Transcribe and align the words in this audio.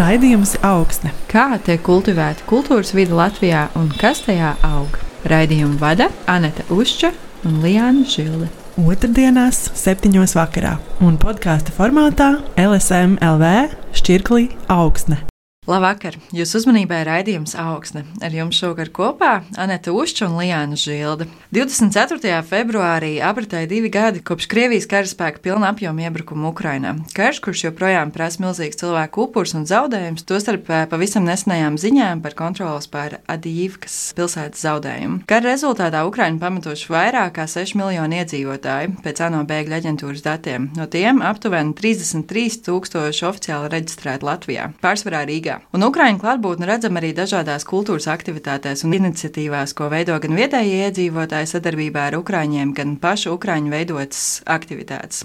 Raidījums 0.00 0.54
augsne. 0.64 1.10
Kā 1.28 1.58
tiek 1.60 1.82
kultivēta 1.84 2.46
kultūras 2.48 2.94
vide 2.96 3.12
Latvijā 3.18 3.66
un 3.76 3.90
kas 4.00 4.22
tajā 4.24 4.54
aug? 4.64 4.96
Raidījumu 5.28 5.76
vada 5.82 6.06
Anita 6.30 6.64
Ušča 6.72 7.12
un 7.44 7.60
Lijāna 7.60 8.06
Žilde. 8.08 8.48
Otradienās, 8.80 9.66
septiņos 9.76 10.38
vakarā 10.38 10.78
un 11.04 11.20
podkāstu 11.20 11.76
formātā 11.76 12.38
LSM 12.56 13.18
LV 13.20 13.74
šķirklī 14.00 14.46
augsne. 14.72 15.26
Labvakar! 15.70 16.16
Jūsu 16.34 16.58
uzmanībai 16.58 17.04
raidījums 17.06 17.52
augsne. 17.54 18.00
Ar 18.26 18.34
jums 18.34 18.58
šovakar 18.58 18.88
kopā 18.90 19.28
Anita 19.60 19.92
Ušča 19.94 20.26
un 20.26 20.32
Lijāna 20.40 20.74
Žilde. 20.74 21.28
24. 21.54 22.40
februārī 22.48 23.12
apritēja 23.22 23.68
divi 23.70 23.90
gadi 23.94 24.22
kopš 24.26 24.48
Krievijas 24.50 24.88
karaspēka 24.90 25.38
pilna 25.44 25.68
apjoma 25.70 26.08
iebrukuma 26.08 26.50
Ukrainā. 26.50 26.96
Karš, 27.14 27.38
kurš 27.44 27.62
joprojām 27.68 28.10
prasa 28.10 28.42
milzīgs 28.42 28.80
cilvēku 28.82 29.28
upurs 29.28 29.54
un 29.54 29.68
zaudējums, 29.70 30.26
tostarp 30.26 30.66
eh, 30.74 30.88
pavisam 30.90 31.28
nesenajām 31.28 31.78
ziņām 31.78 32.24
par 32.24 32.34
kontrolas 32.40 32.90
pār 32.90 33.20
Adīvkas 33.30 34.00
pilsētas 34.18 34.66
zaudējumu. 34.66 35.22
Kara 35.30 35.52
rezultātā 35.52 36.02
Ukraina 36.08 36.42
pamatoši 36.42 36.90
vairāk 36.90 37.36
kā 37.38 37.46
6 37.46 37.78
miljoni 37.78 38.18
iedzīvotāju 38.24 38.98
pēc 39.06 39.22
ANO 39.28 39.46
bēgļu 39.46 39.78
aģentūras 39.78 40.26
datiem. 40.26 40.72
No 40.74 40.90
tiem 40.90 41.22
aptuveni 41.22 41.78
33 41.78 42.64
tūkstoši 42.66 43.26
oficiāli 43.30 43.74
reģistrēti 43.78 44.32
Latvijā, 44.32 44.70
pārsvarā 44.82 45.22
Rīgā. 45.30 45.59
Un 45.70 45.84
Ukraiņu 45.86 46.18
klātbūtni 46.22 46.66
redzam 46.66 46.96
arī 46.98 47.12
dažādās 47.14 47.66
kultūras 47.68 48.08
aktivitātēs 48.10 48.82
un 48.86 48.96
iniciatīvās, 48.96 49.74
ko 49.78 49.86
veido 49.92 50.16
gan 50.22 50.34
vietējie 50.38 50.88
iedzīvotāji 50.88 51.50
sadarbībā 51.52 52.08
ar 52.08 52.18
Ukraiņiem, 52.18 52.72
gan 52.74 52.96
pašu 53.02 53.36
Ukraiņu 53.36 53.70
veidotas 53.70 54.24
aktivitātes. 54.50 55.24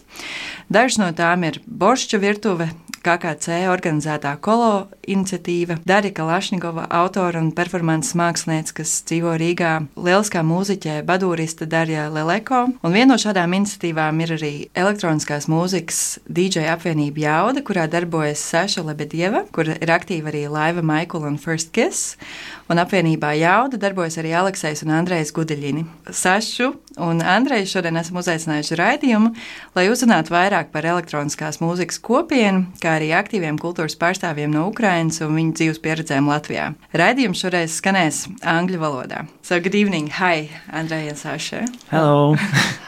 Dažas 0.70 1.00
no 1.02 1.10
tām 1.18 1.48
ir 1.50 1.62
boršča 1.66 2.22
virtuve, 2.22 2.70
KKC 3.04 3.66
organizētā 3.72 4.36
kolo 4.44 4.88
iniciatīva, 5.10 5.78
Darija 5.88 6.16
Kalašņikova, 6.20 6.88
autora 7.00 7.42
un 7.44 7.52
performances 7.56 8.16
mākslinieca, 8.18 8.78
kas 8.82 8.94
dzīvo 9.10 9.36
Rīgā, 9.42 9.74
lieliskā 9.98 10.44
mūziķe, 10.46 11.00
badūrista 11.08 11.68
Darija 11.70 12.08
Leleko. 12.14 12.66
Un 12.82 12.96
viena 12.96 13.14
no 13.14 13.20
šādām 13.22 13.58
iniciatīvām 13.60 14.22
ir 14.26 14.36
arī 14.38 14.54
elektroniskās 14.78 15.50
mūzikas 15.52 16.02
DJ 16.28 16.70
apvienība 16.74 17.26
Jauda, 17.26 17.66
kurā 17.66 17.88
darbojas 17.92 18.44
Saša 18.46 18.86
Lebedieva, 18.88 19.46
kur 19.56 19.70
ir 19.76 19.96
aktīva 19.96 20.32
arī 20.34 20.46
Laiva 20.52 20.86
Maikula 20.86 21.30
un 21.32 21.40
First 21.42 21.74
Kiss. 21.76 22.16
Un 22.66 22.80
apvienībā 22.82 23.30
Jauda 23.38 23.78
darbojas 23.78 24.16
arī 24.18 24.32
Aleksējs 24.34 24.82
un 24.88 24.94
Andrejs 24.98 25.30
Gudeļini. 25.36 25.84
Sašu 26.10 26.72
un 27.06 27.22
Andreju 27.22 27.68
šodien 27.70 28.00
esam 28.00 28.18
uzaicinājuši 28.18 28.80
raidījumu, 28.80 29.30
lai 29.78 29.84
uzzinātu 29.92 30.34
vairāk 30.34 30.72
par 30.74 30.88
elektroniskās 30.90 31.62
mūzikas 31.62 32.02
kopienu, 32.02 32.66
kā 32.82 32.96
arī 32.98 33.12
aktīviem 33.14 33.60
kultūras 33.62 33.98
pārstāvjiem 34.02 34.50
no 34.58 34.66
Ukrainas 34.72 35.22
un 35.22 35.38
viņu 35.38 35.54
dzīves 35.60 35.82
pieredzēm 35.86 36.32
Latvijā. 36.32 36.72
Raidījums 36.98 37.46
šoreiz 37.46 37.78
skanēs 37.78 38.26
angļu 38.42 38.82
valodā. 38.82 39.28
So 39.46 39.62
good 39.62 39.78
evening. 39.78 40.10
Hi, 40.18 40.50
Andrei 40.74 41.06
and 41.08 41.22
Sasha. 41.22 41.68
Hello. 41.92 42.34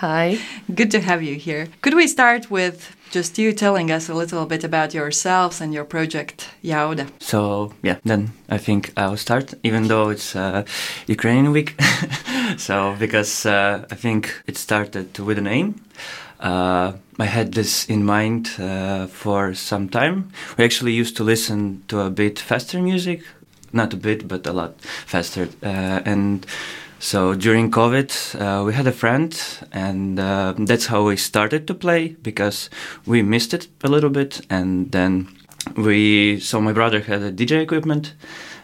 Hi. 0.01 0.39
Good 0.73 0.89
to 0.97 1.05
have 1.05 1.21
you 1.21 1.37
here. 1.37 1.67
Could 1.81 1.93
we 1.93 2.07
start 2.07 2.49
with 2.49 2.96
just 3.11 3.37
you 3.37 3.53
telling 3.53 3.91
us 3.91 4.09
a 4.09 4.13
little 4.13 4.45
bit 4.45 4.63
about 4.63 4.93
yourselves 4.93 5.61
and 5.61 5.73
your 5.73 5.85
project 5.85 6.49
Jauda. 6.63 7.07
So 7.19 7.73
yeah, 7.83 7.97
then 8.03 8.31
I 8.49 8.57
think 8.57 8.91
I'll 8.97 9.17
start, 9.17 9.53
even 9.63 9.87
though 9.87 10.09
it's 10.09 10.35
uh, 10.35 10.63
Ukrainian 11.07 11.51
week. 11.51 11.75
so 12.57 12.95
because 12.99 13.45
uh, 13.45 13.85
I 13.91 13.95
think 13.95 14.41
it 14.47 14.57
started 14.57 15.17
with 15.19 15.37
a 15.37 15.41
name. 15.41 15.75
Uh, 16.39 16.93
I 17.19 17.25
had 17.25 17.53
this 17.53 17.85
in 17.85 18.05
mind 18.05 18.51
uh, 18.59 19.07
for 19.07 19.55
some 19.55 19.89
time. 19.89 20.31
We 20.57 20.63
actually 20.63 20.93
used 20.93 21.17
to 21.17 21.23
listen 21.23 21.83
to 21.87 22.01
a 22.01 22.09
bit 22.11 22.39
faster 22.39 22.79
music, 22.79 23.23
not 23.73 23.93
a 23.93 23.97
bit, 23.97 24.27
but 24.27 24.45
a 24.45 24.53
lot 24.53 24.79
faster. 24.81 25.49
Uh, 25.63 26.01
and 26.05 26.45
so 26.99 27.33
during 27.35 27.71
COVID, 27.71 28.41
uh, 28.41 28.63
we 28.63 28.73
had 28.73 28.87
a 28.87 28.91
friend, 28.91 29.39
and 29.71 30.19
uh, 30.19 30.53
that's 30.57 30.87
how 30.87 31.03
we 31.03 31.17
started 31.17 31.67
to 31.67 31.73
play 31.73 32.09
because 32.21 32.69
we 33.05 33.21
missed 33.21 33.53
it 33.53 33.67
a 33.83 33.87
little 33.87 34.09
bit. 34.09 34.41
And 34.49 34.91
then 34.91 35.27
we, 35.75 36.39
so 36.39 36.59
my 36.59 36.73
brother 36.73 37.01
had 37.01 37.21
a 37.21 37.31
DJ 37.31 37.61
equipment, 37.61 38.13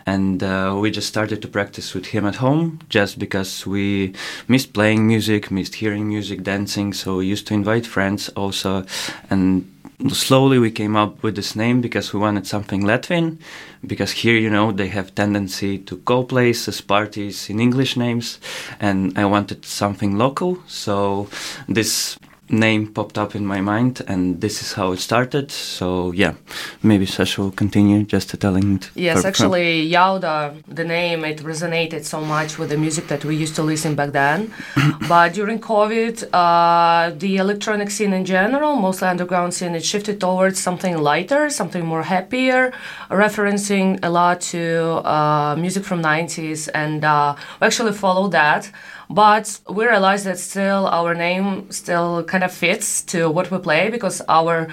and 0.06 0.44
uh, 0.44 0.78
we 0.80 0.92
just 0.92 1.08
started 1.08 1.42
to 1.42 1.48
practice 1.48 1.94
with 1.94 2.08
him 2.08 2.26
at 2.26 2.36
home 2.36 2.80
just 2.90 3.20
because 3.20 3.66
we 3.66 4.14
missed 4.48 4.74
playing 4.74 5.08
music, 5.08 5.52
missed 5.52 5.76
hearing 5.76 6.08
music, 6.08 6.44
dancing. 6.44 6.94
So 6.94 7.18
we 7.18 7.28
used 7.28 7.48
to 7.48 7.54
invite 7.54 7.86
friends 7.86 8.30
also, 8.30 8.86
and 9.30 9.73
slowly 10.10 10.60
we 10.60 10.72
came 10.72 10.96
up 10.96 11.24
with 11.24 11.36
this 11.36 11.56
name 11.56 11.82
because 11.82 12.14
we 12.14 12.20
wanted 12.20 12.48
something 12.48 12.84
Latvian. 12.84 13.38
Because 13.86 14.12
here, 14.12 14.38
you 14.38 14.50
know, 14.50 14.72
they 14.72 14.88
have 14.88 15.16
tendency 15.16 15.78
to 15.80 15.98
call 15.98 16.26
places, 16.26 16.82
parties 16.82 17.50
in 17.50 17.60
English 17.60 17.98
names, 17.98 18.40
and 18.80 19.18
I 19.18 19.26
wanted 19.26 19.66
something 19.66 20.18
local. 20.18 20.60
So 20.68 21.28
this 21.68 22.18
name 22.50 22.88
popped 22.88 23.18
up 23.18 23.36
in 23.36 23.46
my 23.46 23.62
mind, 23.62 24.02
and 24.08 24.42
this 24.42 24.62
is 24.62 24.74
how 24.74 24.92
it 24.92 25.00
started. 25.00 25.52
So 25.52 26.12
yeah, 26.12 26.34
maybe 26.82 27.06
Sasha 27.06 27.42
will 27.42 27.52
continue 27.52 28.04
just 28.04 28.40
telling 28.40 28.76
it. 28.76 28.90
Yes, 28.96 29.26
actually, 29.26 29.90
Jauda, 29.90 30.62
the 30.68 30.84
name, 30.84 31.24
it 31.26 31.38
resonated 31.40 32.04
so 32.04 32.22
much 32.22 32.58
with 32.58 32.70
the 32.70 32.78
music 32.78 33.08
that 33.08 33.24
we 33.26 33.36
used 33.36 33.56
to 33.56 33.64
listen 33.64 33.96
back 33.96 34.12
then. 34.12 34.54
but 35.08 35.34
during 35.34 35.60
COVID, 35.60 36.30
uh, 36.34 37.12
the 37.18 37.38
electronic 37.38 37.90
scene 37.90 38.14
in 38.14 38.26
general, 38.26 38.76
mostly 38.76 39.08
underground 39.08 39.54
scene, 39.54 39.76
it 39.76 39.86
shifted 39.86 40.20
towards 40.20 40.60
something 40.60 40.98
lighter, 40.98 41.50
something 41.50 41.86
more 41.86 42.04
happier, 42.04 42.74
referencing 43.10 44.00
a 44.04 44.10
lot 44.10 44.42
to 44.42 45.02
uh, 45.06 45.56
music 45.58 45.84
from 45.84 46.02
90s, 46.02 46.70
and 46.74 47.06
uh, 47.06 47.36
we 47.60 47.68
actually 47.68 47.94
followed 47.94 48.32
that. 48.32 48.70
But 49.10 49.60
we 49.70 49.86
realized 49.86 50.26
that 50.26 50.40
still 50.40 50.88
our 50.88 51.14
name 51.14 51.72
still 51.72 52.24
kind 52.24 52.44
of 52.44 52.52
fits 52.52 53.02
to 53.04 53.30
what 53.30 53.52
we 53.52 53.58
play 53.58 53.90
because 53.90 54.22
our 54.28 54.68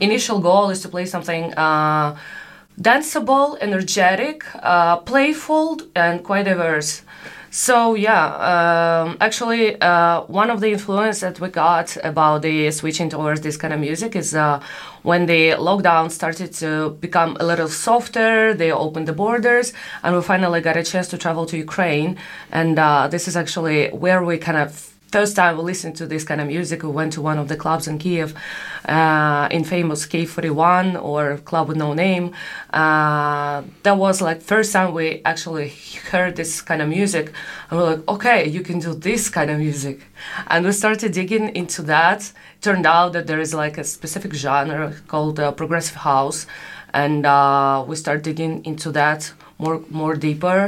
initial 0.00 0.40
goal 0.40 0.70
is 0.70 0.80
to 0.82 0.88
play 0.88 1.06
something 1.06 1.52
uh, 1.54 2.16
danceable, 2.80 3.58
energetic, 3.60 4.44
uh, 4.62 4.96
playful, 4.98 5.80
and 5.94 6.24
quite 6.24 6.44
diverse. 6.44 7.02
So 7.56 7.94
yeah, 7.94 9.04
um, 9.04 9.16
actually, 9.20 9.80
uh, 9.80 10.22
one 10.22 10.50
of 10.50 10.60
the 10.60 10.72
influence 10.72 11.20
that 11.20 11.38
we 11.38 11.48
got 11.50 11.96
about 12.02 12.42
the 12.42 12.72
switching 12.72 13.08
towards 13.08 13.42
this 13.42 13.56
kind 13.56 13.72
of 13.72 13.78
music 13.78 14.16
is 14.16 14.34
uh, 14.34 14.60
when 15.04 15.26
the 15.26 15.50
lockdown 15.50 16.10
started 16.10 16.52
to 16.54 16.90
become 16.98 17.36
a 17.38 17.44
little 17.46 17.68
softer. 17.68 18.54
They 18.54 18.72
opened 18.72 19.06
the 19.06 19.12
borders, 19.12 19.72
and 20.02 20.16
we 20.16 20.22
finally 20.22 20.62
got 20.62 20.76
a 20.76 20.82
chance 20.82 21.06
to 21.10 21.16
travel 21.16 21.46
to 21.46 21.56
Ukraine. 21.56 22.18
And 22.50 22.76
uh, 22.76 23.06
this 23.06 23.28
is 23.28 23.36
actually 23.36 23.90
where 23.90 24.24
we 24.24 24.36
kind 24.36 24.58
of 24.58 24.93
first 25.14 25.36
time 25.36 25.56
we 25.56 25.62
listened 25.62 25.94
to 25.94 26.06
this 26.08 26.24
kind 26.24 26.40
of 26.40 26.48
music, 26.48 26.82
we 26.82 26.88
went 26.88 27.12
to 27.12 27.22
one 27.22 27.38
of 27.38 27.46
the 27.46 27.56
clubs 27.64 27.86
in 27.86 27.98
Kiev, 27.98 28.34
uh, 28.88 29.46
in 29.48 29.62
famous 29.62 30.06
K41 30.06 31.00
or 31.00 31.38
Club 31.48 31.68
with 31.68 31.76
No 31.76 31.94
Name. 31.94 32.32
Uh, 32.72 33.62
that 33.84 33.96
was 33.96 34.20
like 34.20 34.42
first 34.42 34.72
time 34.72 34.92
we 34.92 35.22
actually 35.24 35.68
heard 36.10 36.34
this 36.34 36.60
kind 36.60 36.82
of 36.82 36.88
music, 36.88 37.32
and 37.70 37.78
we're 37.78 37.90
like, 37.92 38.08
okay, 38.08 38.48
you 38.48 38.62
can 38.68 38.80
do 38.80 38.92
this 38.92 39.30
kind 39.30 39.50
of 39.52 39.60
music, 39.60 40.00
and 40.48 40.66
we 40.66 40.72
started 40.72 41.12
digging 41.12 41.54
into 41.54 41.80
that. 41.82 42.32
Turned 42.60 42.84
out 42.84 43.12
that 43.12 43.28
there 43.28 43.38
is 43.38 43.54
like 43.54 43.78
a 43.78 43.84
specific 43.84 44.32
genre 44.34 44.94
called 45.06 45.38
uh, 45.38 45.52
progressive 45.52 45.98
house, 46.10 46.44
and 46.92 47.24
uh, 47.24 47.84
we 47.86 47.94
started 47.94 48.24
digging 48.24 48.64
into 48.64 48.90
that 48.90 49.32
more 49.58 49.78
more 49.90 50.16
deeper, 50.16 50.62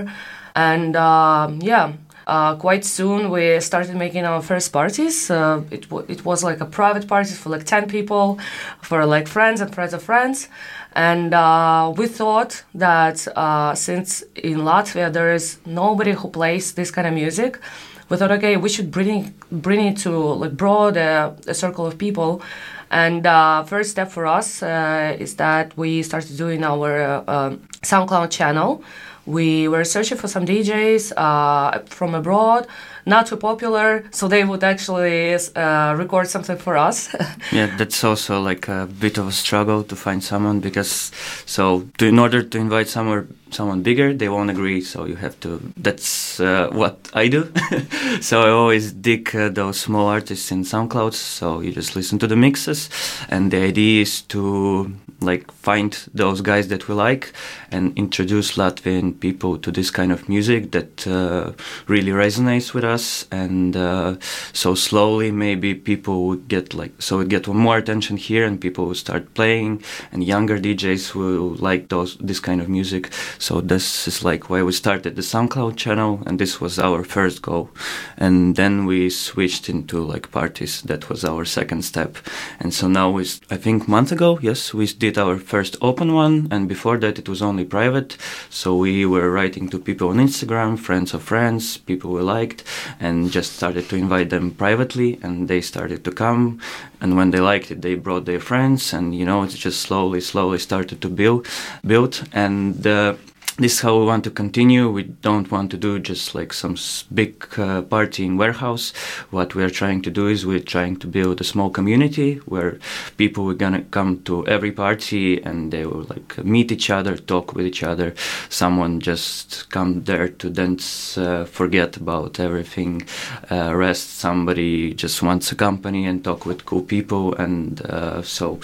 and 0.54 0.94
um, 0.94 1.58
yeah 1.62 1.94
uh, 2.26 2.56
quite 2.56 2.84
soon 2.84 3.30
we 3.30 3.60
started 3.60 3.94
making 3.96 4.24
our 4.24 4.42
first 4.42 4.72
parties. 4.72 5.30
Uh, 5.30 5.62
it, 5.70 5.82
w- 5.88 6.04
it 6.08 6.24
was 6.24 6.42
like 6.42 6.60
a 6.60 6.66
private 6.66 7.06
party 7.06 7.32
for 7.32 7.50
like 7.50 7.64
10 7.64 7.88
people, 7.88 8.38
for 8.82 9.06
like 9.06 9.28
friends 9.28 9.60
and 9.60 9.72
friends 9.74 9.94
of 9.94 10.02
friends. 10.02 10.48
And 10.94 11.34
uh, 11.34 11.92
we 11.96 12.06
thought 12.06 12.64
that 12.74 13.26
uh, 13.36 13.74
since 13.74 14.22
in 14.34 14.58
Latvia 14.60 15.12
there 15.12 15.32
is 15.34 15.58
nobody 15.66 16.12
who 16.12 16.28
plays 16.28 16.72
this 16.72 16.90
kind 16.90 17.06
of 17.06 17.14
music, 17.14 17.60
we 18.08 18.16
thought, 18.16 18.30
okay, 18.32 18.56
we 18.56 18.68
should 18.68 18.90
bring 18.90 19.34
bring 19.50 19.84
it 19.86 19.98
to 19.98 20.10
like 20.10 20.56
broad 20.56 20.96
uh, 20.96 21.32
a 21.46 21.54
circle 21.54 21.86
of 21.86 21.98
people. 21.98 22.42
And 22.90 23.26
uh, 23.26 23.64
first 23.64 23.90
step 23.90 24.10
for 24.10 24.26
us 24.26 24.62
uh, 24.62 25.16
is 25.18 25.36
that 25.36 25.76
we 25.76 26.02
started 26.02 26.36
doing 26.36 26.62
our 26.62 27.02
uh, 27.02 27.24
um, 27.26 27.58
SoundCloud 27.82 28.30
channel. 28.30 28.82
We 29.26 29.68
were 29.68 29.84
searching 29.84 30.18
for 30.18 30.28
some 30.28 30.46
DJs 30.46 31.12
uh, 31.16 31.80
from 31.86 32.14
abroad 32.14 32.66
not 33.06 33.26
too 33.26 33.36
popular, 33.36 34.04
so 34.10 34.28
they 34.28 34.44
would 34.44 34.64
actually 34.64 35.34
uh, 35.34 35.94
record 35.96 36.28
something 36.28 36.58
for 36.58 36.76
us. 36.76 37.14
yeah, 37.52 37.74
that's 37.76 38.02
also 38.02 38.40
like 38.40 38.68
a 38.68 38.86
bit 38.86 39.16
of 39.16 39.28
a 39.28 39.32
struggle 39.32 39.84
to 39.84 39.96
find 39.96 40.22
someone 40.22 40.60
because 40.60 41.12
so 41.46 41.88
to, 41.98 42.06
in 42.06 42.18
order 42.18 42.42
to 42.42 42.58
invite 42.58 42.88
somewhere 42.88 43.26
someone 43.50 43.82
bigger, 43.82 44.12
they 44.12 44.28
won't 44.28 44.50
agree. 44.50 44.80
So 44.80 45.06
you 45.06 45.16
have 45.16 45.38
to. 45.40 45.60
That's 45.76 46.40
uh, 46.40 46.68
what 46.72 46.96
I 47.14 47.28
do. 47.28 47.52
so 48.20 48.42
I 48.42 48.50
always 48.50 48.92
dig 48.92 49.34
uh, 49.34 49.48
those 49.48 49.78
small 49.80 50.08
artists 50.08 50.50
in 50.50 50.64
SoundCloud. 50.64 51.14
So 51.14 51.60
you 51.60 51.72
just 51.72 51.94
listen 51.96 52.18
to 52.18 52.26
the 52.26 52.36
mixes, 52.36 52.90
and 53.28 53.50
the 53.50 53.62
idea 53.62 54.02
is 54.02 54.22
to 54.22 54.92
like 55.20 55.50
find 55.52 55.92
those 56.12 56.40
guys 56.40 56.68
that 56.68 56.88
we 56.88 56.94
like 56.94 57.32
and 57.70 57.96
introduce 57.96 58.56
Latvian 58.56 59.18
people 59.18 59.58
to 59.58 59.70
this 59.70 59.90
kind 59.90 60.12
of 60.12 60.28
music 60.28 60.72
that 60.72 61.06
uh, 61.06 61.52
really 61.86 62.12
resonates 62.12 62.74
with 62.74 62.84
us. 62.84 62.95
And 63.30 63.76
uh, 63.76 64.16
so 64.52 64.74
slowly, 64.74 65.30
maybe 65.30 65.74
people 65.74 66.26
would 66.26 66.48
get 66.48 66.74
like 66.74 66.92
so 66.98 67.20
it 67.20 67.28
get 67.28 67.46
more 67.48 67.78
attention 67.78 68.16
here, 68.16 68.44
and 68.44 68.60
people 68.60 68.86
would 68.86 68.96
start 68.96 69.34
playing, 69.34 69.82
and 70.12 70.24
younger 70.24 70.58
DJs 70.58 71.14
will 71.14 71.56
like 71.68 71.88
those 71.88 72.16
this 72.16 72.40
kind 72.40 72.60
of 72.60 72.68
music. 72.68 73.12
So 73.38 73.60
this 73.60 74.08
is 74.08 74.24
like 74.24 74.50
why 74.50 74.62
we 74.62 74.72
started 74.72 75.16
the 75.16 75.22
SoundCloud 75.22 75.76
channel, 75.76 76.22
and 76.26 76.38
this 76.38 76.60
was 76.60 76.78
our 76.78 77.04
first 77.04 77.42
goal. 77.42 77.70
And 78.16 78.56
then 78.56 78.86
we 78.86 79.10
switched 79.10 79.68
into 79.68 79.98
like 80.00 80.30
parties. 80.30 80.82
That 80.82 81.08
was 81.08 81.24
our 81.24 81.44
second 81.44 81.82
step. 81.82 82.16
And 82.60 82.72
so 82.72 82.88
now 82.88 83.10
we, 83.10 83.22
I 83.50 83.56
think, 83.56 83.88
month 83.88 84.12
ago, 84.12 84.38
yes, 84.42 84.74
we 84.74 84.86
did 84.86 85.18
our 85.18 85.38
first 85.38 85.76
open 85.80 86.14
one, 86.14 86.48
and 86.50 86.68
before 86.68 86.98
that 86.98 87.18
it 87.18 87.28
was 87.28 87.42
only 87.42 87.64
private. 87.64 88.16
So 88.50 88.76
we 88.76 89.06
were 89.06 89.30
writing 89.30 89.68
to 89.70 89.78
people 89.78 90.08
on 90.08 90.16
Instagram, 90.16 90.78
friends 90.78 91.14
of 91.14 91.22
friends, 91.22 91.76
people 91.78 92.12
we 92.12 92.22
liked, 92.22 92.64
and 93.00 93.30
just 93.30 93.52
started 93.54 93.88
to 93.88 93.96
invite 93.96 94.30
them 94.30 94.50
privately, 94.50 95.18
and 95.22 95.48
they 95.48 95.60
started 95.60 96.04
to 96.04 96.12
come. 96.12 96.60
And 97.00 97.16
when 97.16 97.30
they 97.30 97.40
liked 97.40 97.70
it, 97.70 97.82
they 97.82 97.94
brought 97.94 98.24
their 98.24 98.40
friends, 98.40 98.92
and 98.92 99.14
you 99.14 99.24
know, 99.24 99.42
it's 99.42 99.58
just 99.58 99.80
slowly, 99.80 100.20
slowly 100.20 100.58
started 100.58 101.00
to 101.02 101.08
build, 101.08 101.46
build, 101.84 102.28
and. 102.32 102.86
Uh, 102.86 103.14
this 103.58 103.72
is 103.72 103.80
how 103.80 103.98
we 103.98 104.04
want 104.04 104.22
to 104.24 104.30
continue. 104.30 104.90
We 104.90 105.04
don't 105.04 105.50
want 105.50 105.70
to 105.70 105.78
do 105.78 105.98
just 105.98 106.34
like 106.34 106.52
some 106.52 106.76
big 107.14 107.46
uh, 107.56 107.80
party 107.82 108.26
in 108.26 108.36
warehouse. 108.36 108.92
What 109.30 109.54
we 109.54 109.64
are 109.64 109.70
trying 109.70 110.02
to 110.02 110.10
do 110.10 110.28
is 110.28 110.44
we're 110.44 110.60
trying 110.60 110.96
to 110.96 111.06
build 111.06 111.40
a 111.40 111.44
small 111.44 111.70
community 111.70 112.34
where 112.44 112.78
people 113.16 113.50
are 113.50 113.54
gonna 113.54 113.82
come 113.84 114.22
to 114.24 114.46
every 114.46 114.72
party 114.72 115.42
and 115.42 115.72
they 115.72 115.86
will 115.86 116.02
like 116.02 116.44
meet 116.44 116.70
each 116.70 116.90
other, 116.90 117.16
talk 117.16 117.54
with 117.54 117.66
each 117.66 117.82
other. 117.82 118.14
Someone 118.50 119.00
just 119.00 119.70
come 119.70 120.04
there 120.04 120.28
to 120.28 120.50
dance, 120.50 121.16
uh, 121.16 121.46
forget 121.46 121.96
about 121.96 122.38
everything, 122.38 123.06
uh, 123.50 123.74
rest. 123.74 124.18
Somebody 124.18 124.92
just 124.92 125.22
wants 125.22 125.50
a 125.50 125.54
company 125.54 126.04
and 126.04 126.22
talk 126.22 126.44
with 126.44 126.66
cool 126.66 126.82
people, 126.82 127.34
and 127.36 127.80
uh, 127.86 128.20
so 128.20 128.60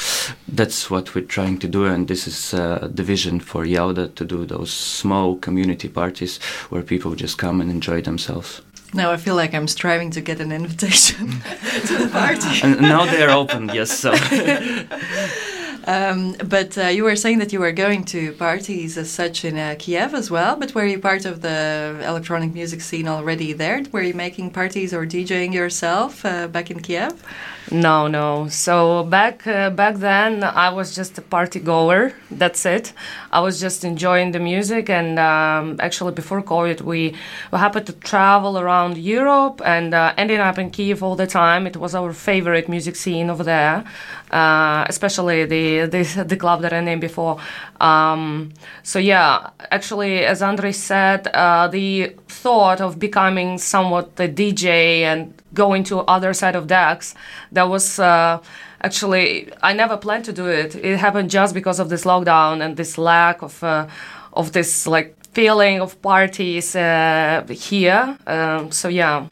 that's 0.49 0.91
what 0.91 1.15
we're 1.15 1.25
trying 1.25 1.59
to 1.61 1.69
do. 1.69 1.87
And 1.87 2.09
this 2.09 2.27
is 2.27 2.53
uh, 2.53 2.91
the 2.93 3.03
vision 3.03 3.41
for 3.41 3.65
Jauda 3.65 4.15
to 4.17 4.25
do 4.27 4.44
those 4.44 4.81
small 4.82 5.37
community 5.37 5.88
parties 5.88 6.38
where 6.70 6.82
people 6.82 7.14
just 7.14 7.38
come 7.38 7.61
and 7.61 7.70
enjoy 7.70 8.02
themselves. 8.02 8.62
Now 8.94 9.11
I 9.11 9.17
feel 9.17 9.34
like 9.34 9.55
I'm 9.55 9.69
striving 9.69 10.11
to 10.12 10.20
get 10.20 10.40
an 10.40 10.52
invitation 10.52 11.29
to 11.87 11.99
the 11.99 12.08
party. 12.12 12.61
and 12.62 12.81
now 12.81 13.06
they 13.06 13.23
are 13.23 13.31
open, 13.31 13.70
yes. 13.73 13.90
So. 13.90 14.12
Um, 15.87 16.34
but 16.49 16.79
uh, 16.79 16.82
you 16.87 17.05
were 17.05 17.17
saying 17.17 17.38
that 17.38 17.52
you 17.52 17.61
were 17.61 17.73
going 17.73 18.05
to 18.06 18.32
parties 18.32 18.96
as 18.96 19.11
such 19.11 19.44
in 19.44 19.58
uh, 19.58 19.75
Kiev 19.79 20.14
as 20.14 20.31
well. 20.31 20.56
But 20.56 20.75
were 20.75 20.87
you 20.87 20.99
part 20.99 21.25
of 21.25 21.43
the 21.43 22.00
electronic 22.06 22.55
music 22.55 22.81
scene 22.81 23.08
already 23.08 23.52
there? 23.52 23.82
Were 23.93 24.02
you 24.02 24.14
making 24.14 24.50
parties 24.50 24.94
or 24.94 25.06
DJing 25.06 25.52
yourself 25.52 26.25
uh, 26.25 26.46
back 26.49 26.70
in 26.70 26.81
Kiev? 26.81 27.23
No, 27.70 28.06
no. 28.06 28.49
So 28.49 29.05
back 29.05 29.46
uh, 29.46 29.70
back 29.70 29.96
then, 29.96 30.44
I 30.44 30.70
was 30.70 30.94
just 30.94 31.17
a 31.19 31.23
party 31.23 31.61
goer. 31.61 32.12
That's 32.31 32.67
it. 32.67 32.93
I 33.31 33.40
was 33.40 33.61
just 33.61 33.84
enjoying 33.84 34.32
the 34.32 34.40
music, 34.40 34.90
and 34.90 35.19
um, 35.19 35.76
actually, 35.81 36.12
before 36.12 36.43
COVID, 36.43 36.82
we, 36.82 37.14
we 37.50 37.58
happened 37.58 37.87
to 37.87 37.93
travel 37.93 38.58
around 38.58 38.99
Europe 38.99 39.62
and 39.64 39.94
uh, 39.94 40.12
ending 40.19 40.40
up 40.40 40.58
in 40.58 40.70
Kiev 40.70 41.02
all 41.02 41.17
the 41.17 41.26
time. 41.26 41.67
It 41.67 41.76
was 41.76 41.94
our 41.94 42.12
favorite 42.12 42.69
music 42.69 42.96
scene 42.96 43.31
over 43.31 43.44
there, 43.44 43.84
uh, 44.32 44.84
especially 44.88 45.44
the, 45.44 45.87
the 45.87 46.25
the 46.26 46.37
club 46.37 46.62
that 46.62 46.73
I 46.73 46.81
named 46.81 47.00
before. 47.00 47.38
Um, 47.81 48.52
so 48.82 48.99
yeah, 48.99 49.50
actually, 49.70 50.25
as 50.25 50.43
Andre 50.43 50.73
said, 50.73 51.29
uh, 51.29 51.69
the 51.69 52.17
thought 52.29 52.81
of 52.81 52.99
becoming 52.99 53.58
somewhat 53.58 54.19
a 54.19 54.29
DJ 54.29 55.02
and 55.02 55.34
going 55.55 55.84
to 55.84 56.00
other 56.00 56.32
side 56.32 56.56
of 56.56 56.67
decks 56.67 57.14
that 57.52 57.69
was 57.69 57.99
uh, 57.99 58.40
actually 58.81 59.52
i 59.62 59.73
never 59.73 59.96
planned 59.96 60.25
to 60.25 60.32
do 60.32 60.46
it. 60.46 60.75
It 60.75 60.96
happened 60.99 61.31
just 61.31 61.55
because 61.55 61.79
of 61.79 61.88
this 61.88 62.05
lockdown 62.05 62.62
and 62.64 62.76
this 62.76 62.99
lack 62.99 63.43
of 63.43 63.62
uh, 63.62 63.87
of 64.32 64.52
this 64.52 64.87
like 64.87 65.14
feeling 65.32 65.81
of 65.81 66.00
parties 66.02 66.75
uh, 66.76 67.44
here. 67.50 68.17
Um, 68.26 68.70
so 68.70 68.88
yeah. 68.88 69.29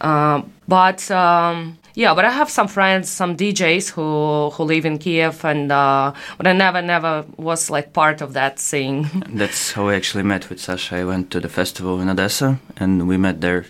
Um, 0.00 0.52
but 0.66 1.10
um, 1.10 1.78
yeah, 2.00 2.14
but 2.14 2.24
I 2.24 2.30
have 2.30 2.48
some 2.48 2.66
friends, 2.66 3.10
some 3.10 3.36
DJs 3.36 3.90
who 3.90 4.48
who 4.54 4.64
live 4.64 4.86
in 4.86 4.96
Kiev, 4.96 5.44
and 5.44 5.70
uh, 5.70 6.14
but 6.38 6.46
I 6.46 6.54
never, 6.54 6.80
never 6.80 7.26
was 7.36 7.68
like 7.68 7.92
part 7.92 8.22
of 8.22 8.32
that 8.32 8.58
scene. 8.58 9.06
That's 9.28 9.72
how 9.72 9.88
I 9.88 9.96
actually 9.96 10.22
met 10.22 10.48
with 10.48 10.60
Sasha. 10.60 10.96
I 10.96 11.04
went 11.04 11.30
to 11.32 11.40
the 11.40 11.50
festival 11.50 12.00
in 12.00 12.08
Odessa, 12.08 12.58
and 12.78 13.06
we 13.06 13.18
met 13.18 13.42
there, 13.42 13.66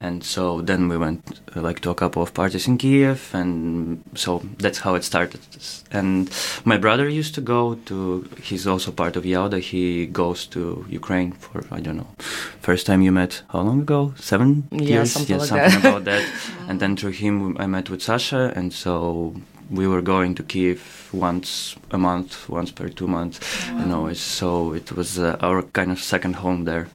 and 0.00 0.24
so 0.24 0.62
then 0.62 0.88
we 0.88 0.96
went 0.96 1.40
like 1.62 1.80
to 1.80 1.90
a 1.90 1.94
couple 1.94 2.22
of 2.22 2.32
parties 2.34 2.66
in 2.66 2.78
Kiev, 2.78 3.30
and 3.34 4.02
so 4.14 4.42
that's 4.58 4.78
how 4.78 4.94
it 4.94 5.04
started. 5.04 5.40
And 5.90 6.30
my 6.64 6.76
brother 6.76 7.08
used 7.08 7.34
to 7.36 7.40
go 7.40 7.74
to. 7.86 8.28
He's 8.42 8.66
also 8.66 8.90
part 8.92 9.16
of 9.16 9.24
Jauda. 9.24 9.60
He 9.60 10.06
goes 10.06 10.46
to 10.48 10.84
Ukraine 10.88 11.32
for 11.32 11.64
I 11.70 11.80
don't 11.80 11.96
know. 11.96 12.08
First 12.60 12.86
time 12.86 13.02
you 13.02 13.12
met 13.12 13.42
how 13.48 13.60
long 13.60 13.80
ago? 13.80 14.14
Seven 14.16 14.68
yeah, 14.70 14.82
years. 14.82 15.12
Something 15.12 15.36
yeah, 15.36 15.40
like 15.40 15.48
something 15.48 15.80
that. 15.82 15.88
about 15.88 16.04
that. 16.04 16.24
and 16.68 16.80
then 16.80 16.96
through 16.96 17.12
him, 17.12 17.56
I 17.58 17.66
met 17.66 17.90
with 17.90 18.02
Sasha, 18.02 18.52
and 18.56 18.72
so 18.72 19.34
we 19.70 19.86
were 19.86 20.02
going 20.02 20.34
to 20.36 20.42
Kiev 20.42 21.08
once 21.12 21.76
a 21.90 21.98
month, 21.98 22.48
once 22.48 22.70
per 22.70 22.88
two 22.88 23.06
months, 23.08 23.40
Wow. 23.68 23.78
and 23.82 23.92
always. 23.92 24.20
So 24.20 24.72
it 24.74 24.92
was 24.92 25.18
uh, 25.18 25.36
our 25.40 25.62
kind 25.62 25.90
of 25.90 25.98
second 25.98 26.36
home 26.36 26.64
there. 26.64 26.88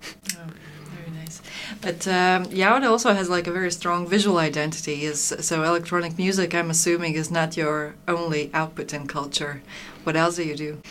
But 1.82 2.08
um, 2.08 2.46
also 2.84 3.14
has 3.14 3.28
like 3.30 3.48
a 3.48 3.52
very 3.52 3.72
strong 3.72 4.08
visual 4.08 4.38
identity. 4.38 5.04
Is 5.06 5.34
so 5.40 5.64
electronic 5.64 6.18
music. 6.18 6.54
I'm 6.54 6.70
assuming 6.70 7.16
is 7.16 7.32
not 7.32 7.58
your 7.58 7.96
only 8.08 8.52
output 8.54 8.94
in 8.94 9.08
culture. 9.08 9.62
What 10.04 10.16
else 10.16 10.36
do 10.36 10.44
you 10.44 10.56
do? 10.56 10.82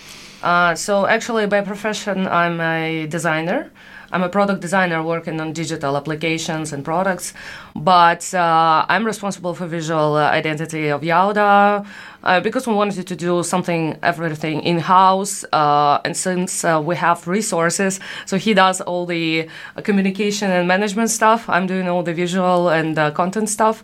Uh, 0.43 0.75
so 0.75 1.07
actually, 1.07 1.47
by 1.47 1.61
profession, 1.61 2.27
I'm 2.27 2.61
a 2.61 3.07
designer. 3.07 3.71
I'm 4.13 4.23
a 4.25 4.29
product 4.29 4.61
designer 4.61 5.03
working 5.03 5.41
on 5.41 5.53
digital 5.53 5.97
applications 5.97 6.73
and 6.73 6.85
products, 6.85 7.33
but 7.77 8.35
uh, 8.35 8.85
I'm 8.89 9.07
responsible 9.07 9.55
for 9.55 9.67
visual 9.67 10.17
uh, 10.17 10.29
identity 10.31 10.89
of 10.89 11.03
Jauda 11.03 11.87
uh, 12.25 12.41
because 12.41 12.67
we 12.67 12.75
wanted 12.75 13.07
to 13.07 13.15
do 13.15 13.43
something, 13.45 13.97
everything 14.03 14.63
in 14.63 14.81
house. 14.81 15.45
Uh, 15.53 16.01
and 16.05 16.17
since 16.17 16.65
uh, 16.65 16.83
we 16.85 16.97
have 16.97 17.29
resources, 17.29 18.01
so 18.27 18.37
he 18.37 18.53
does 18.53 18.81
all 18.81 19.07
the 19.07 19.49
communication 19.85 20.51
and 20.51 20.67
management 20.67 21.11
stuff. 21.11 21.49
I'm 21.49 21.69
doing 21.69 21.89
all 21.89 22.03
the 22.03 22.15
visual 22.15 22.69
and 22.69 22.99
uh, 22.99 23.13
content 23.13 23.49
stuff. 23.49 23.83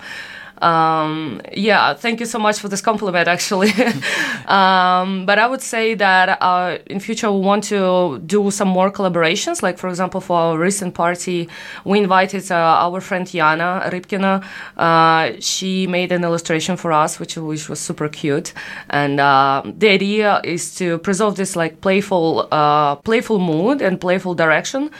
Um, 0.62 1.40
yeah, 1.52 1.94
thank 1.94 2.20
you 2.20 2.26
so 2.26 2.38
much 2.38 2.58
for 2.58 2.68
this 2.68 2.80
compliment, 2.80 3.28
actually. 3.28 3.70
um, 4.46 5.26
but 5.26 5.38
I 5.38 5.46
would 5.46 5.62
say 5.62 5.94
that 5.94 6.38
uh, 6.40 6.78
in 6.86 7.00
future 7.00 7.30
we 7.30 7.40
want 7.40 7.64
to 7.64 8.18
do 8.25 8.50
some 8.50 8.68
more 8.68 8.90
collaborations. 8.90 9.62
Like 9.62 9.78
for 9.78 9.88
example, 9.88 10.20
for 10.20 10.36
our 10.38 10.58
recent 10.58 10.94
party, 10.94 11.48
we 11.84 11.98
invited 11.98 12.50
uh, 12.50 12.54
our 12.54 13.00
friend 13.00 13.26
Yana 13.26 13.90
Ripkina. 13.90 14.44
Uh, 14.76 15.32
she 15.40 15.86
made 15.86 16.12
an 16.12 16.25
illustration 16.25 16.76
for 16.76 16.92
us, 16.92 17.20
which 17.20 17.36
which 17.36 17.68
was 17.68 17.80
super 17.80 18.08
cute. 18.08 18.52
And 18.90 19.20
uh, 19.20 19.62
the 19.64 19.88
idea 19.88 20.40
is 20.44 20.75
to 20.76 20.98
preserve 20.98 21.36
this 21.36 21.56
like 21.56 21.80
playful, 21.80 22.48
uh, 22.50 22.96
playful 22.96 23.38
mood 23.38 23.82
and 23.82 24.00
playful 24.00 24.34
direction 24.34 24.90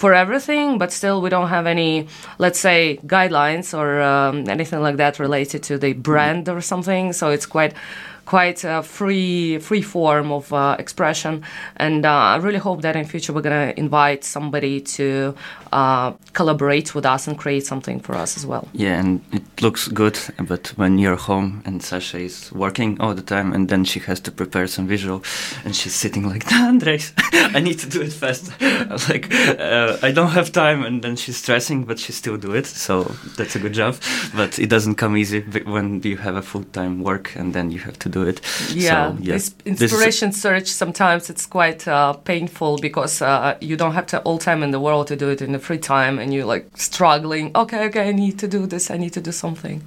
for 0.00 0.14
everything, 0.14 0.78
but 0.78 0.90
still 0.90 1.20
we 1.20 1.28
don't 1.28 1.48
have 1.48 1.66
any, 1.66 2.06
let's 2.38 2.58
say, 2.58 2.98
guidelines 3.04 3.76
or 3.78 4.00
um, 4.00 4.48
anything 4.48 4.80
like 4.80 4.96
that 4.96 5.18
related 5.18 5.62
to 5.64 5.76
the 5.76 5.92
brand 5.92 6.48
or 6.48 6.62
something. 6.62 7.12
So 7.12 7.28
it's 7.28 7.44
quite 7.44 7.74
quite 8.24 8.64
a 8.64 8.82
free 8.82 9.58
free 9.58 9.82
form 9.82 10.32
of 10.32 10.52
uh, 10.54 10.76
expression. 10.78 11.42
And 11.76 12.06
uh, 12.06 12.34
I 12.34 12.36
really 12.36 12.58
hope 12.58 12.80
that 12.80 12.96
in 12.96 13.04
future 13.04 13.34
we're 13.34 13.42
gonna 13.42 13.74
invite 13.76 14.24
somebody 14.24 14.80
to 14.96 15.34
uh, 15.72 16.12
collaborate 16.32 16.94
with 16.94 17.06
us 17.06 17.26
and 17.26 17.38
create 17.38 17.66
something 17.66 18.00
for 18.00 18.14
us 18.14 18.36
as 18.36 18.46
well. 18.46 18.68
Yeah, 18.72 18.98
and 18.98 19.20
it 19.32 19.42
looks 19.62 19.88
good, 19.88 20.18
but 20.38 20.68
when 20.76 20.98
you're 20.98 21.16
home 21.16 21.62
and 21.64 21.82
Sasha 21.82 22.18
is 22.18 22.52
working 22.52 23.00
all 23.00 23.14
the 23.14 23.22
time, 23.22 23.52
and 23.52 23.68
then 23.68 23.84
she 23.84 24.00
has 24.00 24.20
to 24.20 24.32
prepare 24.32 24.66
some 24.66 24.86
visual, 24.86 25.22
and 25.64 25.74
she's 25.74 25.94
sitting 25.94 26.28
like, 26.28 26.50
Andres, 26.52 27.12
I 27.32 27.60
need 27.60 27.78
to 27.80 27.88
do 27.88 28.02
it 28.02 28.12
fast. 28.12 28.50
like, 29.08 29.32
uh, 29.32 29.98
I 30.02 30.12
don't 30.12 30.30
have 30.30 30.52
time, 30.52 30.84
and 30.84 31.02
then 31.02 31.16
she's 31.16 31.36
stressing, 31.36 31.84
but 31.84 31.98
she 31.98 32.12
still 32.12 32.36
do 32.36 32.52
it. 32.54 32.66
So 32.66 33.04
that's 33.36 33.56
a 33.56 33.58
good 33.58 33.74
job. 33.74 33.96
But 34.34 34.58
it 34.58 34.68
doesn't 34.68 34.96
come 34.96 35.16
easy 35.16 35.40
when 35.40 36.02
you 36.02 36.16
have 36.16 36.36
a 36.36 36.42
full 36.42 36.64
time 36.64 37.02
work, 37.02 37.34
and 37.36 37.54
then 37.54 37.70
you 37.70 37.78
have 37.80 37.98
to 38.00 38.08
do 38.08 38.22
it. 38.22 38.40
Yeah, 38.72 39.12
so, 39.12 39.18
yeah. 39.20 39.34
this 39.34 39.54
inspiration 39.64 40.32
search 40.32 40.66
sometimes 40.66 41.30
it's 41.30 41.46
quite 41.46 41.86
uh, 41.86 42.12
painful 42.14 42.78
because 42.78 43.22
uh, 43.22 43.56
you 43.60 43.76
don't 43.76 43.92
have 43.92 44.06
to 44.06 44.20
all 44.22 44.38
time 44.38 44.62
in 44.62 44.70
the 44.70 44.80
world 44.80 45.06
to 45.08 45.16
do 45.16 45.28
it 45.28 45.40
in 45.42 45.52
the 45.52 45.59
free 45.60 45.78
time, 45.78 46.18
and 46.18 46.32
you're 46.32 46.44
like 46.44 46.66
struggling. 46.76 47.50
Okay, 47.54 47.84
okay, 47.86 48.08
I 48.08 48.12
need 48.12 48.38
to 48.38 48.48
do 48.48 48.66
this. 48.66 48.90
I 48.90 48.96
need 48.96 49.12
to 49.14 49.20
do 49.20 49.32
something. 49.32 49.82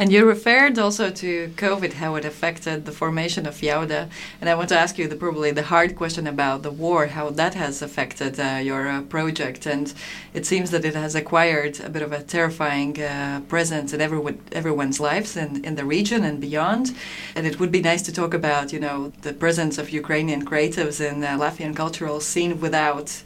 And 0.00 0.10
you 0.10 0.24
referred 0.24 0.78
also 0.78 1.10
to 1.10 1.52
COVID, 1.56 1.92
how 1.92 2.14
it 2.14 2.24
affected 2.24 2.86
the 2.86 2.92
formation 2.92 3.44
of 3.44 3.56
Jauda. 3.56 4.08
And 4.40 4.48
I 4.48 4.54
want 4.54 4.70
to 4.70 4.78
ask 4.78 4.96
you 4.96 5.06
the 5.06 5.14
probably 5.14 5.50
the 5.50 5.64
hard 5.64 5.94
question 5.94 6.26
about 6.26 6.62
the 6.62 6.70
war, 6.70 7.08
how 7.08 7.28
that 7.28 7.52
has 7.54 7.82
affected 7.82 8.40
uh, 8.40 8.60
your 8.62 8.88
uh, 8.88 9.02
project. 9.02 9.66
And 9.66 9.92
it 10.32 10.46
seems 10.46 10.70
that 10.70 10.86
it 10.86 10.94
has 10.94 11.14
acquired 11.14 11.80
a 11.80 11.90
bit 11.90 12.00
of 12.00 12.12
a 12.12 12.22
terrifying 12.22 12.98
uh, 12.98 13.42
presence 13.48 13.92
in 13.92 14.00
everyone, 14.00 14.40
everyone's 14.52 15.00
lives 15.00 15.36
in, 15.36 15.62
in 15.66 15.74
the 15.74 15.84
region 15.84 16.24
and 16.24 16.40
beyond. 16.40 16.96
And 17.34 17.46
it 17.46 17.60
would 17.60 17.70
be 17.70 17.82
nice 17.82 18.00
to 18.02 18.12
talk 18.12 18.32
about, 18.32 18.72
you 18.72 18.80
know, 18.80 19.12
the 19.20 19.34
presence 19.34 19.76
of 19.76 19.90
Ukrainian 19.90 20.46
creatives 20.46 20.98
in 21.00 21.20
the 21.20 21.26
Latvian 21.26 21.76
cultural 21.76 22.20
scene 22.20 22.58
without 22.58 23.22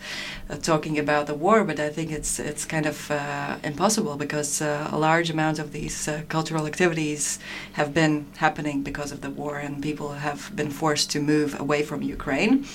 uh, 0.50 0.56
talking 0.56 0.98
about 0.98 1.26
the 1.26 1.34
war, 1.34 1.64
but 1.64 1.80
I 1.80 1.88
think 1.88 2.10
it's 2.10 2.38
it's 2.38 2.64
kind 2.64 2.86
of 2.86 3.10
uh, 3.10 3.56
impossible 3.62 4.16
because 4.16 4.60
uh, 4.60 4.88
a 4.92 4.98
large 4.98 5.30
amount 5.30 5.58
of 5.58 5.72
these 5.72 6.08
uh, 6.08 6.22
cultural 6.28 6.66
activities 6.66 7.38
have 7.72 7.94
been 7.94 8.26
happening 8.36 8.82
because 8.82 9.12
of 9.12 9.20
the 9.20 9.30
war, 9.30 9.58
and 9.58 9.82
people 9.82 10.12
have 10.12 10.54
been 10.54 10.70
forced 10.70 11.10
to 11.12 11.20
move 11.20 11.58
away 11.58 11.82
from 11.82 12.02
Ukraine. 12.02 12.66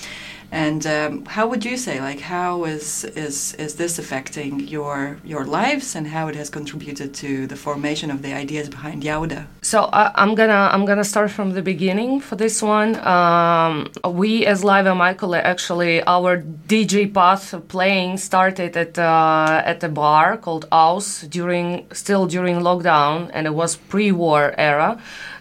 And 0.52 0.86
um, 0.88 1.26
how 1.26 1.48
would 1.48 1.64
you 1.64 1.78
say, 1.78 2.02
like, 2.02 2.22
how 2.22 2.66
is 2.66 3.04
is 3.04 3.54
is 3.56 3.76
this 3.76 4.00
affecting 4.00 4.68
your 4.68 5.18
your 5.24 5.46
lives, 5.46 5.96
and 5.96 6.08
how 6.08 6.28
it 6.28 6.36
has 6.36 6.50
contributed 6.50 7.14
to 7.16 7.46
the 7.46 7.56
formation 7.56 8.10
of 8.10 8.22
the 8.22 8.34
ideas 8.34 8.68
behind 8.70 9.04
Jauda? 9.04 9.46
So 9.62 9.84
uh, 9.84 10.12
I'm 10.16 10.34
gonna 10.34 10.70
I'm 10.74 10.86
gonna 10.86 11.04
start 11.04 11.30
from 11.30 11.52
the 11.52 11.62
beginning 11.62 12.20
for 12.20 12.36
this 12.36 12.64
one. 12.64 12.96
Um, 13.06 13.92
we 14.12 14.46
as 14.46 14.64
Laiva 14.64 14.96
Maikule 14.96 15.40
actually 15.44 16.02
our 16.04 16.42
DJ 16.68 17.14
path 17.14 17.54
playing 17.68 18.18
started 18.18 18.76
at 18.76 18.98
uh, 18.98 19.62
at 19.64 19.84
a 19.84 19.90
bar 19.90 20.38
called 20.38 20.66
Aus 20.72 21.22
during 21.24 21.86
still 21.94 22.26
during 22.26 22.58
lockdown, 22.60 23.30
and 23.34 23.46
it 23.46 23.54
was 23.54 23.76
pre-war 23.76 24.56
era. 24.58 25.00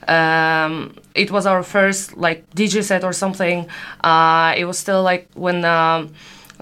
Um, 0.09 0.95
it 1.15 1.31
was 1.31 1.47
our 1.47 1.62
first 1.62 2.17
like 2.17 2.49
DJ 2.50 2.83
set 2.83 3.05
or 3.05 3.12
something. 3.12 3.69
Uh, 4.03 4.55
it 4.57 4.65
was 4.65 4.79
still 4.79 5.03
like 5.03 5.29
when 5.35 5.65
um, 5.65 6.15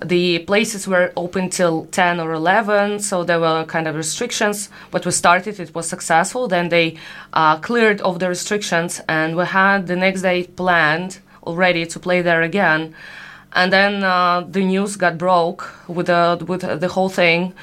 the 0.05 0.41
places 0.41 0.87
were 0.87 1.13
open 1.17 1.49
till 1.49 1.87
10 1.87 2.21
or 2.21 2.33
11, 2.33 3.01
so 3.01 3.25
there 3.25 3.41
were 3.41 3.65
kind 3.65 3.87
of 3.87 3.95
restrictions. 3.95 4.69
But 4.91 5.07
we 5.07 5.13
started, 5.13 5.59
it 5.59 5.75
was 5.75 5.89
successful. 5.89 6.49
Then 6.49 6.69
they 6.69 6.97
uh, 7.33 7.59
cleared 7.59 8.01
of 8.03 8.19
the 8.19 8.29
restrictions, 8.29 9.01
and 9.09 9.37
we 9.37 9.45
had 9.47 9.87
the 9.87 9.97
next 9.97 10.23
day 10.23 10.45
planned 10.45 11.21
already 11.45 11.87
to 11.87 11.99
play 11.99 12.21
there 12.21 12.43
again. 12.43 12.95
And 13.53 13.73
then 13.73 14.05
uh, 14.05 14.45
the 14.47 14.65
news 14.65 14.97
got 14.97 15.17
broke 15.17 15.73
with 15.89 16.07
the 16.07 16.45
with 16.47 16.61
the 16.81 16.89
whole 16.89 17.09
thing 17.09 17.55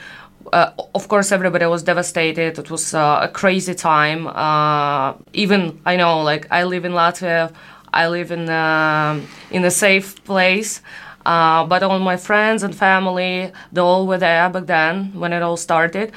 uh, 0.51 0.71
of 0.93 1.07
course, 1.07 1.31
everybody 1.31 1.65
was 1.65 1.83
devastated. 1.83 2.59
It 2.59 2.69
was 2.69 2.93
uh, 2.93 3.19
a 3.21 3.27
crazy 3.27 3.73
time. 3.73 4.27
Uh, 4.27 5.13
even 5.33 5.79
I 5.85 5.95
know, 5.95 6.21
like 6.21 6.47
I 6.51 6.63
live 6.63 6.85
in 6.85 6.91
Latvia, 6.91 7.53
I 7.93 8.07
live 8.07 8.31
in 8.31 8.49
um, 8.49 9.27
in 9.51 9.63
a 9.65 9.71
safe 9.71 10.23
place. 10.25 10.81
Uh, 11.25 11.65
but 11.65 11.83
all 11.83 11.99
my 11.99 12.17
friends 12.17 12.63
and 12.63 12.75
family, 12.75 13.51
they 13.71 13.81
all 13.81 14.05
were 14.05 14.17
there 14.17 14.49
back 14.49 14.65
then 14.65 15.13
when 15.13 15.33
it 15.33 15.41
all 15.41 15.57
started, 15.57 16.11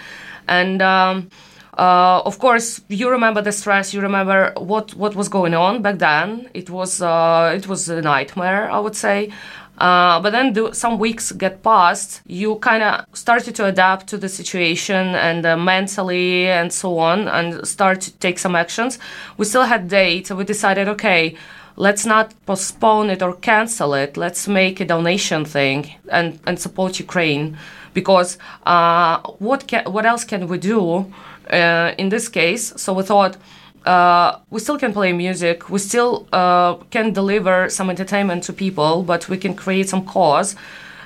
and. 0.49 0.83
Um, 0.83 1.31
uh, 1.79 2.23
of 2.25 2.39
course, 2.39 2.81
you 2.89 3.11
remember 3.11 3.43
the 3.43 3.53
stress. 3.53 3.93
You 3.93 4.01
remember 4.01 4.55
what, 4.57 4.95
what 4.95 5.15
was 5.15 5.29
going 5.29 5.53
on 5.53 5.83
back 5.83 5.99
then. 5.99 6.49
It 6.55 6.71
was 6.71 7.03
uh, 7.03 7.53
it 7.55 7.69
was 7.69 7.89
a 7.91 8.01
nightmare, 8.01 8.71
I 8.71 8.79
would 8.79 8.97
say. 8.97 9.31
Uh, 9.79 10.19
but 10.21 10.31
then 10.31 10.53
the, 10.55 10.73
some 10.73 10.99
weeks 10.99 11.33
get 11.33 11.63
past, 11.63 12.23
you 12.27 12.57
kind 12.57 12.83
of 12.83 13.05
started 13.13 13.55
to 13.55 13.67
adapt 13.67 14.07
to 14.07 14.17
the 14.17 14.29
situation 14.29 15.15
and 15.15 15.45
uh, 15.45 15.57
mentally 15.57 16.49
and 16.49 16.73
so 16.73 16.99
on, 16.99 17.29
and 17.29 17.67
start 17.67 18.01
to 18.01 18.11
take 18.19 18.39
some 18.39 18.57
actions. 18.57 18.99
We 19.37 19.45
still 19.45 19.65
had 19.65 19.89
dates, 19.89 20.31
we 20.31 20.45
decided, 20.45 20.89
okay, 20.89 21.37
let's 21.77 22.07
not 22.07 22.33
postpone 22.47 23.11
it 23.11 23.23
or 23.23 23.35
cancel 23.35 23.93
it. 23.93 24.17
Let's 24.17 24.49
make 24.49 24.81
a 24.81 24.87
donation 24.87 25.45
thing 25.45 25.93
and, 26.09 26.39
and 26.47 26.59
support 26.59 26.99
Ukraine, 26.99 27.59
because 27.93 28.39
uh, 28.65 29.19
what 29.39 29.67
can, 29.67 29.85
what 29.93 30.07
else 30.07 30.25
can 30.25 30.49
we 30.49 30.57
do 30.57 31.13
uh, 31.51 31.93
in 31.99 32.09
this 32.09 32.29
case? 32.29 32.73
So 32.77 32.95
we 32.95 33.03
thought 33.03 33.37
uh, 33.87 34.41
we 34.51 34.61
still 34.61 34.79
can 34.79 34.93
play 34.93 35.13
music. 35.13 35.71
We 35.71 35.79
still 35.79 36.27
uh, 36.33 36.75
can 36.91 37.13
deliver 37.13 37.71
some 37.71 37.89
entertainment 37.89 38.43
to 38.45 38.53
people, 38.53 39.03
but 39.03 39.29
we 39.29 39.39
can 39.39 39.55
create 39.55 39.89
some 39.89 40.05
cause. 40.05 40.57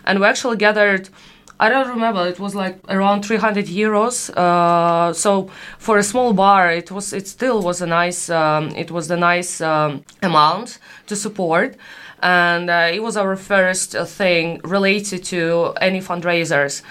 And 0.04 0.18
we 0.20 0.26
actually 0.26 0.56
gathered. 0.56 1.08
I 1.60 1.68
don't 1.68 1.88
remember. 1.88 2.26
It 2.26 2.40
was 2.40 2.54
like 2.54 2.78
around 2.88 3.22
300 3.22 3.66
euros. 3.66 4.30
Uh, 4.34 5.12
so 5.12 5.50
for 5.78 5.99
a 5.99 6.02
small 6.02 6.32
bar, 6.32 6.72
it 6.72 6.90
was. 6.90 7.12
It 7.12 7.28
still 7.28 7.60
was 7.62 7.82
a 7.82 7.87
nice. 7.87 8.30
Um, 8.30 8.70
it 8.70 8.90
was 8.90 9.10
a 9.10 9.16
nice 9.16 9.60
um, 9.60 10.02
amount 10.22 10.78
to 11.06 11.16
support, 11.16 11.76
and 12.22 12.70
uh, 12.70 12.90
it 12.90 13.02
was 13.02 13.16
our 13.18 13.37
first 13.37 13.94
uh, 13.94 14.06
thing 14.06 14.60
related 14.64 15.22
to 15.25 15.75
any 15.82 16.00
fundraisers 16.00 16.82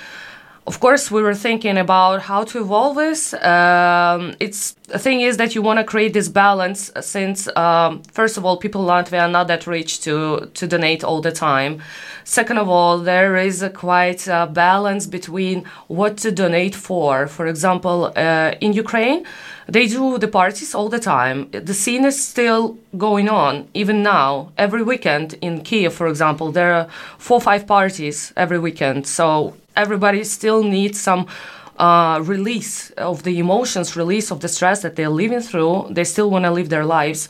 of 0.69 0.79
course, 0.79 1.09
we 1.09 1.23
were 1.23 1.33
thinking 1.33 1.79
about 1.79 2.21
how 2.21 2.43
to 2.43 2.59
evolve 2.59 2.95
this. 2.95 3.33
Um, 3.33 4.35
it's 4.39 4.75
the 4.93 4.99
thing 4.99 5.21
is 5.21 5.37
that 5.37 5.55
you 5.55 5.63
want 5.63 5.79
to 5.79 5.83
create 5.83 6.13
this 6.13 6.29
balance 6.29 6.91
since, 7.01 7.47
um, 7.57 8.03
first 8.11 8.37
of 8.37 8.45
all, 8.45 8.55
people 8.55 8.81
in 8.83 8.87
Latvia 8.87 9.21
are 9.23 9.33
not 9.37 9.47
that 9.47 9.65
rich 9.65 9.91
to 10.01 10.15
to 10.53 10.67
donate 10.67 11.03
all 11.03 11.21
the 11.21 11.31
time. 11.31 11.81
Second 12.23 12.59
of 12.59 12.69
all, 12.69 12.99
there 12.99 13.35
is 13.35 13.63
a 13.63 13.71
quite 13.71 14.27
a 14.27 14.45
balance 14.45 15.07
between 15.17 15.57
what 15.87 16.17
to 16.17 16.29
donate 16.31 16.75
for. 16.75 17.25
For 17.27 17.47
example, 17.47 17.97
uh, 18.15 18.65
in 18.65 18.71
Ukraine, 18.73 19.19
they 19.75 19.87
do 19.87 20.19
the 20.19 20.31
parties 20.41 20.75
all 20.75 20.89
the 20.95 21.03
time. 21.15 21.37
The 21.69 21.77
scene 21.83 22.05
is 22.05 22.17
still 22.33 22.77
going 23.07 23.27
on, 23.43 23.53
even 23.73 24.03
now. 24.03 24.51
Every 24.65 24.83
weekend 24.83 25.29
in 25.41 25.53
Kiev, 25.67 25.93
for 25.93 26.07
example, 26.07 26.51
there 26.51 26.73
are 26.79 26.87
four 27.17 27.41
five 27.41 27.63
parties 27.65 28.17
every 28.43 28.59
weekend. 28.67 29.07
So 29.07 29.55
everybody 29.79 30.23
still 30.23 30.63
needs 30.63 30.99
some 30.99 31.27
uh, 31.77 32.21
release 32.23 32.91
of 32.91 33.23
the 33.23 33.39
emotions, 33.39 33.95
release 33.95 34.31
of 34.31 34.41
the 34.41 34.47
stress 34.47 34.81
that 34.81 34.95
they're 34.95 35.09
living 35.09 35.39
through. 35.41 35.87
They 35.89 36.03
still 36.03 36.29
want 36.29 36.45
to 36.45 36.51
live 36.51 36.69
their 36.69 36.85
lives. 36.85 37.29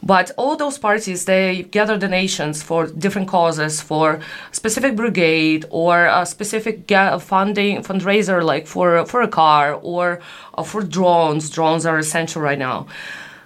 But 0.00 0.30
all 0.36 0.56
those 0.56 0.78
parties, 0.78 1.24
they 1.24 1.64
gather 1.64 1.98
donations 1.98 2.62
for 2.62 2.86
different 2.86 3.26
causes, 3.26 3.80
for 3.80 4.20
specific 4.52 4.94
brigade 4.94 5.64
or 5.70 6.06
a 6.06 6.24
specific 6.24 6.88
funding 7.20 7.82
fundraiser, 7.82 8.42
like 8.44 8.66
for 8.68 9.04
for 9.06 9.22
a 9.22 9.28
car 9.28 9.74
or 9.74 10.20
uh, 10.54 10.62
for 10.62 10.82
drones. 10.82 11.50
Drones 11.50 11.84
are 11.84 11.98
essential 11.98 12.40
right 12.40 12.58
now. 12.58 12.86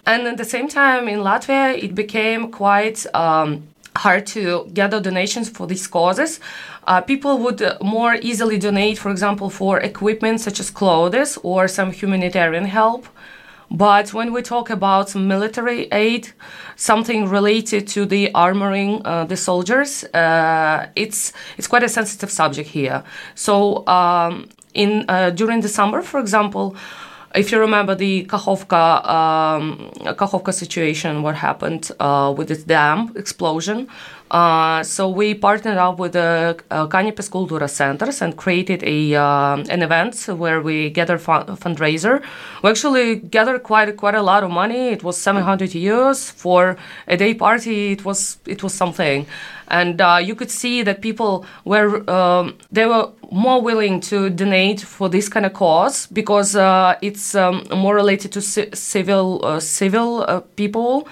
And 0.04 0.26
at 0.26 0.36
the 0.36 0.44
same 0.44 0.68
time, 0.68 1.08
in 1.08 1.20
Latvia, 1.20 1.82
it 1.82 1.94
became 1.94 2.50
quite 2.50 3.06
um, 3.14 3.68
hard 3.96 4.26
to 4.26 4.68
gather 4.72 5.00
donations 5.00 5.48
for 5.48 5.66
these 5.66 5.86
causes. 5.86 6.40
Uh, 6.86 7.00
people 7.00 7.38
would 7.38 7.62
uh, 7.62 7.76
more 7.82 8.14
easily 8.22 8.58
donate, 8.58 8.98
for 8.98 9.10
example, 9.10 9.50
for 9.50 9.78
equipment 9.80 10.40
such 10.40 10.60
as 10.60 10.70
clothes 10.70 11.38
or 11.42 11.68
some 11.68 11.92
humanitarian 11.92 12.64
help. 12.64 13.06
But 13.70 14.12
when 14.12 14.32
we 14.34 14.42
talk 14.42 14.68
about 14.68 15.14
military 15.14 15.88
aid, 15.92 16.28
something 16.76 17.28
related 17.28 17.88
to 17.88 18.04
the 18.04 18.30
armoring 18.34 19.00
uh, 19.04 19.24
the 19.24 19.36
soldiers, 19.36 20.04
uh, 20.12 20.88
it's 20.94 21.32
it's 21.56 21.68
quite 21.68 21.82
a 21.82 21.88
sensitive 21.88 22.30
subject 22.30 22.68
here. 22.68 23.02
So 23.34 23.86
um, 23.86 24.50
in 24.74 25.06
uh, 25.08 25.30
during 25.30 25.62
the 25.62 25.68
summer, 25.68 26.02
for 26.02 26.20
example, 26.20 26.76
if 27.34 27.52
you 27.52 27.58
remember 27.58 27.94
the 27.94 28.24
Kakhovka, 28.24 29.06
um, 29.08 29.90
Kakhovka 30.16 30.52
situation, 30.52 31.22
what 31.22 31.34
happened 31.36 31.90
uh, 32.00 32.32
with 32.36 32.48
this 32.48 32.64
dam 32.64 33.12
explosion, 33.16 33.88
Uh, 34.32 34.82
so 34.82 35.10
we 35.10 35.34
partnered 35.34 35.76
up 35.76 35.98
with 35.98 36.12
the 36.12 36.56
uh, 36.70 36.86
Kaņepes 36.86 37.28
Kultūras 37.28 37.68
Centers 37.68 38.22
and 38.22 38.34
created 38.34 38.82
a 38.82 39.14
uh, 39.14 39.56
an 39.68 39.82
event 39.82 40.16
where 40.26 40.62
we 40.62 40.88
gather 40.88 41.18
fun- 41.18 41.44
fundraiser. 41.58 42.22
We 42.62 42.70
actually 42.70 43.16
gathered 43.16 43.62
quite 43.62 43.94
quite 43.98 44.14
a 44.14 44.22
lot 44.22 44.42
of 44.42 44.50
money. 44.50 44.88
It 44.88 45.04
was 45.04 45.18
700 45.18 45.70
euros 45.72 46.32
for 46.32 46.78
a 47.06 47.16
day 47.18 47.34
party. 47.34 47.92
It 47.92 48.06
was 48.06 48.38
it 48.46 48.62
was 48.62 48.72
something, 48.72 49.26
and 49.72 50.00
uh, 50.00 50.20
you 50.22 50.34
could 50.34 50.50
see 50.50 50.82
that 50.82 51.00
people 51.00 51.44
were 51.64 52.08
um, 52.08 52.56
they 52.70 52.86
were 52.86 53.10
more 53.30 53.60
willing 53.60 54.00
to 54.00 54.30
donate 54.30 54.80
for 54.80 55.08
this 55.08 55.28
kind 55.28 55.46
of 55.46 55.54
cause 55.54 56.06
because 56.08 56.54
uh, 56.54 56.94
it's 57.00 57.34
um, 57.34 57.64
more 57.74 57.94
related 57.94 58.30
to 58.32 58.40
ci- 58.40 58.68
civil 58.74 59.44
uh, 59.44 59.58
civil 59.58 60.24
uh, 60.28 60.40
people 60.56 61.08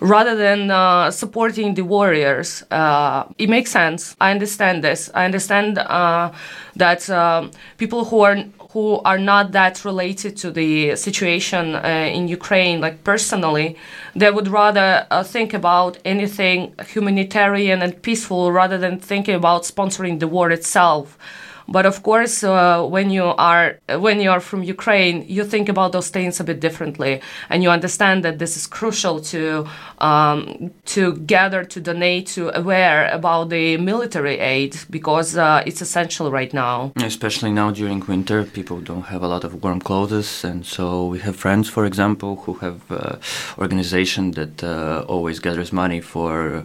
rather 0.00 0.36
than 0.36 0.70
uh, 0.70 1.10
supporting 1.10 1.74
the 1.74 1.82
warriors. 1.82 2.62
Uh, 2.70 3.24
it 3.38 3.48
makes 3.48 3.70
sense. 3.70 4.16
I 4.20 4.30
understand 4.30 4.84
this. 4.84 5.10
I 5.14 5.24
understand 5.24 5.78
uh, 5.78 6.32
that 6.76 7.08
uh, 7.08 7.48
people 7.78 8.04
who 8.04 8.20
are 8.20 8.36
who 8.76 9.00
are 9.06 9.16
not 9.16 9.52
that 9.52 9.86
related 9.86 10.36
to 10.36 10.50
the 10.50 10.96
situation 10.96 11.74
uh, 11.74 12.10
in 12.12 12.28
Ukraine, 12.28 12.78
like 12.78 13.04
personally, 13.04 13.74
they 14.14 14.30
would 14.30 14.48
rather 14.48 15.06
uh, 15.10 15.22
think 15.22 15.54
about 15.54 15.96
anything 16.04 16.74
humanitarian 16.86 17.80
and 17.80 18.02
peaceful 18.02 18.52
rather 18.52 18.76
than 18.76 18.98
thinking 18.98 19.34
about 19.34 19.62
sponsoring 19.62 20.20
the 20.20 20.28
war 20.28 20.50
itself. 20.50 21.16
But 21.68 21.86
of 21.86 22.02
course, 22.02 22.44
uh, 22.44 22.84
when 22.84 23.10
you 23.10 23.24
are 23.24 23.78
when 23.88 24.20
you 24.20 24.30
are 24.30 24.40
from 24.40 24.62
Ukraine, 24.62 25.24
you 25.28 25.44
think 25.44 25.68
about 25.68 25.92
those 25.92 26.08
things 26.08 26.40
a 26.40 26.44
bit 26.44 26.60
differently, 26.60 27.20
and 27.50 27.62
you 27.62 27.70
understand 27.70 28.24
that 28.24 28.38
this 28.38 28.56
is 28.56 28.66
crucial 28.66 29.20
to 29.32 29.66
um, 29.98 30.70
to 30.94 31.16
gather, 31.34 31.64
to 31.64 31.80
donate, 31.80 32.26
to 32.28 32.56
aware 32.56 33.08
about 33.10 33.50
the 33.50 33.76
military 33.76 34.38
aid 34.38 34.76
because 34.90 35.36
uh, 35.36 35.62
it's 35.66 35.80
essential 35.80 36.30
right 36.30 36.52
now. 36.54 36.92
Especially 36.96 37.50
now 37.50 37.70
during 37.70 38.00
winter, 38.06 38.44
people 38.44 38.80
don't 38.80 39.06
have 39.06 39.22
a 39.22 39.28
lot 39.28 39.42
of 39.44 39.62
warm 39.62 39.80
clothes, 39.80 40.44
and 40.44 40.64
so 40.64 41.06
we 41.06 41.18
have 41.18 41.36
friends, 41.36 41.68
for 41.68 41.84
example, 41.84 42.36
who 42.44 42.54
have 42.54 42.80
uh, 42.90 43.16
organization 43.58 44.32
that 44.32 44.62
uh, 44.62 45.04
always 45.08 45.40
gathers 45.40 45.72
money 45.72 46.00
for 46.00 46.64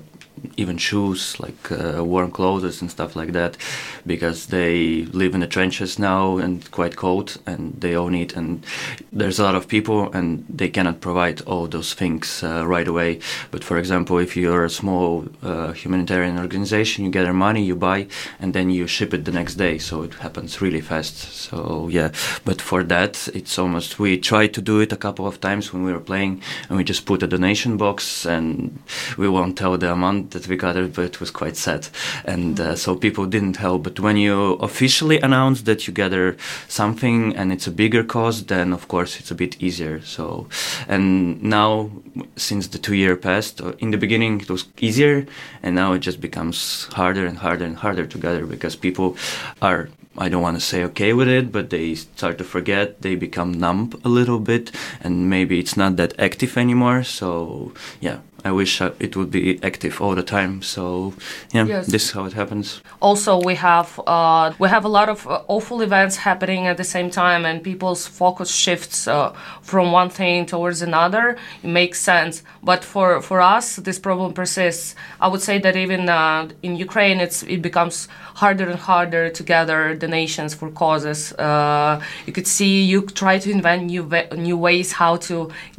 even 0.57 0.77
shoes, 0.77 1.39
like 1.39 1.71
uh, 1.71 2.03
warm 2.03 2.31
clothes 2.31 2.81
and 2.81 2.91
stuff 2.91 3.15
like 3.15 3.33
that, 3.33 3.57
because 4.05 4.47
they 4.47 5.05
live 5.05 5.33
in 5.33 5.41
the 5.41 5.47
trenches 5.47 5.99
now 5.99 6.37
and 6.37 6.69
quite 6.71 6.95
cold, 6.95 7.37
and 7.45 7.79
they 7.79 7.95
all 7.95 8.09
need. 8.09 8.35
And 8.35 8.63
there's 9.11 9.39
a 9.39 9.43
lot 9.43 9.55
of 9.55 9.67
people, 9.67 10.11
and 10.11 10.45
they 10.49 10.69
cannot 10.69 11.01
provide 11.01 11.41
all 11.41 11.67
those 11.67 11.93
things 11.93 12.43
uh, 12.43 12.65
right 12.65 12.87
away. 12.87 13.19
But 13.51 13.63
for 13.63 13.77
example, 13.77 14.17
if 14.17 14.35
you're 14.35 14.65
a 14.65 14.69
small 14.69 15.25
uh, 15.43 15.71
humanitarian 15.73 16.39
organization, 16.39 17.05
you 17.05 17.11
gather 17.11 17.33
money, 17.33 17.63
you 17.63 17.75
buy, 17.75 18.07
and 18.39 18.53
then 18.53 18.69
you 18.69 18.87
ship 18.87 19.13
it 19.13 19.25
the 19.25 19.31
next 19.31 19.55
day. 19.55 19.77
So 19.77 20.03
it 20.03 20.13
happens 20.15 20.61
really 20.61 20.81
fast. 20.81 21.17
So 21.17 21.87
yeah, 21.89 22.11
but 22.45 22.61
for 22.61 22.83
that, 22.83 23.27
it's 23.33 23.57
almost 23.59 23.99
we 23.99 24.17
tried 24.17 24.53
to 24.53 24.61
do 24.61 24.79
it 24.79 24.91
a 24.91 24.97
couple 24.97 25.27
of 25.27 25.39
times 25.39 25.73
when 25.73 25.83
we 25.83 25.93
were 25.93 25.99
playing, 25.99 26.41
and 26.67 26.77
we 26.77 26.83
just 26.83 27.05
put 27.05 27.23
a 27.23 27.27
donation 27.27 27.77
box, 27.77 28.25
and 28.25 28.81
we 29.17 29.29
won't 29.29 29.57
tell 29.57 29.77
the 29.77 29.91
amount 29.91 30.30
that 30.31 30.47
we 30.47 30.55
it, 30.55 30.93
but 30.93 31.05
it 31.05 31.19
was 31.19 31.31
quite 31.31 31.55
sad. 31.55 31.87
And 32.25 32.59
uh, 32.59 32.75
so 32.75 32.95
people 32.95 33.25
didn't 33.25 33.57
help. 33.57 33.83
But 33.83 33.99
when 33.99 34.17
you 34.17 34.53
officially 34.53 35.19
announce 35.19 35.61
that 35.63 35.87
you 35.87 35.93
gather 35.93 36.37
something 36.67 37.35
and 37.35 37.51
it's 37.51 37.67
a 37.67 37.71
bigger 37.71 38.03
cause, 38.03 38.45
then 38.45 38.73
of 38.73 38.87
course 38.87 39.19
it's 39.19 39.31
a 39.31 39.35
bit 39.35 39.61
easier. 39.61 40.01
So, 40.01 40.47
and 40.87 41.41
now 41.41 41.91
since 42.35 42.67
the 42.67 42.77
two 42.77 42.95
year 42.95 43.15
passed, 43.15 43.61
uh, 43.61 43.73
in 43.79 43.91
the 43.91 43.97
beginning 43.97 44.41
it 44.41 44.49
was 44.49 44.65
easier, 44.79 45.25
and 45.63 45.75
now 45.75 45.93
it 45.93 45.99
just 45.99 46.21
becomes 46.21 46.87
harder 46.93 47.25
and 47.25 47.37
harder 47.37 47.65
and 47.65 47.77
harder 47.77 48.05
to 48.05 48.17
gather 48.17 48.45
because 48.45 48.75
people 48.75 49.15
are 49.61 49.89
I 50.17 50.27
don't 50.29 50.41
want 50.41 50.57
to 50.57 50.61
say 50.65 50.83
okay 50.85 51.13
with 51.13 51.27
it, 51.29 51.51
but 51.51 51.69
they 51.69 51.95
start 51.95 52.37
to 52.39 52.43
forget. 52.43 53.01
They 53.01 53.15
become 53.15 53.53
numb 53.53 53.91
a 54.03 54.09
little 54.09 54.39
bit, 54.39 54.71
and 55.03 55.29
maybe 55.29 55.57
it's 55.59 55.77
not 55.77 55.95
that 55.97 56.13
active 56.19 56.57
anymore. 56.57 57.03
So 57.03 57.71
yeah, 58.01 58.17
I 58.43 58.51
wish 58.51 58.81
uh, 58.81 58.91
it 58.99 59.15
would 59.15 59.31
be 59.31 59.57
active 59.63 60.01
all 60.01 60.15
the 60.15 60.23
time. 60.23 60.61
So 60.63 61.13
yeah, 61.53 61.65
Yes. 61.65 61.87
this 61.87 62.03
is 62.05 62.11
how 62.11 62.25
it 62.25 62.33
happens. 62.33 62.81
also 63.01 63.41
we 63.41 63.55
have 63.55 63.99
uh, 64.05 64.51
we 64.59 64.67
have 64.69 64.85
a 64.85 64.89
lot 64.89 65.07
of 65.09 65.25
uh, 65.27 65.41
awful 65.47 65.81
events 65.81 66.15
happening 66.17 66.67
at 66.67 66.75
the 66.77 66.83
same 66.83 67.09
time 67.09 67.45
and 67.49 67.63
people's 67.63 68.05
focus 68.05 68.49
shifts 68.53 69.07
uh, 69.07 69.31
from 69.61 69.91
one 69.93 70.09
thing 70.09 70.45
towards 70.45 70.81
another 70.81 71.37
it 71.63 71.69
makes 71.81 71.99
sense 71.99 72.43
but 72.63 72.83
for 72.83 73.21
for 73.21 73.39
us 73.41 73.77
this 73.87 73.97
problem 73.99 74.33
persists 74.33 74.93
i 75.19 75.27
would 75.31 75.41
say 75.41 75.57
that 75.59 75.75
even 75.75 76.09
uh, 76.09 76.47
in 76.61 76.75
ukraine 76.87 77.19
it's 77.25 77.41
it 77.55 77.61
becomes 77.61 78.07
harder 78.41 78.67
and 78.69 78.79
harder 78.79 79.29
to 79.37 79.43
gather 79.43 79.95
donations 80.05 80.51
for 80.59 80.67
causes 80.83 81.19
uh, 81.47 81.93
you 82.27 82.33
could 82.37 82.47
see 82.57 82.73
you 82.91 82.99
try 83.23 83.35
to 83.45 83.49
invent 83.57 83.81
new 83.93 84.03
ve- 84.13 84.29
new 84.47 84.57
ways 84.67 84.87
how 85.01 85.13
to 85.29 85.35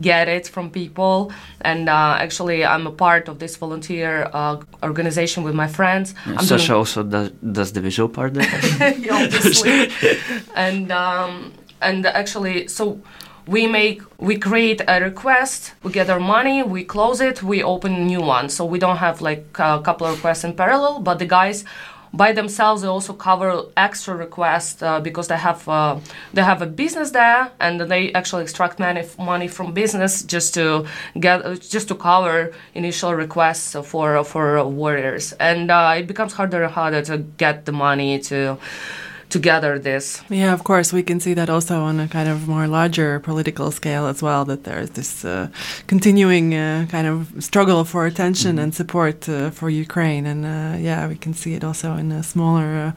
get 0.09 0.25
it 0.37 0.45
from 0.55 0.65
people 0.81 1.17
and 1.71 1.83
uh, 1.89 2.25
actually 2.27 2.59
i'm 2.73 2.87
a 2.87 2.95
part 3.07 3.25
of 3.31 3.35
this 3.43 3.55
volunteer 3.65 4.13
uh, 4.41 4.57
organization 4.91 5.41
with 5.47 5.55
my 5.63 5.69
friends 5.79 6.07
I'm 6.27 6.35
doing- 6.37 6.49
Sasha 6.53 6.75
also 6.83 7.01
does, 7.15 7.29
does 7.59 7.71
the 7.77 7.83
visual 7.89 8.09
part 8.19 8.33
yeah, 9.07 9.25
obviously. 9.25 9.73
and 10.67 10.87
um, 11.05 11.53
and 11.89 12.07
actually, 12.07 12.57
so 12.69 12.85
we 13.55 13.67
make 13.67 13.99
we 14.29 14.35
create 14.39 14.81
a 14.95 14.97
request, 15.11 15.59
we 15.83 15.91
get 15.93 16.09
our 16.15 16.21
money, 16.37 16.63
we 16.63 16.85
close 16.85 17.19
it, 17.21 17.37
we 17.43 17.59
open 17.75 17.93
a 17.95 18.05
new 18.13 18.23
one. 18.37 18.47
So 18.57 18.65
we 18.65 18.79
don't 18.85 18.99
have 19.07 19.17
like 19.21 19.45
a 19.59 19.81
couple 19.87 20.07
of 20.07 20.13
requests 20.17 20.45
in 20.45 20.53
parallel, 20.55 21.01
but 21.01 21.19
the 21.19 21.27
guys. 21.27 21.65
By 22.15 22.33
themselves, 22.33 22.83
they 22.83 22.89
also 22.89 23.15
cover 23.15 23.63
extra 23.77 24.15
requests 24.15 24.83
uh, 24.83 25.01
because 25.01 25.29
they 25.29 25.37
have 25.39 25.67
uh, 25.67 25.99
they 26.35 26.43
have 26.43 26.61
a 26.61 26.67
business 26.67 27.11
there, 27.13 27.51
and 27.59 27.81
they 27.81 28.13
actually 28.13 28.43
extract 28.43 28.79
money 28.79 29.05
money 29.19 29.49
from 29.49 29.73
business 29.73 30.23
just 30.23 30.53
to 30.55 30.87
get 31.19 31.43
just 31.61 31.89
to 31.89 31.95
cover 31.95 32.53
initial 32.75 33.15
requests 33.15 33.75
for 33.85 34.25
for 34.25 34.63
warriors, 34.65 35.33
and 35.41 35.71
uh, 35.71 35.95
it 35.97 36.07
becomes 36.07 36.35
harder 36.35 36.63
and 36.65 36.73
harder 36.73 37.03
to 37.03 37.19
get 37.39 37.65
the 37.65 37.73
money 37.73 38.19
to 38.19 38.59
to 39.33 39.39
gather 39.39 39.79
this. 39.79 40.23
Yeah, 40.29 40.53
of 40.53 40.63
course, 40.63 40.93
we 40.93 41.03
can 41.03 41.19
see 41.19 41.35
that 41.35 41.49
also 41.49 41.81
on 41.81 41.99
a 42.01 42.07
kind 42.07 42.29
of 42.29 42.47
more 42.47 42.67
larger 42.69 43.19
political 43.21 43.71
scale 43.71 44.07
as 44.07 44.23
well. 44.23 44.45
That 44.45 44.65
there's 44.65 44.91
this 44.91 45.25
uh, 45.25 45.49
continuing 45.87 46.55
uh, 46.55 46.87
kind 46.91 47.07
of 47.07 47.33
struggle 47.41 47.85
for 47.85 48.07
attention 48.07 48.59
and 48.59 48.75
support 48.75 49.29
uh, 49.29 49.51
for 49.51 49.71
Ukraine, 49.71 50.27
and 50.27 50.45
uh, 50.45 50.77
yeah, 50.79 51.09
we 51.09 51.17
can 51.17 51.33
see 51.33 51.55
it 51.55 51.65
also 51.65 51.97
in 51.97 52.13
a 52.13 52.23
smaller 52.23 52.69
uh, 52.87 52.93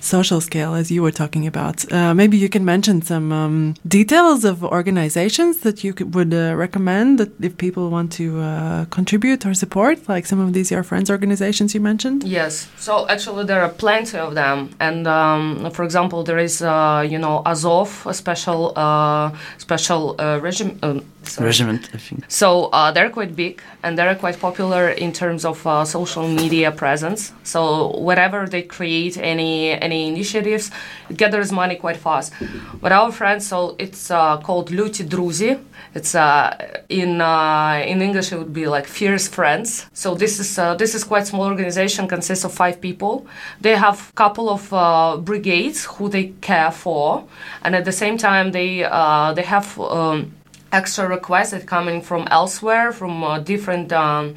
social 0.00 0.40
scale, 0.40 0.74
as 0.74 0.90
you 0.90 1.02
were 1.02 1.16
talking 1.22 1.46
about. 1.46 1.90
Uh, 1.90 2.12
maybe 2.14 2.36
you 2.36 2.50
can 2.50 2.64
mention 2.64 3.00
some 3.02 3.32
um, 3.32 3.74
details 3.86 4.44
of 4.44 4.62
organizations 4.62 5.58
that 5.58 5.82
you 5.84 5.94
could, 5.94 6.14
would 6.14 6.34
uh, 6.34 6.54
recommend 6.54 7.18
that 7.18 7.30
if 7.40 7.56
people 7.56 7.88
want 7.88 8.12
to 8.12 8.40
uh, 8.40 8.84
contribute 8.90 9.46
or 9.46 9.54
support, 9.54 9.96
like 10.08 10.26
some 10.26 10.40
of 10.40 10.52
these 10.52 10.70
your 10.70 10.82
friends 10.82 11.08
organizations 11.10 11.74
you 11.74 11.80
mentioned. 11.80 12.24
Yes. 12.24 12.68
So 12.76 13.08
actually, 13.08 13.44
there 13.44 13.62
are 13.62 13.70
plenty 13.70 14.18
of 14.18 14.34
them, 14.34 14.70
and 14.80 15.06
um, 15.06 15.70
for 15.78 15.84
example, 15.84 16.24
there 16.24 16.38
is 16.38 16.60
uh, 16.60 17.06
you 17.08 17.20
know 17.20 17.40
Azov, 17.46 18.04
a 18.04 18.12
special 18.12 18.72
uh, 18.74 19.30
special 19.58 20.16
uh, 20.18 20.40
regime. 20.42 20.76
Um, 20.82 21.04
sorry. 21.28 21.46
Regiment, 21.46 21.90
I 21.94 21.98
think. 21.98 22.24
So 22.28 22.66
uh, 22.66 22.90
they're 22.92 23.10
quite 23.10 23.34
big 23.36 23.62
and 23.82 23.96
they're 23.98 24.14
quite 24.14 24.38
popular 24.40 24.90
in 24.90 25.12
terms 25.12 25.44
of 25.44 25.66
uh, 25.66 25.84
social 25.84 26.28
media 26.28 26.70
presence. 26.72 27.32
So 27.42 27.98
wherever 27.98 28.46
they 28.46 28.62
create 28.62 29.16
any 29.16 29.72
any 29.72 30.08
initiatives, 30.08 30.70
it 31.10 31.16
gathers 31.16 31.52
money 31.52 31.76
quite 31.76 31.96
fast. 31.96 32.32
But 32.80 32.92
our 32.92 33.12
friends, 33.12 33.46
so 33.46 33.76
it's 33.78 34.10
uh, 34.10 34.38
called 34.38 34.70
Luti 34.70 35.04
Druzi. 35.04 35.58
It's 35.94 36.14
uh, 36.14 36.56
in 36.88 37.20
uh, 37.20 37.82
in 37.86 38.02
English 38.02 38.32
it 38.32 38.38
would 38.38 38.52
be 38.52 38.66
like 38.66 38.86
fierce 38.86 39.28
friends. 39.28 39.86
So 39.92 40.14
this 40.14 40.38
is 40.38 40.58
uh, 40.58 40.74
this 40.74 40.94
is 40.94 41.04
quite 41.04 41.26
small 41.26 41.46
organization, 41.46 42.08
consists 42.08 42.44
of 42.44 42.52
five 42.52 42.80
people. 42.80 43.26
They 43.60 43.76
have 43.76 44.12
couple 44.14 44.48
of 44.50 44.72
uh, 44.72 45.16
brigades 45.18 45.84
who 45.84 46.08
they 46.08 46.32
care 46.40 46.70
for, 46.70 47.24
and 47.62 47.74
at 47.74 47.84
the 47.84 47.92
same 47.92 48.18
time 48.18 48.52
they 48.52 48.84
uh, 48.84 49.32
they 49.34 49.42
have. 49.42 49.78
Um, 49.78 50.32
extra 50.72 51.08
requests 51.08 51.50
that 51.50 51.66
coming 51.66 52.02
from 52.02 52.26
elsewhere, 52.30 52.92
from 52.92 53.24
uh, 53.24 53.38
different 53.38 53.92
um, 53.92 54.34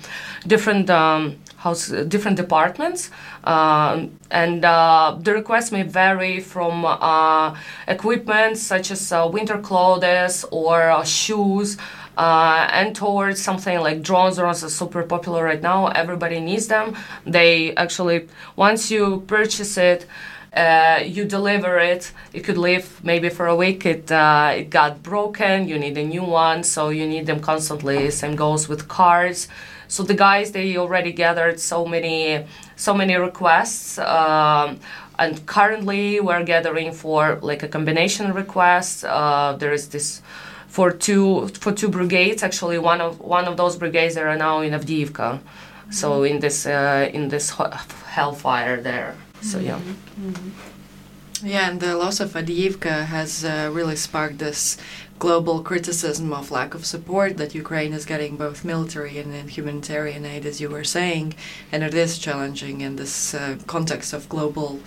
different 0.47 0.89
um, 0.89 1.37
house, 1.57 1.89
different 2.07 2.37
departments, 2.37 3.09
um, 3.43 4.17
and 4.29 4.65
uh, 4.65 5.17
the 5.19 5.33
requests 5.33 5.71
may 5.71 5.83
vary 5.83 6.39
from 6.39 6.85
uh, 6.85 7.55
equipment 7.87 8.57
such 8.57 8.91
as 8.91 9.11
uh, 9.11 9.29
winter 9.31 9.57
clothes 9.57 10.45
or 10.51 10.89
uh, 10.89 11.03
shoes. 11.03 11.77
Uh, 12.17 12.67
and 12.73 12.93
towards 12.93 13.41
something 13.41 13.79
like 13.79 14.01
drones. 14.01 14.35
Drones 14.35 14.63
are 14.63 14.69
super 14.69 15.01
popular 15.01 15.45
right 15.45 15.61
now. 15.61 15.87
Everybody 15.87 16.41
needs 16.41 16.67
them. 16.67 16.95
They 17.25 17.73
actually, 17.75 18.27
once 18.57 18.91
you 18.91 19.23
purchase 19.27 19.77
it, 19.77 20.05
Uh, 20.53 21.01
you 21.05 21.23
deliver 21.23 21.79
it. 21.79 22.11
It 22.33 22.41
could 22.41 22.57
live 22.57 22.99
maybe 23.03 23.29
for 23.29 23.47
a 23.47 23.55
week. 23.55 23.85
It 23.85 24.11
uh, 24.11 24.51
it 24.57 24.69
got 24.69 25.01
broken. 25.01 25.67
You 25.67 25.79
need 25.79 25.97
a 25.97 26.03
new 26.03 26.23
one, 26.23 26.63
so 26.63 26.89
you 26.89 27.07
need 27.07 27.25
them 27.25 27.39
constantly. 27.39 28.11
Same 28.11 28.35
goes 28.35 28.67
with 28.67 28.89
cars. 28.89 29.47
So 29.87 30.03
the 30.03 30.13
guys 30.13 30.51
they 30.51 30.77
already 30.77 31.13
gathered 31.13 31.59
so 31.59 31.85
many 31.85 32.45
so 32.75 32.93
many 32.93 33.15
requests. 33.15 33.97
Um, 33.97 34.79
and 35.17 35.45
currently 35.45 36.19
we're 36.19 36.43
gathering 36.43 36.91
for 36.91 37.39
like 37.41 37.63
a 37.63 37.67
combination 37.67 38.33
request. 38.33 39.05
Uh, 39.05 39.55
there 39.57 39.71
is 39.71 39.87
this 39.89 40.21
for 40.67 40.91
two 40.91 41.47
for 41.59 41.71
two 41.71 41.89
brigades. 41.89 42.43
Actually, 42.43 42.77
one 42.77 42.99
of 42.99 43.19
one 43.19 43.45
of 43.45 43.55
those 43.55 43.77
brigades 43.77 44.17
are 44.17 44.35
now 44.35 44.61
in 44.61 44.73
Avdiivka, 44.73 45.39
mm-hmm. 45.39 45.91
so 45.91 46.23
in 46.23 46.39
this 46.39 46.65
uh, 46.65 47.09
in 47.13 47.29
this 47.29 47.53
hellfire 48.05 48.81
there. 48.81 49.15
So 49.41 49.59
yeah. 49.59 49.79
Mm-hmm. 50.19 51.47
Yeah, 51.47 51.69
and 51.69 51.79
the 51.79 51.95
loss 51.95 52.19
of 52.19 52.33
Avdiivka 52.33 53.05
has 53.05 53.43
uh, 53.43 53.69
really 53.73 53.95
sparked 53.95 54.37
this 54.37 54.77
global 55.27 55.57
criticism 55.61 56.33
of 56.33 56.49
lack 56.49 56.73
of 56.73 56.83
support 56.83 57.37
that 57.37 57.53
Ukraine 57.63 57.93
is 57.99 58.05
getting 58.13 58.33
both 58.45 58.65
military 58.73 59.15
and, 59.21 59.31
and 59.39 59.47
humanitarian 59.57 60.23
aid, 60.25 60.43
as 60.51 60.59
you 60.61 60.69
were 60.75 60.87
saying, 60.97 61.27
and 61.71 61.83
it 61.83 61.93
is 61.93 62.11
challenging 62.17 62.81
in 62.81 62.95
this 62.95 63.15
uh, 63.35 63.57
context 63.67 64.13
of 64.13 64.27
global 64.35 64.79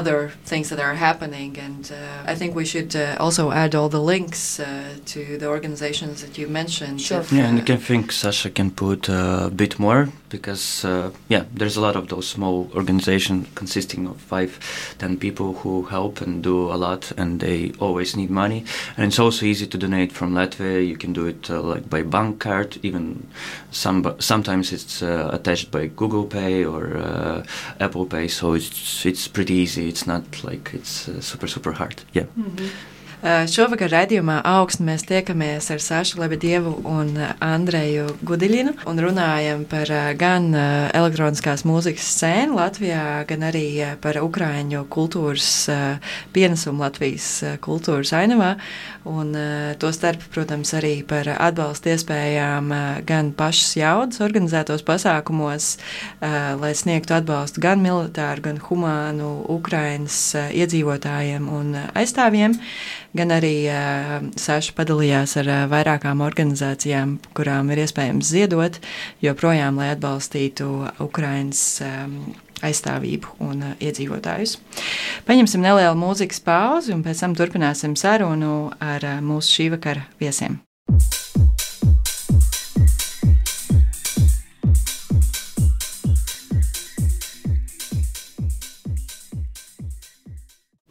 other 0.00 0.18
things 0.50 0.68
that 0.70 0.78
are 0.78 0.94
happening. 0.94 1.58
And 1.66 1.84
uh, 1.90 2.32
I 2.32 2.34
think 2.38 2.54
we 2.54 2.66
should 2.72 2.94
uh, 2.94 3.24
also 3.24 3.44
add 3.50 3.74
all 3.74 3.88
the 3.88 4.04
links 4.14 4.60
uh, 4.60 4.66
to 5.12 5.38
the 5.40 5.48
organizations 5.56 6.16
that 6.22 6.38
you 6.38 6.46
mentioned. 6.46 7.00
Sure. 7.00 7.20
If, 7.20 7.32
yeah, 7.32 7.48
and 7.48 7.58
I 7.58 7.62
can 7.62 7.78
think 7.78 8.12
Sasha 8.12 8.50
can 8.50 8.70
put 8.70 9.08
a 9.08 9.50
bit 9.62 9.78
more 9.78 10.08
because, 10.28 10.84
uh, 10.84 11.10
yeah, 11.28 11.44
there's 11.58 11.76
a 11.76 11.80
lot 11.80 11.96
of 11.96 12.08
those 12.08 12.28
small 12.28 12.70
organizations 12.74 13.48
consisting 13.54 14.06
of 14.06 14.16
five, 14.32 14.50
ten 14.98 15.16
people 15.16 15.48
who 15.60 15.82
help 15.96 16.20
and 16.20 16.42
do 16.42 16.56
a 16.74 16.78
lot, 16.86 17.12
and 17.16 17.40
they 17.40 17.72
always 17.78 18.14
need 18.16 18.30
money. 18.30 18.64
And 18.96 19.06
it's 19.08 19.18
also 19.18 19.46
easy 19.54 19.66
to 19.66 19.78
donate 19.78 20.12
from 20.12 20.34
Latvia. 20.34 20.86
You 20.86 20.96
can 20.96 21.12
do 21.12 21.26
it 21.26 21.50
uh, 21.50 21.62
like 21.62 21.88
by 21.88 22.02
bank 22.02 22.40
card, 22.40 22.78
even 22.82 23.26
some. 23.70 24.16
Sometimes 24.18 24.72
it's 24.72 25.02
uh, 25.02 25.30
attached 25.32 25.70
by 25.70 25.86
Google 25.86 26.26
Pay 26.26 26.64
or 26.64 26.82
Apple 27.78 28.06
Pay, 28.06 28.28
so 28.28 28.54
it's 28.54 29.06
it's 29.06 29.28
pretty 29.28 29.54
easy. 29.54 29.88
It's 29.88 30.06
not 30.06 30.24
like 30.44 30.74
it's 30.74 31.08
uh, 31.08 31.20
super, 31.20 31.46
super 31.46 31.72
hard. 31.72 32.02
Yeah. 32.12 32.26
Mm-hmm. 32.38 32.66
Uh, 32.66 32.93
šovakar 33.24 33.88
raidījumā 33.88 34.40
augstu 34.44 34.84
mēs 34.84 35.06
tiekamies 35.08 35.70
ar 35.72 35.80
Sašu 35.80 36.18
Lebedievu 36.20 36.74
un 36.84 37.14
Andreju 37.40 38.10
Gudiļinu 38.20 38.74
un 38.90 39.00
runājam 39.00 39.62
par 39.70 39.88
uh, 39.88 40.10
gan 40.18 40.50
elektroniskās 40.54 41.64
mūzikas 41.64 42.04
scēnu 42.18 42.58
Latvijā, 42.58 43.24
gan 43.28 43.46
arī 43.48 43.66
par 44.04 44.18
Ukraiņu 44.20 44.84
kultūras 44.92 45.48
pienesumu 46.34 46.84
Latvijas 46.84 47.28
kultūras 47.64 48.12
ainavā. 48.16 48.54
Un 49.04 49.34
to 49.80 49.90
starp, 49.92 50.22
protams, 50.32 50.70
arī 50.78 50.94
par 51.04 51.28
atbalstu 51.34 51.90
iespējām 51.92 52.70
gan 53.04 53.32
pašas 53.36 53.74
jaudas 53.76 54.22
organizētos 54.24 54.84
pasākumos, 54.86 55.74
lai 56.22 56.72
sniegtu 56.72 57.18
atbalstu 57.18 57.60
gan 57.64 57.84
militāru, 57.84 58.46
gan 58.48 58.62
humānu 58.64 59.34
Ukrainas 59.52 60.16
iedzīvotājiem 60.56 61.50
un 61.52 61.76
aizstāvjiem 61.92 62.56
gan 63.16 63.32
arī 63.34 63.54
Saša 64.40 64.74
padalījās 64.76 65.36
ar 65.42 65.50
vairākām 65.72 66.22
organizācijām, 66.24 67.18
kurām 67.36 67.70
ir 67.74 67.84
iespējams 67.84 68.30
ziedot, 68.34 68.80
joprojām, 69.24 69.78
lai 69.80 69.92
atbalstītu 69.94 70.70
Ukrainas 71.04 71.82
aizstāvību 72.64 73.38
un 73.44 73.64
iedzīvotājus. 73.78 74.58
Paņemsim 75.28 75.64
nelielu 75.64 75.96
mūzikas 75.98 76.40
pauzi 76.44 76.94
un 76.96 77.04
pēc 77.06 77.24
tam 77.24 77.38
turpināsim 77.38 77.96
sarunu 77.98 78.70
ar 78.80 79.08
mūsu 79.24 79.58
šī 79.58 79.72
vakara 79.76 80.06
viesiem. 80.22 80.62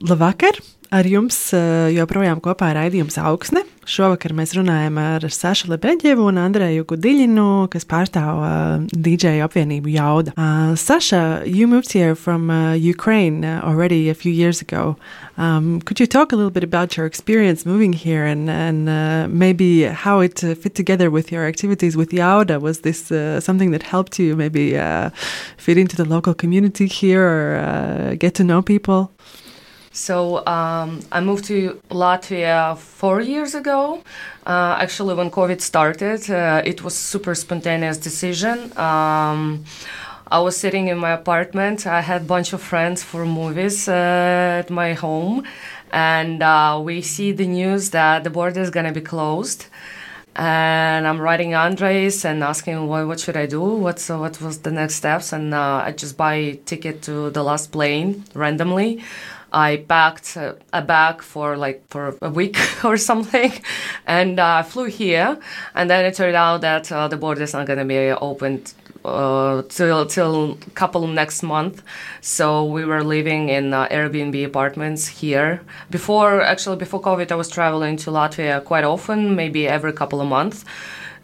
Labvakar! 0.03 0.57
Ar 0.91 1.07
jums 1.07 1.37
eh, 1.55 1.93
joprojām 1.95 2.41
kopā 2.43 2.73
ir 2.73 2.75
raidījums 2.75 3.15
augsne. 3.23 3.61
Šovakar 3.87 4.33
mēs 4.35 4.51
runājam 4.53 4.97
ar 4.99 5.23
Sašu 5.31 5.69
Lebedievu 5.71 6.25
un 6.27 6.41
Andreju 6.41 6.83
Gudiļinu, 6.89 7.45
kas 7.71 7.87
pārstāv 7.87 8.41
uh, 8.43 8.49
eh, 8.83 8.99
DJ 9.07 9.39
apvienību 9.45 9.93
Jauda. 9.93 10.33
Uh, 10.35 10.75
Sasha, 10.75 11.41
you 11.47 11.69
moved 11.71 11.95
here 11.95 12.15
from 12.15 12.51
uh, 12.51 12.73
Ukraine 12.73 13.45
already 13.45 14.09
a 14.09 14.13
few 14.13 14.33
years 14.33 14.59
ago. 14.59 14.97
Um, 15.37 15.79
could 15.79 16.01
you 16.01 16.05
talk 16.05 16.33
a 16.33 16.35
little 16.35 16.51
bit 16.51 16.65
about 16.65 16.97
your 16.97 17.05
experience 17.05 17.65
moving 17.65 17.93
here 17.93 18.25
and, 18.25 18.49
and 18.49 18.89
uh, 18.89 19.29
maybe 19.29 19.83
how 19.83 20.19
it 20.19 20.39
fit 20.39 20.75
together 20.75 21.09
with 21.09 21.31
your 21.31 21.47
activities 21.47 21.95
with 21.95 22.09
Jauda? 22.09 22.59
Was 22.59 22.81
this 22.81 23.07
something 23.43 23.71
that 23.71 23.83
helped 23.83 24.19
you 24.19 24.35
maybe 24.35 24.73
fit 25.55 25.77
into 25.77 25.95
the 25.95 26.05
local 26.05 26.33
community 26.33 26.87
here 26.87 27.23
or 27.23 28.15
get 28.19 28.35
to 28.35 28.43
know 28.43 28.61
people? 28.61 29.13
So 29.93 30.43
um, 30.47 31.01
I 31.12 31.21
moved 31.21 31.45
to 31.45 31.79
Latvia 31.91 32.75
four 32.77 33.21
years 33.21 33.53
ago. 33.53 34.01
Uh, 34.45 34.75
actually, 34.82 35.13
when 35.13 35.29
COVID 35.29 35.62
started, 35.62 36.29
uh, 36.32 36.63
it 36.65 36.84
was 36.84 36.95
super 36.95 37.36
spontaneous 37.36 37.97
decision. 37.97 38.75
Um, 38.75 39.65
I 40.32 40.39
was 40.39 40.58
sitting 40.58 40.88
in 40.88 40.97
my 40.97 41.12
apartment. 41.12 41.86
I 41.86 42.01
had 42.01 42.23
a 42.23 42.25
bunch 42.25 42.53
of 42.53 42.62
friends 42.62 43.03
for 43.03 43.23
movies 43.23 43.88
uh, 43.88 44.62
at 44.62 44.71
my 44.71 44.93
home, 44.93 45.43
and 45.91 46.41
uh, 46.41 46.82
we 46.84 47.03
see 47.03 47.32
the 47.32 47.45
news 47.45 47.91
that 47.91 48.23
the 48.23 48.32
border 48.32 48.62
is 48.62 48.71
gonna 48.71 48.91
be 48.91 49.01
closed 49.01 49.67
and 50.36 51.08
I'm 51.08 51.21
writing 51.21 51.53
Andres 51.53 52.25
and 52.25 52.43
asking 52.43 52.88
what, 52.88 53.08
what 53.08 53.19
should 53.19 53.38
I 53.38 53.45
do, 53.45 53.62
what's 53.62 54.10
uh, 54.10 54.17
what 54.17 54.41
was 54.41 54.60
the 54.60 54.71
next 54.71 54.95
steps, 54.95 55.32
and 55.32 55.53
uh, 55.53 55.84
I 55.86 55.91
just 55.91 56.17
buy 56.17 56.34
a 56.34 56.56
ticket 56.56 57.03
to 57.03 57.29
the 57.29 57.43
last 57.43 57.71
plane 57.71 58.23
randomly. 58.34 59.03
I 59.53 59.77
packed 59.87 60.35
a 60.35 60.81
bag 60.81 61.21
for 61.21 61.55
like 61.57 61.83
for 61.87 62.17
a 62.21 62.29
week 62.29 62.57
or 62.83 62.97
something, 62.97 63.53
and 64.07 64.39
I 64.39 64.59
uh, 64.59 64.63
flew 64.63 64.85
here. 64.85 65.39
And 65.75 65.89
then 65.89 66.05
it 66.05 66.15
turned 66.15 66.35
out 66.35 66.61
that 66.61 66.91
uh, 66.91 67.07
the 67.07 67.17
border 67.17 67.43
is 67.43 67.53
not 67.53 67.67
going 67.67 67.79
to 67.79 67.85
be 67.85 67.97
opened 68.09 68.73
uh, 69.05 69.61
till 69.69 70.05
till 70.07 70.57
couple 70.73 71.05
next 71.07 71.43
month. 71.43 71.83
So 72.21 72.65
we 72.65 72.83
were 72.83 73.03
living 73.03 73.49
in 73.49 73.73
uh, 73.73 73.87
Airbnb 73.89 74.43
apartments 74.45 75.07
here. 75.07 75.61
Before 75.89 76.41
actually 76.41 76.77
before 76.77 77.01
COVID, 77.01 77.31
I 77.31 77.35
was 77.35 77.49
traveling 77.49 77.97
to 77.97 78.11
Latvia 78.11 78.63
quite 78.63 78.83
often, 78.83 79.35
maybe 79.35 79.67
every 79.67 79.93
couple 79.93 80.19
of 80.19 80.27
months. 80.27 80.65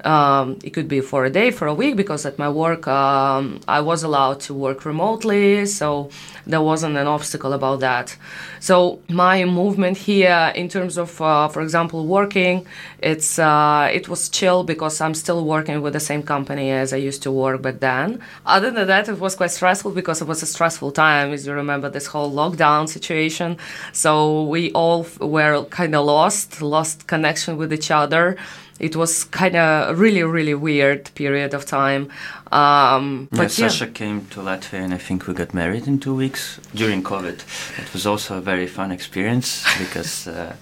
Um, 0.06 0.60
it 0.64 0.70
could 0.70 0.88
be 0.88 1.02
for 1.02 1.26
a 1.26 1.30
day, 1.30 1.52
for 1.52 1.68
a 1.68 1.74
week, 1.74 1.98
because 1.98 2.26
at 2.26 2.40
my 2.40 2.50
work 2.50 2.88
um, 2.88 3.60
I 3.68 3.82
was 3.82 4.04
allowed 4.04 4.40
to 4.42 4.54
work 4.54 4.86
remotely, 4.86 5.66
so 5.66 6.10
there 6.48 6.62
wasn't 6.62 6.96
an 6.96 7.08
obstacle 7.08 7.52
about 7.54 7.82
that. 7.82 8.16
So 8.62 9.00
my 9.10 9.44
movement 9.46 9.98
here, 9.98 10.54
in 10.56 10.70
terms 10.70 10.98
of, 10.98 11.22
uh, 11.22 11.50
for 11.50 11.62
example, 11.62 12.06
working, 12.06 12.66
it's 13.00 13.40
uh, 13.40 13.90
it 13.92 14.08
was 14.08 14.30
chill 14.30 14.64
because 14.64 15.02
I'm 15.02 15.14
still 15.14 15.44
working 15.46 15.82
with 15.82 15.94
the 15.94 16.00
same 16.00 16.24
company 16.24 16.72
as 16.72 16.94
I 16.94 16.98
used 16.98 17.22
to 17.24 17.32
work 17.32 17.62
back 17.62 17.80
then. 17.80 18.22
Other 18.46 18.72
than 18.72 18.88
that, 18.88 19.10
it 19.10 19.20
was 19.20 19.36
quite 19.36 19.52
stressful 19.52 19.92
because 19.92 20.22
it 20.22 20.28
was 20.28 20.42
a 20.44 20.46
stressful 20.46 20.92
time, 20.92 21.34
as 21.34 21.46
you 21.46 21.54
remember 21.54 21.90
this 21.90 22.08
whole 22.08 22.32
lockdown 22.32 22.88
situation. 22.88 23.58
So 23.92 24.44
we 24.44 24.72
all 24.72 25.06
were 25.20 25.66
kind 25.66 25.94
of 25.96 26.06
lost, 26.06 26.62
lost 26.62 27.08
connection 27.08 27.58
with 27.58 27.74
each 27.74 27.92
other 27.92 28.38
it 28.80 28.96
was 28.96 29.24
kind 29.26 29.56
of 29.56 30.00
really 30.00 30.24
really 30.24 30.54
weird 30.54 31.10
period 31.16 31.54
of 31.54 31.66
time 31.66 32.10
um, 32.52 33.28
but 33.32 33.56
yeah, 33.58 33.68
Sasha 33.68 33.88
came 33.88 34.26
to 34.28 34.40
Latvia 34.40 34.80
and 34.84 34.94
I 34.94 34.98
think 34.98 35.28
we 35.28 35.34
got 35.36 35.54
married 35.54 35.88
in 35.88 36.00
two 36.00 36.16
weeks 36.16 36.60
during 36.74 37.04
COVID. 37.04 37.44
It 37.80 37.94
was 37.94 38.08
also 38.08 38.38
a 38.38 38.42
very 38.42 38.66
fun 38.66 38.92
experience 38.92 39.64
because 39.78 40.28
uh, 40.28 40.56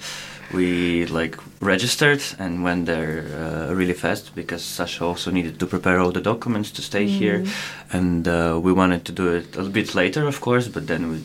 we 0.53 1.05
like 1.07 1.37
registered 1.61 2.23
and 2.39 2.63
went 2.63 2.85
there 2.85 3.25
uh, 3.35 3.73
really 3.73 3.93
fast 3.93 4.33
because 4.35 4.63
Sasha 4.63 5.03
also 5.03 5.31
needed 5.31 5.59
to 5.59 5.65
prepare 5.65 5.99
all 5.99 6.11
the 6.11 6.21
documents 6.21 6.71
to 6.71 6.81
stay 6.81 7.05
mm. 7.05 7.09
here, 7.09 7.45
and 7.91 8.27
uh, 8.27 8.59
we 8.61 8.71
wanted 8.71 9.05
to 9.05 9.11
do 9.11 9.33
it 9.33 9.55
a 9.55 9.57
little 9.57 9.71
bit 9.71 9.93
later, 9.95 10.25
of 10.27 10.39
course, 10.41 10.67
but 10.67 10.87
then 10.87 11.09
we 11.11 11.23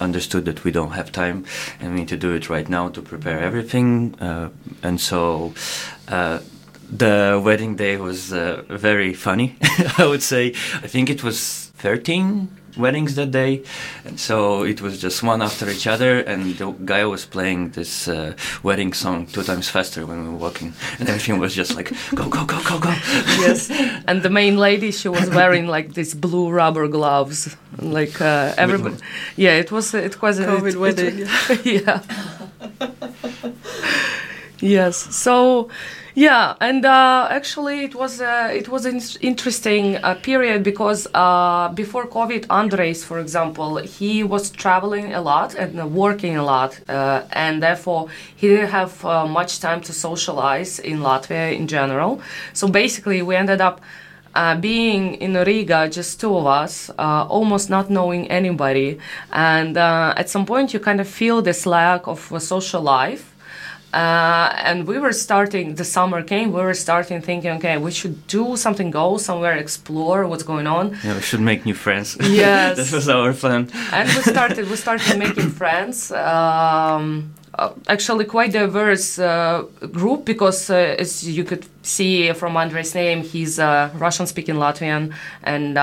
understood 0.00 0.44
that 0.44 0.64
we 0.64 0.70
don't 0.70 0.92
have 0.92 1.10
time 1.10 1.44
and 1.80 1.92
we 1.92 2.00
need 2.00 2.08
to 2.08 2.16
do 2.16 2.34
it 2.34 2.48
right 2.48 2.68
now 2.68 2.88
to 2.88 3.02
prepare 3.02 3.40
everything, 3.40 4.14
uh, 4.20 4.50
and 4.82 5.00
so. 5.00 5.54
Uh, 6.08 6.40
the 6.90 7.38
wedding 7.44 7.76
day 7.76 7.98
was 7.98 8.32
uh, 8.32 8.62
very 8.70 9.12
funny, 9.12 9.56
I 9.98 10.06
would 10.06 10.22
say. 10.22 10.54
I 10.82 10.86
think 10.86 11.10
it 11.10 11.22
was 11.22 11.70
13 11.76 12.48
weddings 12.78 13.14
that 13.16 13.30
day, 13.30 13.62
and 14.04 14.18
so 14.18 14.62
it 14.62 14.80
was 14.80 15.00
just 15.00 15.22
one 15.22 15.42
after 15.42 15.68
each 15.68 15.86
other. 15.86 16.20
And 16.20 16.56
the 16.56 16.70
guy 16.84 17.04
was 17.04 17.26
playing 17.26 17.70
this 17.70 18.08
uh, 18.08 18.34
wedding 18.62 18.92
song 18.92 19.26
two 19.26 19.42
times 19.42 19.68
faster 19.68 20.06
when 20.06 20.22
we 20.22 20.28
were 20.30 20.36
walking, 20.36 20.72
and 20.98 21.08
everything 21.08 21.38
was 21.38 21.54
just 21.54 21.74
like 21.74 21.92
go 22.14 22.28
go 22.28 22.44
go 22.44 22.62
go 22.64 22.78
go. 22.78 22.90
yes, 23.44 23.70
and 24.06 24.22
the 24.22 24.30
main 24.30 24.56
lady 24.56 24.90
she 24.90 25.08
was 25.08 25.28
wearing 25.30 25.66
like 25.66 25.94
these 25.94 26.14
blue 26.14 26.50
rubber 26.50 26.88
gloves, 26.88 27.56
like 27.78 28.20
uh, 28.20 28.54
everybody. 28.56 28.96
Yeah, 29.36 29.54
it 29.58 29.70
was 29.72 29.94
it 29.94 30.20
was 30.22 30.38
a 30.38 30.46
COVID 30.46 30.68
it, 30.68 30.74
it, 30.74 30.78
wedding. 30.78 31.18
yeah. 31.64 32.02
yes. 34.60 34.96
So, 35.16 35.68
yeah, 36.18 36.56
and 36.60 36.84
uh, 36.84 37.28
actually, 37.30 37.84
it 37.84 37.94
was 37.94 38.20
uh, 38.20 38.50
it 38.52 38.68
was 38.68 38.86
an 38.86 39.00
interesting 39.20 39.98
uh, 39.98 40.16
period 40.16 40.64
because 40.64 41.06
uh, 41.14 41.68
before 41.68 42.08
COVID, 42.08 42.46
Andres, 42.50 43.04
for 43.04 43.20
example, 43.20 43.76
he 43.76 44.24
was 44.24 44.50
traveling 44.50 45.14
a 45.14 45.20
lot 45.20 45.54
and 45.54 45.78
uh, 45.78 45.86
working 45.86 46.36
a 46.36 46.42
lot, 46.42 46.80
uh, 46.88 47.22
and 47.30 47.62
therefore 47.62 48.08
he 48.34 48.48
didn't 48.48 48.70
have 48.70 49.04
much 49.30 49.60
time 49.60 49.80
to 49.82 49.92
socialize 49.92 50.80
in 50.80 50.98
Latvia 50.98 51.56
in 51.56 51.68
general. 51.68 52.20
So 52.52 52.66
basically, 52.66 53.22
we 53.22 53.36
ended 53.36 53.60
up. 53.60 53.80
Uh, 54.34 54.54
being 54.54 55.14
in 55.14 55.34
Riga, 55.34 55.88
just 55.88 56.20
two 56.20 56.36
of 56.36 56.46
us, 56.46 56.90
uh, 56.90 57.26
almost 57.28 57.70
not 57.70 57.90
knowing 57.90 58.30
anybody, 58.30 58.98
and 59.32 59.76
uh, 59.76 60.14
at 60.16 60.28
some 60.28 60.46
point 60.46 60.72
you 60.72 60.78
kind 60.78 61.00
of 61.00 61.08
feel 61.08 61.42
this 61.42 61.66
lack 61.66 62.06
of 62.06 62.20
social 62.38 62.82
life, 62.82 63.27
uh, 63.94 64.52
and 64.68 64.86
we 64.86 64.98
were 64.98 65.12
starting 65.12 65.74
the 65.76 65.84
summer 65.84 66.22
came 66.22 66.52
we 66.52 66.60
were 66.62 66.74
starting 66.74 67.22
thinking 67.22 67.50
okay 67.52 67.78
we 67.78 67.90
should 67.90 68.26
do 68.26 68.56
something 68.56 68.90
go 68.90 69.16
somewhere 69.18 69.56
explore 69.56 70.26
what's 70.26 70.42
going 70.42 70.66
on 70.66 70.84
Yeah, 71.04 71.14
we 71.14 71.22
should 71.22 71.40
make 71.40 71.64
new 71.64 71.74
friends. 71.74 72.16
Yes. 72.20 72.76
this 72.80 72.92
was 72.92 73.08
our 73.08 73.32
plan. 73.32 73.70
and 73.92 74.08
we 74.08 74.20
started 74.22 74.68
we 74.70 74.76
started 74.76 75.18
making 75.18 75.50
friends 75.50 76.12
um, 76.12 77.32
actually 77.86 78.24
quite 78.24 78.52
diverse 78.52 79.18
uh, 79.18 79.64
group 79.92 80.24
because 80.24 80.70
uh, 80.70 80.96
as 80.98 81.28
you 81.28 81.44
could 81.44 81.66
see 81.82 82.32
from 82.32 82.56
Andrei's 82.56 82.94
name 82.94 83.22
he's 83.22 83.58
uh, 83.58 83.90
Russian 83.94 84.26
speaking 84.26 84.56
Latvian. 84.56 85.14
And 85.42 85.76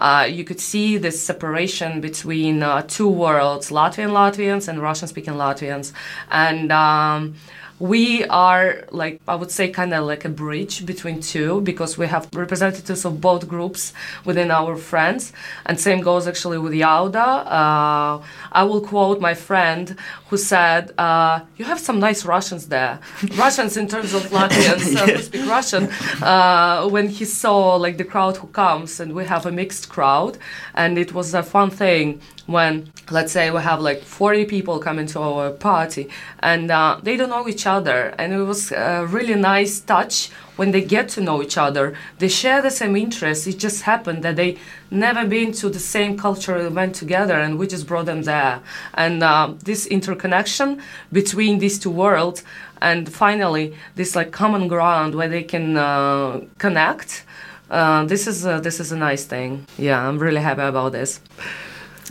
uh, 0.00 0.26
you 0.28 0.44
could 0.44 0.60
see 0.60 0.96
this 0.96 1.22
separation 1.22 2.00
between 2.00 2.62
uh, 2.62 2.82
two 2.82 3.08
worlds 3.08 3.70
Latvian 3.70 4.10
Latvians 4.10 4.66
and 4.68 4.80
Russian 4.80 5.08
speaking 5.08 5.34
Latvians. 5.34 5.92
And 6.30 6.72
um, 6.72 7.34
we 7.80 8.24
are 8.26 8.84
like 8.90 9.20
i 9.26 9.34
would 9.34 9.50
say 9.50 9.68
kind 9.70 9.92
of 9.94 10.04
like 10.04 10.26
a 10.26 10.28
bridge 10.28 10.84
between 10.84 11.18
two 11.20 11.62
because 11.62 11.96
we 11.96 12.06
have 12.06 12.28
representatives 12.34 13.06
of 13.06 13.20
both 13.20 13.48
groups 13.48 13.92
within 14.24 14.50
our 14.50 14.76
friends. 14.76 15.32
And 15.64 15.80
same 15.80 16.00
goes 16.00 16.28
actually 16.28 16.58
with 16.58 16.74
jauda. 16.74 17.46
Uh, 17.46 18.22
i 18.52 18.62
will 18.62 18.82
quote 18.82 19.20
my 19.20 19.34
friend 19.34 19.96
who 20.28 20.36
said 20.36 20.92
uh, 20.98 21.40
you 21.56 21.64
have 21.64 21.80
some 21.80 21.98
nice 21.98 22.24
russians 22.24 22.68
there. 22.68 23.00
Russians 23.36 23.76
in 23.76 23.88
terms 23.88 24.12
of 24.12 24.22
latvians 24.24 24.94
uh, 24.96 25.06
who 25.06 25.22
speak 25.22 25.46
russian. 25.48 25.84
Uh, 26.22 26.86
when 26.88 27.08
he 27.08 27.24
saw 27.24 27.76
like 27.76 27.96
the 27.96 28.04
crowd 28.04 28.36
who 28.36 28.48
comes 28.48 29.00
and 29.00 29.14
we 29.14 29.24
have 29.24 29.46
a 29.46 29.52
mixed 29.52 29.88
crowd 29.88 30.36
and 30.74 30.98
it 30.98 31.14
was 31.14 31.32
a 31.32 31.42
fun 31.42 31.70
thing 31.70 32.20
when 32.50 32.90
let's 33.10 33.32
say 33.32 33.50
we 33.50 33.60
have 33.60 33.80
like 33.80 34.02
40 34.02 34.44
people 34.46 34.78
coming 34.78 35.06
to 35.06 35.20
our 35.20 35.50
party 35.50 36.08
and 36.40 36.70
uh, 36.70 36.98
they 37.02 37.16
don't 37.16 37.28
know 37.28 37.48
each 37.48 37.66
other. 37.66 38.14
And 38.18 38.32
it 38.32 38.42
was 38.42 38.72
a 38.72 39.06
really 39.06 39.34
nice 39.34 39.80
touch 39.80 40.30
when 40.56 40.72
they 40.72 40.82
get 40.82 41.08
to 41.10 41.20
know 41.20 41.42
each 41.42 41.56
other. 41.56 41.94
They 42.18 42.28
share 42.28 42.60
the 42.60 42.70
same 42.70 42.96
interests. 42.96 43.46
It 43.46 43.58
just 43.58 43.82
happened 43.82 44.22
that 44.24 44.36
they 44.36 44.58
never 44.90 45.24
been 45.24 45.52
to 45.52 45.68
the 45.68 45.78
same 45.78 46.16
cultural 46.16 46.66
event 46.66 46.94
together 46.94 47.34
and 47.34 47.58
we 47.58 47.66
just 47.66 47.86
brought 47.86 48.06
them 48.06 48.22
there. 48.22 48.60
And 48.94 49.22
uh, 49.22 49.54
this 49.64 49.86
interconnection 49.86 50.82
between 51.12 51.58
these 51.58 51.78
two 51.78 51.90
worlds 51.90 52.42
and 52.82 53.12
finally 53.12 53.74
this 53.94 54.16
like 54.16 54.32
common 54.32 54.66
ground 54.66 55.14
where 55.14 55.28
they 55.28 55.42
can 55.42 55.76
uh, 55.76 56.40
connect 56.58 57.24
uh, 57.70 58.04
this 58.04 58.26
is 58.26 58.44
a, 58.44 58.60
this 58.60 58.80
is 58.80 58.90
a 58.90 58.96
nice 58.96 59.24
thing. 59.24 59.64
Yeah 59.78 60.06
i'm 60.08 60.18
really 60.18 60.40
happy 60.40 60.62
about 60.62 60.92
this 60.92 61.20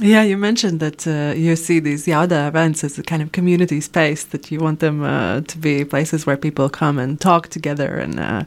Yeah, 0.02 0.24
you 0.24 0.38
mentioned 0.38 0.80
that 0.80 1.06
uh, 1.06 1.34
you 1.36 1.56
see 1.58 1.80
these 1.80 2.06
Jauda 2.06 2.48
events 2.48 2.84
as 2.84 2.98
a 2.98 3.04
kind 3.04 3.22
of 3.22 3.34
community 3.34 3.82
space 3.82 4.24
that 4.26 4.50
you 4.50 4.60
want 4.60 4.80
them 4.80 5.04
uh, 5.04 5.42
to 5.42 5.58
be 5.58 5.84
places 5.84 6.26
where 6.26 6.38
people 6.38 6.70
come 6.70 6.98
and 6.98 7.20
talk 7.20 7.50
together, 7.50 7.98
and 7.98 8.18
uh, 8.20 8.44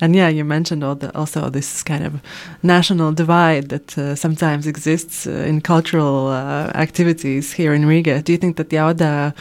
and 0.00 0.14
yeah, 0.14 0.28
you 0.28 0.44
mentioned 0.44 0.84
all 0.84 0.94
the, 0.96 1.16
also 1.16 1.48
this 1.48 1.82
kind 1.82 2.04
of 2.04 2.20
national 2.62 3.12
divide 3.12 3.70
that 3.70 3.96
uh, 3.96 4.14
sometimes 4.14 4.66
exists 4.66 5.26
uh, 5.26 5.30
in 5.30 5.60
cultural 5.62 6.28
uh, 6.28 6.70
activities 6.74 7.52
here 7.52 7.72
in 7.72 7.86
Riga. 7.86 8.20
Do 8.22 8.32
you 8.32 8.38
think 8.38 8.56
that 8.56 8.68
Jauda, 8.68 9.32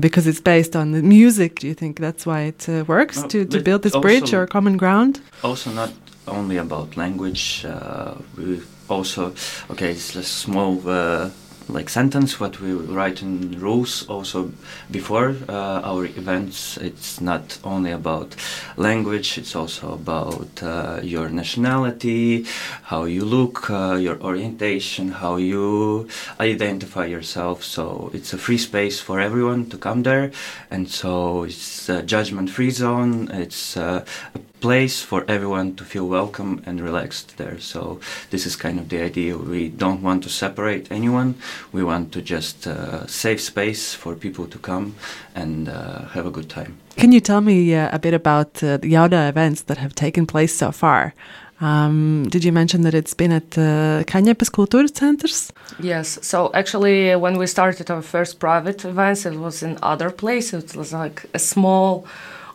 because 0.00 0.26
it's 0.26 0.40
based 0.40 0.74
on 0.74 0.90
the 0.92 1.02
music, 1.02 1.60
do 1.60 1.68
you 1.68 1.74
think 1.74 2.00
that's 2.00 2.26
why 2.26 2.40
it 2.42 2.68
uh, 2.68 2.84
works 2.88 3.18
Well, 3.18 3.28
to, 3.28 3.44
to 3.44 3.60
build 3.60 3.82
this 3.82 3.96
bridge 3.96 4.34
or 4.34 4.46
common 4.46 4.76
ground? 4.76 5.20
also 5.42 5.70
not 5.70 5.92
only 6.26 6.56
about 6.56 6.96
language 6.96 7.64
uh, 7.64 8.14
we 8.36 8.60
also 8.88 9.32
okay 9.70 9.90
it's 9.90 10.14
a 10.16 10.22
small 10.22 10.80
uh, 10.88 11.30
like 11.68 11.88
sentence 11.88 12.40
what 12.40 12.60
we 12.60 12.72
write 12.72 13.22
in 13.22 13.58
rules 13.60 14.08
also 14.08 14.50
before 14.90 15.36
uh, 15.48 15.80
our 15.84 16.04
events 16.04 16.76
it's 16.78 17.20
not 17.20 17.58
only 17.62 17.90
about 17.90 18.34
language 18.76 19.36
it's 19.36 19.54
also 19.54 19.92
about 19.92 20.62
uh, 20.62 21.00
your 21.02 21.28
nationality 21.28 22.46
how 22.84 23.04
you 23.04 23.24
look 23.24 23.70
uh, 23.70 23.94
your 23.94 24.20
orientation 24.22 25.08
how 25.10 25.36
you 25.36 26.08
identify 26.40 27.04
yourself 27.04 27.62
so 27.62 28.10
it's 28.14 28.32
a 28.32 28.38
free 28.38 28.58
space 28.58 29.00
for 29.00 29.20
everyone 29.20 29.68
to 29.68 29.76
come 29.76 30.02
there 30.02 30.30
and 30.70 30.88
so 30.88 31.44
it's 31.44 31.88
a 31.88 32.02
judgment 32.02 32.48
free 32.48 32.70
zone 32.70 33.30
it's 33.32 33.76
uh, 33.76 34.04
a 34.34 34.38
place 34.60 35.02
for 35.02 35.24
everyone 35.28 35.74
to 35.76 35.84
feel 35.84 36.06
welcome 36.06 36.62
and 36.66 36.80
relaxed 36.80 37.36
there. 37.36 37.58
So 37.58 38.00
this 38.30 38.46
is 38.46 38.56
kind 38.56 38.78
of 38.78 38.88
the 38.88 39.00
idea. 39.00 39.36
We 39.36 39.68
don't 39.68 40.02
want 40.02 40.22
to 40.24 40.28
separate 40.28 40.90
anyone. 40.90 41.36
We 41.72 41.82
want 41.82 42.12
to 42.12 42.22
just 42.22 42.66
uh, 42.66 43.06
save 43.06 43.40
space 43.40 43.94
for 43.94 44.14
people 44.14 44.46
to 44.46 44.58
come 44.58 44.94
and 45.34 45.68
uh, 45.68 46.06
have 46.08 46.26
a 46.26 46.30
good 46.30 46.48
time. 46.48 46.78
Can 46.96 47.12
you 47.12 47.20
tell 47.20 47.40
me 47.40 47.74
uh, 47.74 47.94
a 47.94 47.98
bit 47.98 48.14
about 48.14 48.62
uh, 48.62 48.76
the 48.78 48.92
Jauda 48.92 49.28
events 49.28 49.62
that 49.62 49.78
have 49.78 49.94
taken 49.94 50.26
place 50.26 50.54
so 50.54 50.72
far? 50.72 51.14
Um, 51.60 52.28
did 52.28 52.44
you 52.44 52.52
mention 52.52 52.82
that 52.82 52.94
it's 52.94 53.14
been 53.14 53.32
at 53.32 53.50
the 53.52 54.04
uh, 54.06 54.10
Kaņepes 54.10 54.50
Kultūras 54.50 54.96
Centers? 54.96 55.52
Yes. 55.80 56.18
So 56.22 56.50
actually, 56.54 57.16
when 57.16 57.36
we 57.36 57.46
started 57.46 57.90
our 57.90 58.02
first 58.02 58.38
private 58.38 58.84
events, 58.84 59.26
it 59.26 59.34
was 59.34 59.62
in 59.62 59.76
other 59.82 60.10
place. 60.10 60.52
It 60.52 60.76
was 60.76 60.92
like 60.92 61.26
a 61.34 61.38
small, 61.38 62.06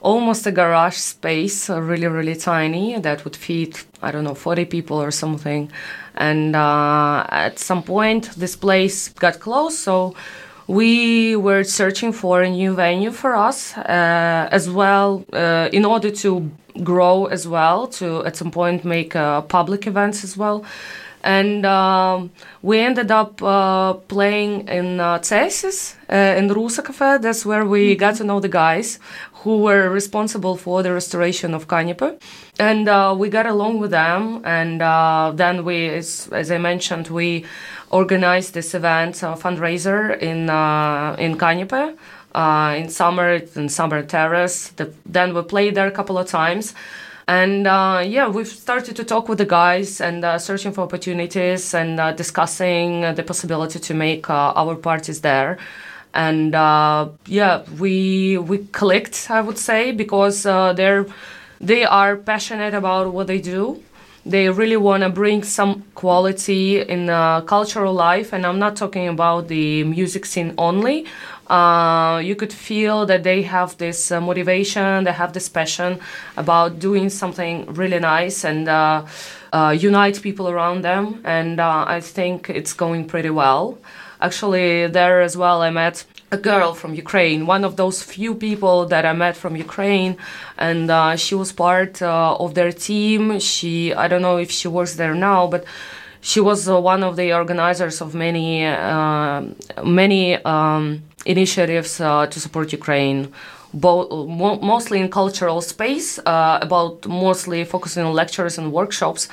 almost 0.02 0.48
a 0.48 0.52
garage 0.52 0.96
space, 0.96 1.70
uh, 1.70 1.82
really, 1.82 2.08
really 2.08 2.36
tiny, 2.36 2.98
that 3.00 3.26
would 3.26 3.36
fit 3.36 3.86
I 4.04 4.12
don't 4.12 4.26
know, 4.26 4.36
40 4.36 4.66
people 4.66 5.02
or 5.02 5.12
something. 5.12 5.72
And 6.16 6.56
uh, 6.56 7.26
at 7.30 7.60
some 7.60 7.84
point, 7.84 8.32
this 8.36 8.56
place 8.56 9.10
got 9.10 9.40
closed. 9.40 9.78
So 9.78 10.16
we 10.68 11.36
were 11.36 11.64
searching 11.64 12.14
for 12.14 12.42
a 12.42 12.50
new 12.50 12.74
venue 12.74 13.12
for 13.12 13.36
us 13.36 13.78
uh, 13.78 14.48
as 14.52 14.70
well 14.70 15.26
uh, 15.34 15.70
in 15.74 15.86
order 15.86 16.10
to 16.10 16.50
grow 16.84 17.26
as 17.26 17.48
well 17.48 17.88
to 17.88 18.26
at 18.26 18.36
some 18.36 18.50
point 18.50 18.84
make 18.86 19.16
uh, 19.16 19.42
public 19.42 19.86
events 19.86 20.24
as 20.24 20.38
well 20.38 20.64
and 21.24 21.66
um, 21.66 22.32
we 22.62 22.80
ended 22.80 23.10
up 23.10 23.42
uh, 23.42 23.94
playing 23.94 24.68
in 24.68 25.00
uh, 25.00 25.20
Cesis, 25.20 25.96
uh, 26.12 26.16
in 26.38 26.50
Rusa 26.50 26.84
Cafe. 26.84 27.20
That's 27.20 27.46
where 27.46 27.66
we 27.66 27.96
got 27.96 28.16
to 28.16 28.24
know 28.26 28.40
the 28.42 28.50
guys 28.50 29.00
who 29.44 29.60
were 29.60 29.90
responsible 29.90 30.56
for 30.56 30.84
the 30.84 30.94
restoration 30.94 31.54
of 31.54 31.68
Kaņepe. 31.68 32.20
And 32.60 32.88
uh, 32.88 33.16
we 33.18 33.30
got 33.30 33.46
along 33.46 33.80
with 33.80 33.92
them. 33.92 34.42
And 34.46 34.82
uh, 34.82 35.32
then 35.36 35.66
we, 35.66 35.90
as, 35.90 36.30
as 36.32 36.50
I 36.52 36.58
mentioned, 36.58 37.08
we 37.10 37.46
organized 37.90 38.54
this 38.54 38.74
event, 38.74 39.22
a 39.24 39.36
fundraiser 39.36 40.18
in, 40.22 40.50
uh, 40.50 41.16
in 41.20 41.38
Kaņepe. 41.38 41.98
Uh, 42.36 42.74
in 42.76 42.90
summer, 42.90 43.42
in 43.56 43.70
Summer 43.70 44.02
Terrace. 44.02 44.70
The, 44.70 44.92
then 45.06 45.36
we 45.36 45.44
played 45.44 45.76
there 45.76 45.86
a 45.86 45.92
couple 45.92 46.18
of 46.18 46.26
times. 46.26 46.74
And 47.28 47.68
uh, 47.68 48.04
yeah, 48.04 48.28
we've 48.28 48.48
started 48.48 48.96
to 48.96 49.04
talk 49.04 49.30
with 49.30 49.38
the 49.38 49.46
guys 49.46 50.02
and 50.02 50.26
uh, 50.26 50.40
searching 50.40 50.74
for 50.74 50.82
opportunities 50.82 51.76
and 51.76 52.00
uh, 52.00 52.12
discussing 52.12 53.06
uh, 53.06 53.14
the 53.14 53.24
possibility 53.24 53.80
to 53.80 53.94
make 53.94 54.30
uh, 54.30 54.54
our 54.56 54.76
parties 54.76 55.22
there. 55.22 55.58
And 56.14 56.54
uh, 56.54 57.10
yeah, 57.26 57.64
we 57.80 58.38
we 58.38 58.60
clicked, 58.72 59.28
I 59.30 59.42
would 59.42 59.58
say, 59.58 59.92
because 59.92 60.46
uh, 60.46 60.74
they're 60.74 61.06
they 61.60 61.86
are 61.86 62.18
passionate 62.18 62.74
about 62.74 63.14
what 63.14 63.28
they 63.28 63.40
do. 63.40 63.82
They 64.26 64.50
really 64.50 64.78
want 64.78 65.04
to 65.04 65.10
bring 65.10 65.44
some 65.44 65.84
quality 65.96 66.80
in 66.80 67.10
uh, 67.10 67.42
cultural 67.42 67.94
life, 67.94 68.32
and 68.32 68.46
I'm 68.46 68.60
not 68.60 68.78
talking 68.78 69.10
about 69.10 69.50
the 69.50 69.84
music 69.84 70.26
scene 70.26 70.54
only, 70.58 71.06
uh, 71.48 72.22
you 72.24 72.36
could 72.36 72.54
feel 72.54 73.06
that 73.06 73.24
they 73.24 73.42
have 73.42 73.78
this 73.78 74.12
uh, 74.12 74.22
motivation, 74.22 75.04
they 75.04 75.12
have 75.12 75.34
this 75.34 75.50
passion 75.50 76.00
about 76.38 76.80
doing 76.80 77.10
something 77.10 77.66
really 77.74 78.00
nice 78.00 78.44
and 78.44 78.68
uh, 78.68 79.06
uh 79.52 79.76
unite 79.78 80.22
people 80.22 80.48
around 80.50 80.84
them. 80.84 81.22
And 81.26 81.60
uh, 81.60 81.86
I 81.88 82.00
think 82.00 82.50
it's 82.50 82.74
going 82.74 83.08
pretty 83.08 83.30
well. 83.30 83.78
Actually, 84.28 84.88
there 84.88 85.22
as 85.22 85.36
well, 85.36 85.62
I 85.62 85.70
met 85.70 86.06
a 86.32 86.38
girl 86.38 86.74
from 86.74 86.92
Ukraine, 87.06 87.46
one 87.56 87.64
of 87.70 87.74
those 87.82 87.98
few 88.02 88.34
people 88.48 88.78
that 88.94 89.04
I 89.06 89.14
met 89.14 89.36
from 89.36 89.54
Ukraine, 89.68 90.14
and 90.58 90.90
uh, 90.90 91.16
she 91.24 91.36
was 91.36 91.52
part 91.52 92.02
of 92.02 92.50
their 92.58 92.72
team. 92.72 93.22
She, 93.40 93.94
I 94.04 94.08
don't 94.08 94.22
know 94.28 94.38
if 94.46 94.50
she 94.60 94.68
works 94.78 94.94
there 95.02 95.14
now, 95.14 95.42
but 95.54 95.66
she 96.22 96.40
was 96.40 96.60
uh, 96.70 96.80
one 96.80 97.04
of 97.04 97.14
the 97.18 97.34
organizers 97.42 97.98
of 98.06 98.16
many 98.16 98.66
uh, 98.66 99.42
many 99.84 100.24
um, 100.54 101.04
initiatives 101.26 101.92
uh, 102.00 102.26
to 102.34 102.38
support 102.46 102.72
Ukraine. 102.72 103.20
Bo- 103.74 104.08
mo- 104.42 104.60
mostly 104.74 104.98
in 105.04 105.10
cultural 105.10 105.60
space, 105.74 106.10
uh, 106.20 106.60
about 106.68 106.96
mostly 107.08 107.60
focusing 107.66 108.04
on 108.08 108.14
lectures 108.14 108.58
and 108.60 108.72
workshops, 108.72 109.28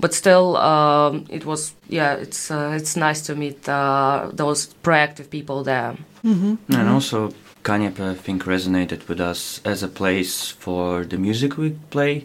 but 0.00 0.14
still, 0.14 0.56
um, 0.56 1.24
it 1.28 1.44
was 1.44 1.74
yeah, 1.88 2.14
it's 2.14 2.50
uh, 2.50 2.72
it's 2.74 2.96
nice 2.96 3.22
to 3.22 3.34
meet 3.34 3.68
uh, 3.68 4.30
those 4.32 4.74
proactive 4.82 5.30
people 5.30 5.62
there. 5.64 5.96
Mm-hmm. 6.24 6.46
And 6.46 6.58
mm-hmm. 6.68 6.94
also, 6.94 7.32
Kaņepe, 7.62 8.00
I 8.00 8.14
think, 8.14 8.44
resonated 8.44 9.08
with 9.08 9.20
us 9.20 9.60
as 9.64 9.82
a 9.82 9.88
place 9.88 10.50
for 10.50 11.04
the 11.04 11.18
music 11.18 11.56
we 11.56 11.70
play 11.90 12.24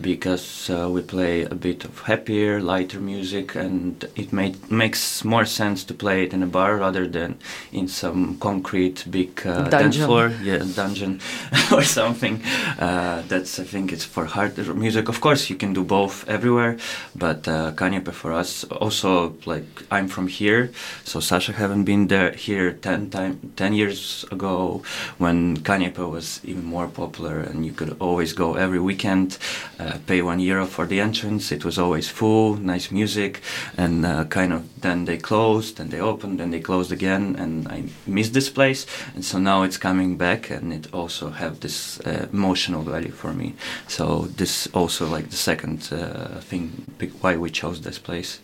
because 0.00 0.68
uh, 0.70 0.88
we 0.90 1.02
play 1.02 1.42
a 1.42 1.54
bit 1.54 1.84
of 1.84 2.00
happier, 2.00 2.60
lighter 2.60 3.00
music, 3.00 3.54
and 3.54 4.04
it 4.14 4.32
made, 4.32 4.70
makes 4.70 5.24
more 5.24 5.44
sense 5.44 5.84
to 5.84 5.94
play 5.94 6.24
it 6.24 6.32
in 6.32 6.42
a 6.42 6.46
bar 6.46 6.76
rather 6.76 7.06
than 7.06 7.38
in 7.72 7.88
some 7.88 8.36
concrete 8.38 9.04
big 9.10 9.46
uh, 9.46 9.68
dance 9.68 9.96
floor, 9.96 10.32
yeah, 10.42 10.62
dungeon 10.74 11.20
or 11.72 11.82
something. 11.82 12.42
Uh, 12.78 13.22
that's 13.28 13.58
I 13.58 13.64
think 13.64 13.92
it's 13.92 14.04
for 14.04 14.26
harder 14.26 14.74
music. 14.74 15.08
Of 15.08 15.20
course, 15.20 15.48
you 15.48 15.56
can 15.56 15.72
do 15.72 15.84
both 15.84 16.28
everywhere, 16.28 16.76
but 17.14 17.48
uh, 17.48 17.72
Kaņepe 17.72 18.12
for 18.12 18.32
us 18.32 18.64
also 18.64 19.34
like 19.46 19.66
I'm 19.90 20.08
from 20.08 20.28
here, 20.28 20.72
so 21.04 21.20
Sasha 21.20 21.52
haven't 21.52 21.84
been 21.84 22.08
there 22.08 22.32
here 22.32 22.72
ten 22.72 23.10
time 23.10 23.52
ten 23.56 23.72
years 23.72 24.24
ago 24.30 24.82
when 25.18 25.56
Kaņepe 25.58 26.10
was 26.10 26.40
even 26.44 26.64
more 26.64 26.88
popular 26.88 27.40
and 27.40 27.64
you 27.64 27.72
could 27.72 27.96
always 28.00 28.32
go 28.32 28.54
every 28.54 28.80
weekend. 28.80 29.38
Uh, 29.78 29.85
uh, 29.86 29.98
pay 30.06 30.22
one 30.22 30.40
euro 30.40 30.66
for 30.66 30.86
the 30.86 31.00
entrance. 31.00 31.52
It 31.52 31.64
was 31.64 31.78
always 31.78 32.08
full, 32.08 32.56
nice 32.56 32.90
music, 32.90 33.40
and 33.76 34.04
uh, 34.04 34.24
kind 34.24 34.52
of 34.52 34.62
then 34.80 35.04
they 35.04 35.16
closed, 35.16 35.80
and 35.80 35.90
they 35.90 36.00
opened, 36.00 36.40
and 36.40 36.52
they 36.52 36.60
closed 36.60 36.92
again, 36.92 37.36
and 37.38 37.68
I 37.68 37.84
missed 38.06 38.32
this 38.32 38.50
place, 38.50 38.86
and 39.14 39.24
so 39.24 39.38
now 39.38 39.62
it's 39.62 39.78
coming 39.78 40.16
back, 40.16 40.50
and 40.50 40.72
it 40.72 40.92
also 40.92 41.30
have 41.30 41.60
this 41.60 42.00
uh, 42.00 42.26
emotional 42.32 42.82
value 42.82 43.12
for 43.12 43.32
me. 43.32 43.54
So 43.88 44.28
this 44.36 44.66
also 44.72 45.06
like 45.06 45.30
the 45.30 45.36
second 45.36 45.88
uh, 45.92 46.40
thing 46.40 46.84
why 47.20 47.36
we 47.36 47.50
chose 47.50 47.80
this 47.80 47.98
place 47.98 48.40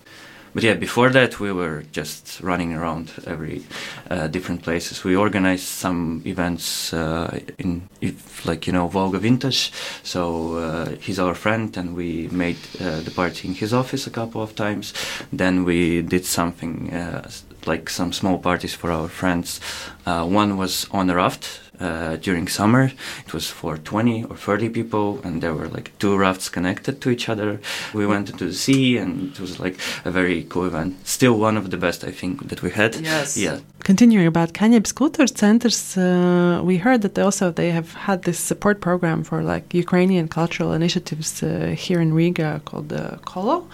but 0.54 0.62
yeah, 0.62 0.74
before 0.74 1.10
that 1.10 1.40
we 1.40 1.52
were 1.52 1.84
just 1.92 2.40
running 2.40 2.74
around 2.74 3.12
every 3.26 3.62
uh, 4.10 4.26
different 4.26 4.62
places. 4.62 5.04
We 5.04 5.16
organized 5.16 5.64
some 5.64 6.22
events 6.26 6.92
uh, 6.92 7.40
in, 7.58 7.88
if, 8.00 8.44
like 8.44 8.66
you 8.66 8.72
know, 8.72 8.88
Volga 8.88 9.18
Vintage. 9.18 9.72
So 10.02 10.56
uh, 10.56 10.88
he's 11.00 11.18
our 11.18 11.34
friend, 11.34 11.76
and 11.76 11.96
we 11.96 12.28
made 12.28 12.58
uh, 12.80 13.00
the 13.00 13.10
party 13.10 13.48
in 13.48 13.54
his 13.54 13.72
office 13.72 14.06
a 14.06 14.10
couple 14.10 14.42
of 14.42 14.54
times. 14.54 14.92
Then 15.32 15.64
we 15.64 16.02
did 16.02 16.26
something 16.26 16.92
uh, 16.92 17.30
like 17.66 17.88
some 17.88 18.12
small 18.12 18.38
parties 18.38 18.74
for 18.74 18.90
our 18.90 19.08
friends. 19.08 19.60
Uh, 20.04 20.26
one 20.26 20.56
was 20.56 20.86
on 20.90 21.08
a 21.08 21.14
raft 21.14 21.61
uh, 21.82 22.16
during 22.16 22.48
summer. 22.48 22.84
It 23.26 23.32
was 23.34 23.48
for 23.50 23.76
20 23.76 24.24
or 24.24 24.36
30 24.36 24.68
people, 24.68 25.20
and 25.24 25.42
there 25.42 25.54
were 25.54 25.68
like 25.68 25.90
two 25.98 26.16
rafts 26.16 26.48
connected 26.48 27.00
to 27.00 27.10
each 27.10 27.28
other. 27.28 27.60
We 27.92 28.06
went 28.06 28.30
into 28.30 28.46
the 28.46 28.54
sea, 28.54 28.98
and 28.98 29.32
it 29.32 29.40
was 29.40 29.58
like 29.58 29.76
a 30.04 30.10
very 30.10 30.44
cool 30.44 30.66
event. 30.66 31.06
Still 31.06 31.38
one 31.38 31.56
of 31.56 31.70
the 31.70 31.76
best, 31.76 32.04
I 32.04 32.12
think, 32.12 32.48
that 32.48 32.62
we 32.62 32.70
had. 32.70 32.96
Yes. 32.96 33.36
Yeah. 33.36 33.58
Continuing 33.84 34.28
about 34.28 34.52
Kultūras 34.52 35.36
centers, 35.36 35.96
uh, 35.96 36.60
we 36.62 36.76
heard 36.76 37.02
that 37.02 37.16
they 37.16 37.22
also 37.22 37.50
they 37.50 37.72
have 37.72 37.92
had 37.94 38.22
this 38.22 38.38
support 38.38 38.80
program 38.80 39.24
for 39.24 39.42
like 39.42 39.74
Ukrainian 39.74 40.28
cultural 40.28 40.72
initiatives 40.72 41.42
uh, 41.42 41.74
here 41.76 42.00
in 42.00 42.14
Riga 42.14 42.60
called 42.64 42.92
uh, 42.92 43.16
Kolo. 43.24 43.66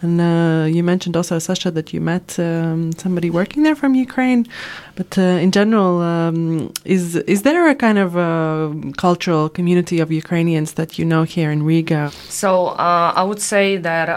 And 0.00 0.20
uh, 0.20 0.66
you 0.66 0.82
mentioned 0.82 1.16
also, 1.16 1.38
Sasha, 1.38 1.70
that 1.70 1.92
you 1.92 2.00
met 2.00 2.36
um, 2.40 2.90
somebody 2.94 3.30
working 3.30 3.62
there 3.62 3.76
from 3.76 3.94
Ukraine. 3.94 4.48
But 4.96 5.16
uh, 5.16 5.44
in 5.44 5.52
general, 5.52 6.00
um, 6.00 6.72
is 6.84 7.14
is 7.34 7.42
there 7.42 7.68
a 7.68 7.76
kind 7.76 7.98
of 7.98 8.16
uh, 8.16 8.72
cultural 8.96 9.48
community 9.48 10.00
of 10.00 10.10
Ukrainians 10.10 10.72
that 10.72 10.98
you 10.98 11.04
know 11.04 11.22
here 11.22 11.52
in 11.52 11.62
Riga? 11.62 12.10
So 12.28 12.50
uh, 12.88 13.12
I 13.14 13.22
would 13.22 13.40
say 13.40 13.76
that 13.76 14.08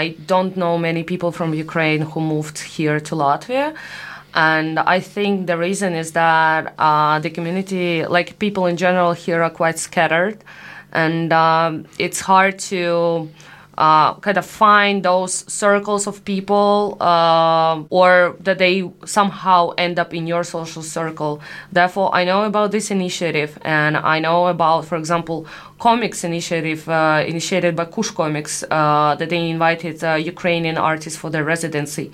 I 0.00 0.16
don't 0.26 0.56
know 0.56 0.78
many 0.78 1.04
people 1.04 1.30
from 1.30 1.54
Ukraine 1.54 2.00
who 2.10 2.20
moved 2.20 2.58
here 2.58 2.98
to 2.98 3.14
Latvia. 3.14 3.66
And 4.34 4.80
I 4.80 5.00
think 5.00 5.46
the 5.46 5.56
reason 5.56 5.94
is 5.94 6.12
that 6.12 6.74
uh, 6.78 7.20
the 7.20 7.30
community, 7.30 8.04
like 8.04 8.38
people 8.38 8.66
in 8.66 8.76
general 8.76 9.12
here, 9.12 9.42
are 9.42 9.50
quite 9.50 9.78
scattered. 9.78 10.42
And 10.92 11.32
um, 11.32 11.86
it's 11.98 12.20
hard 12.20 12.58
to 12.70 13.28
uh, 13.78 14.14
kind 14.14 14.38
of 14.38 14.46
find 14.46 15.02
those 15.04 15.50
circles 15.52 16.06
of 16.06 16.24
people 16.24 16.96
uh, 17.00 17.82
or 17.90 18.36
that 18.40 18.58
they 18.58 18.90
somehow 19.04 19.70
end 19.78 19.98
up 19.98 20.14
in 20.14 20.26
your 20.26 20.44
social 20.44 20.82
circle. 20.82 21.40
Therefore, 21.72 22.14
I 22.14 22.24
know 22.24 22.44
about 22.44 22.70
this 22.70 22.90
initiative 22.90 23.58
and 23.62 23.96
I 23.96 24.20
know 24.20 24.46
about, 24.46 24.84
for 24.84 24.96
example, 24.96 25.46
comics 25.78 26.24
initiative 26.24 26.88
uh, 26.88 27.24
initiated 27.26 27.74
by 27.76 27.86
Kush 27.86 28.10
Comics 28.10 28.64
uh, 28.70 29.16
that 29.18 29.28
they 29.30 29.50
invited 29.50 30.02
uh, 30.04 30.14
Ukrainian 30.14 30.78
artists 30.78 31.18
for 31.18 31.30
their 31.30 31.44
residency. 31.44 32.12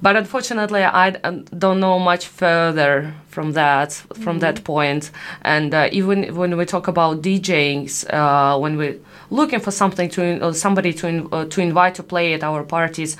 But 0.00 0.16
unfortunately, 0.16 0.84
I 0.84 1.10
don't 1.10 1.80
know 1.80 1.98
much 1.98 2.26
further 2.26 3.14
from 3.28 3.52
that 3.52 3.92
from 3.92 4.14
mm-hmm. 4.16 4.38
that 4.38 4.64
point. 4.64 5.10
And 5.42 5.74
uh, 5.74 5.88
even 5.90 6.36
when 6.36 6.56
we 6.56 6.64
talk 6.64 6.86
about 6.88 7.22
DJing, 7.22 7.88
when 8.60 8.76
we're 8.76 8.98
looking 9.30 9.60
for 9.60 9.70
something 9.70 10.08
to 10.10 10.40
uh, 10.40 10.52
somebody 10.52 10.92
to 10.94 11.28
uh, 11.32 11.44
to 11.46 11.60
invite 11.60 11.94
to 11.96 12.02
play 12.02 12.34
at 12.34 12.42
our 12.42 12.64
parties. 12.64 13.16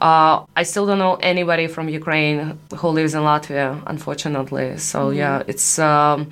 Uh, 0.00 0.44
I 0.54 0.62
still 0.62 0.86
don't 0.86 0.98
know 0.98 1.16
anybody 1.16 1.66
from 1.66 1.88
Ukraine 1.88 2.58
who 2.76 2.88
lives 2.88 3.14
in 3.14 3.22
Latvia, 3.22 3.82
unfortunately. 3.86 4.78
So 4.78 5.08
mm-hmm. 5.08 5.18
yeah, 5.18 5.42
it's. 5.46 5.78
Um, 5.78 6.30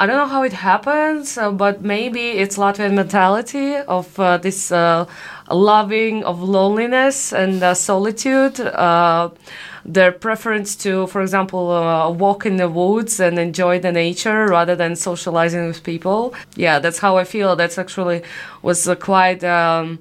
I 0.00 0.06
don't 0.06 0.16
know 0.16 0.28
how 0.28 0.44
it 0.44 0.52
happens, 0.52 1.36
uh, 1.36 1.50
but 1.50 1.82
maybe 1.82 2.30
it's 2.30 2.56
Latvian 2.56 2.94
mentality 2.94 3.74
of 3.74 4.16
uh, 4.20 4.36
this 4.36 4.70
uh, 4.70 5.06
loving 5.50 6.24
of 6.24 6.42
loneliness 6.42 7.32
and 7.32 7.76
solitude 7.76 8.58
their 9.88 10.12
preference 10.12 10.76
to, 10.76 11.06
for 11.06 11.22
example, 11.22 11.70
uh, 11.70 12.10
walk 12.10 12.44
in 12.44 12.56
the 12.56 12.68
woods 12.68 13.18
and 13.18 13.38
enjoy 13.38 13.80
the 13.80 13.90
nature 13.90 14.46
rather 14.46 14.76
than 14.76 14.94
socializing 14.94 15.66
with 15.66 15.82
people. 15.82 16.34
Yeah, 16.56 16.78
that's 16.78 16.98
how 16.98 17.16
I 17.16 17.24
feel. 17.24 17.56
That's 17.56 17.78
actually 17.78 18.22
was 18.62 18.86
uh, 18.86 18.94
quite. 18.94 19.42
Um, 19.42 19.98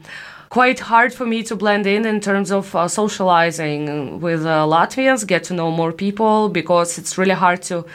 quite 0.50 0.80
hard 0.80 1.14
for 1.14 1.26
me 1.26 1.44
to 1.44 1.58
blend 1.58 1.86
in 1.86 2.06
in 2.06 2.22
terms 2.22 2.54
of 2.54 2.74
uh, 2.74 2.88
socializing 2.88 4.22
with 4.22 4.46
uh, 4.46 4.66
Latvians, 4.66 5.28
get 5.28 5.44
to 5.44 5.54
know 5.54 5.70
more 5.70 5.92
people 5.92 6.48
because 6.48 6.98
it's 6.98 7.18
really 7.18 7.36
hard 7.36 7.62
to 7.62 7.86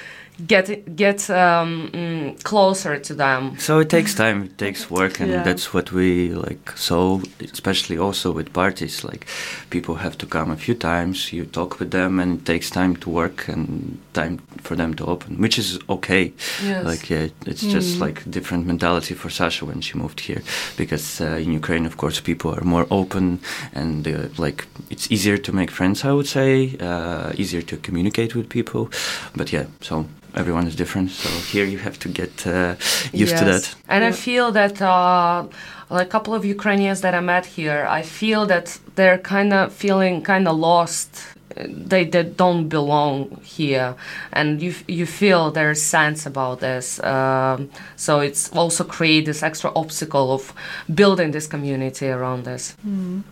get 0.47 0.97
get 0.97 1.31
um, 1.31 1.91
mm, 1.93 2.43
closer 2.43 2.99
to 2.99 3.15
them. 3.15 3.59
So 3.59 3.79
it 3.81 3.89
takes 3.89 4.15
time, 4.15 4.45
it 4.45 4.59
takes 4.59 4.91
work, 4.91 5.21
and 5.21 5.31
yeah. 5.31 5.43
that's 5.43 5.73
what 5.75 5.93
we 5.93 6.35
like. 6.35 6.73
So 6.77 7.23
especially 7.41 7.99
also 7.99 8.33
with 8.33 8.53
parties, 8.53 9.05
like 9.05 9.27
people 9.71 9.97
have 9.97 10.17
to 10.19 10.27
come 10.27 10.51
a 10.51 10.57
few 10.57 10.75
times. 10.75 11.33
You 11.33 11.45
talk 11.45 11.79
with 11.79 11.91
them, 11.91 12.19
and 12.19 12.41
it 12.41 12.47
takes 12.47 12.71
time 12.71 12.97
to 12.97 13.11
work 13.11 13.49
and 13.49 13.99
time 14.13 14.39
for 14.63 14.77
them 14.77 14.95
to 14.95 15.05
open, 15.07 15.39
which 15.39 15.59
is 15.59 15.79
okay. 15.89 16.33
Yes. 16.65 16.85
Like 16.85 17.11
yeah, 17.11 17.29
it's 17.47 17.65
mm. 17.65 17.71
just 17.71 18.01
like 18.01 18.29
different 18.31 18.67
mentality 18.67 19.15
for 19.15 19.31
Sasha 19.31 19.65
when 19.65 19.81
she 19.81 19.99
moved 19.99 20.21
here, 20.21 20.43
because 20.77 21.21
uh, 21.21 21.37
in 21.37 21.53
Ukraine, 21.53 21.87
of 21.87 21.97
course, 21.97 22.21
people 22.21 22.55
are 22.55 22.65
more 22.65 22.87
open 22.91 23.41
and 23.75 24.07
uh, 24.07 24.29
like 24.39 24.67
it's 24.91 25.11
easier 25.11 25.39
to 25.39 25.53
make 25.53 25.71
friends. 25.71 26.05
I 26.05 26.13
would 26.13 26.27
say 26.27 26.77
uh, 26.81 27.33
easier 27.37 27.63
to 27.63 27.77
communicate 27.77 28.35
with 28.35 28.49
people, 28.49 28.91
but 29.37 29.53
yeah, 29.53 29.67
so 29.81 30.07
everyone 30.35 30.67
is 30.67 30.77
different. 30.77 31.11
So 31.11 31.29
here 31.53 31.65
you 31.65 31.79
have 31.79 31.99
to 32.01 32.09
get 32.09 32.47
uh, 32.47 32.75
used 33.13 33.33
yes. 33.33 33.41
to 33.41 33.45
that. 33.45 33.75
And 33.89 34.03
yeah. 34.03 34.09
I 34.09 34.13
feel 34.13 34.53
that 34.53 34.81
uh, 34.81 35.47
a 35.91 36.07
couple 36.07 36.35
of 36.35 36.45
Ukrainians 36.45 37.01
that 37.01 37.15
I 37.15 37.21
met 37.21 37.47
here, 37.47 37.87
I 37.89 38.03
feel 38.03 38.47
that 38.47 38.79
they're 38.95 39.19
kind 39.19 39.53
of 39.53 39.73
feeling 39.73 40.23
kind 40.23 40.49
of 40.49 40.57
lost. 40.57 41.23
They, 41.55 42.07
they 42.07 42.23
don't 42.23 42.69
belong 42.69 43.39
here, 43.45 43.95
and 44.33 44.63
you 44.63 44.73
you 44.89 45.05
feel 45.05 45.51
their 45.51 45.75
sense 45.75 46.25
about 46.25 46.61
this. 46.61 46.99
Um, 47.05 47.69
so 47.95 48.21
it's 48.21 48.51
also 48.57 48.85
create 48.85 49.27
this 49.27 49.43
extra 49.43 49.71
obstacle 49.75 50.33
of 50.33 50.55
building 50.95 51.33
this 51.33 51.47
community 51.47 52.09
around 52.09 52.45
this. 52.45 52.75
Mm. 52.87 53.23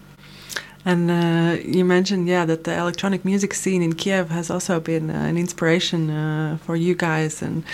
And 0.85 1.11
uh, 1.11 1.63
you 1.63 1.85
mentioned, 1.85 2.27
yeah, 2.27 2.45
that 2.47 2.65
the 2.65 2.75
electronic 2.77 3.25
music 3.25 3.55
scene 3.55 3.83
in 3.83 3.95
Kiev 3.95 4.31
has 4.31 4.51
also 4.51 4.81
been 4.81 5.11
uh, 5.11 5.15
an 5.15 5.37
inspiration 5.37 6.11
uh, 6.11 6.59
for 6.65 6.75
you 6.75 6.95
guys. 6.95 7.43
And 7.43 7.65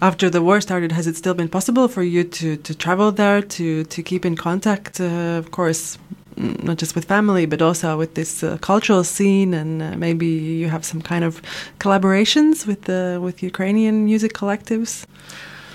after 0.00 0.30
the 0.30 0.40
war 0.40 0.60
started, 0.60 0.92
has 0.92 1.06
it 1.06 1.16
still 1.16 1.34
been 1.34 1.48
possible 1.48 1.88
for 1.88 2.02
you 2.02 2.22
to, 2.24 2.56
to 2.56 2.74
travel 2.74 3.10
there, 3.10 3.42
to, 3.42 3.84
to 3.84 4.02
keep 4.02 4.24
in 4.24 4.36
contact, 4.36 5.00
uh, 5.00 5.38
of 5.38 5.50
course, 5.50 5.98
not 6.36 6.78
just 6.78 6.94
with 6.94 7.04
family, 7.04 7.46
but 7.46 7.62
also 7.62 7.96
with 7.96 8.14
this 8.14 8.42
uh, 8.42 8.58
cultural 8.58 9.04
scene, 9.04 9.54
and 9.54 9.82
uh, 9.82 9.96
maybe 9.96 10.26
you 10.26 10.68
have 10.68 10.84
some 10.84 11.00
kind 11.00 11.24
of 11.24 11.40
collaborations 11.78 12.66
with 12.66 12.82
the 12.82 13.20
with 13.22 13.42
Ukrainian 13.42 14.04
music 14.04 14.32
collectives. 14.32 15.06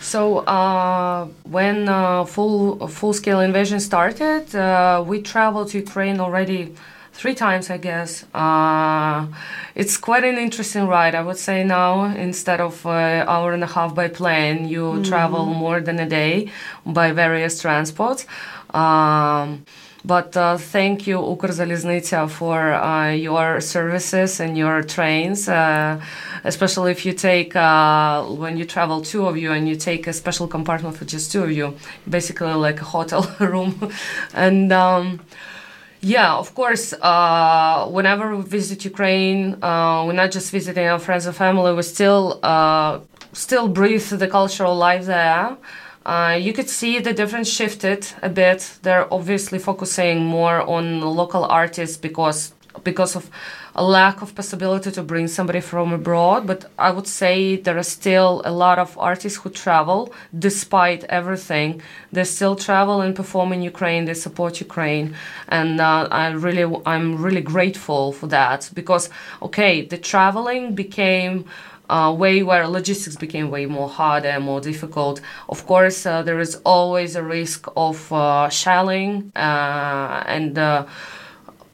So 0.02 0.40
uh, 0.40 1.28
when 1.44 1.90
uh, 1.90 2.26
full 2.26 2.88
full 2.88 3.14
scale 3.14 3.42
invasion 3.42 3.80
started, 3.80 4.56
uh, 4.56 5.04
we 5.06 5.22
traveled 5.22 5.70
to 5.70 5.80
Ukraine 5.80 6.20
already 6.20 6.74
three 7.14 7.36
times, 7.36 7.70
I 7.70 7.78
guess. 7.78 8.24
Uh, 8.34 9.28
it's 9.76 9.98
quite 9.98 10.24
an 10.24 10.38
interesting 10.38 10.88
ride, 10.88 11.16
I 11.16 11.22
would 11.22 11.38
say. 11.38 11.64
Now 11.64 12.06
instead 12.06 12.62
of 12.62 12.86
uh, 12.86 12.90
hour 13.28 13.54
and 13.54 13.64
a 13.64 13.68
half 13.68 13.94
by 13.94 14.08
plane, 14.08 14.68
you 14.68 14.84
mm. 14.84 15.06
travel 15.06 15.46
more 15.46 15.82
than 15.82 16.00
a 16.00 16.08
day 16.08 16.50
by 16.86 17.12
various 17.12 17.62
transports. 17.62 18.26
Um, 18.74 19.66
but 20.06 20.36
uh, 20.38 20.58
thank 20.58 21.08
you, 21.08 21.18
Ukrzaliznytsia, 21.18 22.30
for 22.30 22.74
uh, 22.74 23.12
your 23.12 23.60
services 23.60 24.40
and 24.40 24.58
your 24.58 24.82
trains, 24.82 25.50
uh, 25.50 26.00
especially 26.44 26.92
if 26.92 27.06
you 27.06 27.14
take, 27.14 27.56
uh, 27.56 28.24
when 28.24 28.58
you 28.58 28.64
travel 28.64 29.02
two 29.02 29.26
of 29.28 29.36
you 29.36 29.52
and 29.52 29.68
you 29.68 29.76
take 29.76 30.08
a 30.08 30.14
special 30.14 30.48
compartment 30.48 30.96
for 30.96 31.04
just 31.04 31.32
two 31.32 31.44
of 31.44 31.52
you, 31.52 31.76
basically 32.10 32.54
like 32.54 32.80
a 32.80 32.86
hotel 32.86 33.30
room. 33.40 33.92
and 34.34 34.72
um, 34.72 35.20
yeah, 36.00 36.34
of 36.34 36.56
course, 36.56 36.94
uh, 36.94 37.86
whenever 37.90 38.36
we 38.38 38.44
visit 38.44 38.86
Ukraine, 38.86 39.62
uh, 39.62 40.06
we're 40.08 40.14
not 40.14 40.32
just 40.32 40.50
visiting 40.52 40.88
our 40.88 41.00
friends 41.00 41.26
and 41.26 41.36
family, 41.36 41.74
we 41.74 41.82
still, 41.84 42.40
still 43.34 43.68
breathe 43.68 44.08
the 44.08 44.28
cultural 44.30 44.76
life 44.78 45.06
there. 45.06 45.58
Uh, 46.10 46.34
you 46.34 46.54
could 46.54 46.68
see 46.68 46.98
the 46.98 47.14
difference 47.14 47.48
shifted 47.48 48.08
a 48.24 48.30
bit. 48.30 48.80
They're 48.82 49.14
obviously 49.14 49.60
focusing 49.60 50.26
more 50.26 50.60
on 50.68 51.02
local 51.02 51.46
artists 51.46 51.98
because 51.98 52.52
because 52.84 53.16
of 53.16 53.30
a 53.76 53.84
lack 53.84 54.24
of 54.24 54.34
possibility 54.34 54.90
to 54.92 55.04
bring 55.04 55.28
somebody 55.28 55.60
from 55.60 55.94
abroad. 55.94 56.48
But 56.48 56.66
I 56.80 56.90
would 56.90 57.06
say 57.06 57.58
there 57.58 57.78
are 57.78 57.92
still 58.00 58.42
a 58.44 58.52
lot 58.52 58.80
of 58.80 58.98
artists 58.98 59.38
who 59.38 59.52
travel 59.52 60.12
despite 60.48 61.04
everything. 61.04 61.80
They 62.12 62.24
still 62.24 62.56
travel 62.56 63.02
and 63.02 63.16
perform 63.16 63.54
in 63.54 63.62
Ukraine. 63.62 64.06
They 64.06 64.16
support 64.16 64.60
Ukraine, 64.60 65.16
and 65.48 65.80
uh, 65.80 66.08
I 66.10 66.30
really 66.30 66.66
I'm 66.88 67.22
really 67.22 67.46
grateful 67.54 68.14
for 68.14 68.26
that 68.28 68.72
because 68.74 69.12
okay, 69.44 69.86
the 69.86 70.00
traveling 70.00 70.74
became 70.74 71.46
uh, 71.90 72.14
way 72.18 72.44
where 72.44 72.68
logistics 72.68 73.16
became 73.16 73.50
way 73.50 73.66
more 73.66 73.90
harder 73.90 74.30
and 74.30 74.44
more 74.44 74.62
difficult. 74.62 75.22
Of 75.50 75.66
course, 75.66 76.06
uh, 76.06 76.22
there 76.22 76.40
is 76.40 76.56
always 76.64 77.16
a 77.16 77.24
risk 77.24 77.68
of 77.76 78.12
uh, 78.14 78.50
shelling 78.50 79.32
uh, 79.36 80.24
and. 80.28 80.58
Uh, 80.58 80.86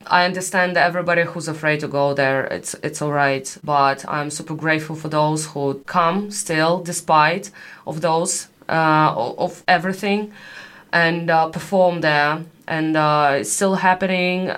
I 0.08 0.26
understand 0.26 0.78
everybody 0.78 1.24
who's 1.24 1.48
afraid 1.48 1.80
to 1.80 1.88
go 1.88 2.14
there, 2.14 2.44
it's 2.46 2.76
it's 2.84 3.02
all 3.02 3.12
right. 3.12 3.58
But 3.64 4.06
I'm 4.08 4.30
super 4.30 4.54
grateful 4.54 4.96
for 4.96 5.10
those 5.10 5.48
who 5.48 5.82
come 5.88 6.30
still, 6.30 6.84
despite 6.84 7.50
of 7.88 8.02
those 8.02 8.48
uh, 8.70 9.16
of 9.16 9.64
everything, 9.68 10.32
and 10.94 11.28
perform 11.52 12.02
there 12.02 12.44
and 12.68 12.96
it's 13.40 13.52
still 13.52 13.74
happening. 13.74 14.52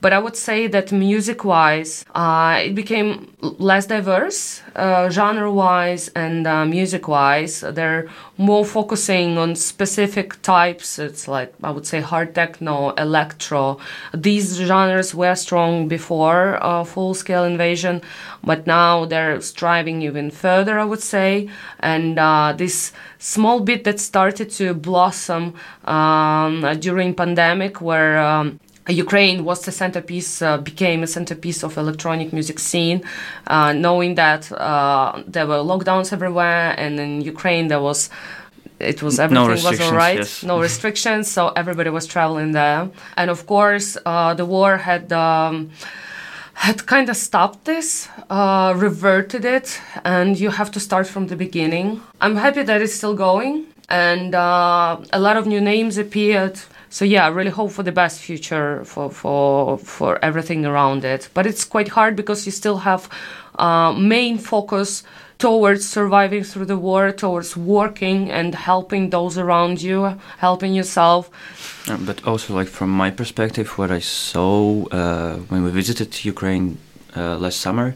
Uh, 0.00 0.10
but 0.10 0.12
I 0.12 0.18
would 0.18 0.36
say 0.36 0.66
that 0.68 0.92
music 0.92 1.44
wise, 1.44 2.04
uh, 2.14 2.60
it 2.64 2.74
became 2.74 3.32
less 3.40 3.86
diverse, 3.86 4.62
uh, 4.74 5.10
genre 5.10 5.52
wise 5.52 6.08
and 6.14 6.46
uh, 6.46 6.64
music 6.64 7.08
wise. 7.08 7.60
They're 7.60 8.08
more 8.38 8.64
focusing 8.64 9.38
on 9.38 9.56
specific 9.56 10.40
types. 10.42 10.98
It's 10.98 11.28
like, 11.28 11.52
I 11.62 11.70
would 11.70 11.86
say, 11.86 12.00
hard 12.00 12.34
techno, 12.34 12.90
electro. 12.92 13.78
These 14.14 14.56
genres 14.56 15.14
were 15.14 15.34
strong 15.34 15.88
before 15.88 16.58
uh, 16.62 16.84
full 16.84 17.14
scale 17.14 17.44
invasion, 17.44 18.00
but 18.42 18.66
now 18.66 19.04
they're 19.04 19.40
striving 19.40 20.02
even 20.02 20.30
further, 20.30 20.78
I 20.78 20.84
would 20.84 21.02
say. 21.02 21.48
And 21.80 22.16
this 22.58 22.92
small 23.18 23.60
bit 23.60 23.84
that 23.84 24.00
started 24.00 24.50
to 24.50 24.74
blossom 24.74 25.54
um, 25.84 26.64
during 26.80 27.14
pandemic 27.14 27.80
where 27.80 28.18
um, 28.18 28.60
Ukraine 28.92 29.44
was 29.44 29.62
the 29.62 29.72
centerpiece, 29.72 30.42
uh, 30.42 30.58
became 30.58 31.02
a 31.02 31.06
centerpiece 31.06 31.62
of 31.62 31.76
electronic 31.76 32.32
music 32.32 32.58
scene, 32.58 33.02
uh, 33.46 33.72
knowing 33.72 34.14
that 34.16 34.50
uh, 34.52 35.22
there 35.26 35.46
were 35.46 35.58
lockdowns 35.58 36.12
everywhere, 36.12 36.74
and 36.78 36.98
in 37.00 37.20
Ukraine 37.20 37.68
there 37.68 37.80
was 37.80 38.10
it 38.78 39.02
was 39.02 39.20
everything 39.20 39.44
no 39.44 39.70
was 39.70 39.80
all 39.80 39.92
right, 39.92 40.18
yes. 40.18 40.42
no 40.42 40.58
restrictions, 40.58 41.30
so 41.30 41.48
everybody 41.50 41.90
was 41.90 42.06
traveling 42.06 42.52
there, 42.52 42.88
and 43.16 43.30
of 43.30 43.46
course 43.46 43.96
uh, 44.06 44.34
the 44.34 44.44
war 44.44 44.78
had. 44.78 45.12
Um, 45.12 45.70
had 46.54 46.84
kind 46.84 47.08
of 47.08 47.16
stopped 47.16 47.64
this, 47.64 48.06
uh, 48.28 48.74
reverted 48.76 49.46
it, 49.46 49.80
and 50.04 50.38
you 50.38 50.50
have 50.50 50.70
to 50.70 50.78
start 50.78 51.06
from 51.06 51.28
the 51.28 51.36
beginning. 51.36 52.02
I'm 52.20 52.36
happy 52.36 52.62
that 52.62 52.82
it's 52.82 52.92
still 52.92 53.14
going, 53.14 53.64
and 53.88 54.34
uh, 54.34 54.98
a 55.10 55.18
lot 55.18 55.38
of 55.38 55.46
new 55.46 55.60
names 55.60 55.96
appeared 55.96 56.60
so 56.90 57.04
yeah, 57.04 57.24
I 57.24 57.28
really 57.28 57.50
hope 57.50 57.70
for 57.70 57.84
the 57.84 57.92
best 57.92 58.20
future 58.20 58.84
for 58.84 59.10
for 59.10 59.78
for 59.78 60.18
everything 60.24 60.66
around 60.66 61.04
it. 61.04 61.28
But 61.34 61.46
it's 61.46 61.64
quite 61.64 61.88
hard 61.88 62.16
because 62.16 62.44
you 62.46 62.52
still 62.52 62.78
have 62.78 63.08
uh, 63.58 63.92
main 63.92 64.38
focus 64.38 65.04
towards 65.38 65.88
surviving 65.88 66.44
through 66.44 66.66
the 66.66 66.76
war, 66.76 67.12
towards 67.12 67.56
working 67.56 68.30
and 68.30 68.54
helping 68.54 69.10
those 69.10 69.38
around 69.38 69.80
you, 69.80 70.18
helping 70.38 70.74
yourself. 70.74 71.30
but 72.06 72.22
also, 72.26 72.54
like 72.54 72.68
from 72.68 72.90
my 72.90 73.10
perspective, 73.10 73.78
what 73.78 73.90
I 73.90 74.00
saw 74.00 74.84
uh, 74.90 75.36
when 75.48 75.62
we 75.64 75.70
visited 75.70 76.24
Ukraine 76.24 76.76
uh, 77.16 77.36
last 77.38 77.60
summer, 77.60 77.94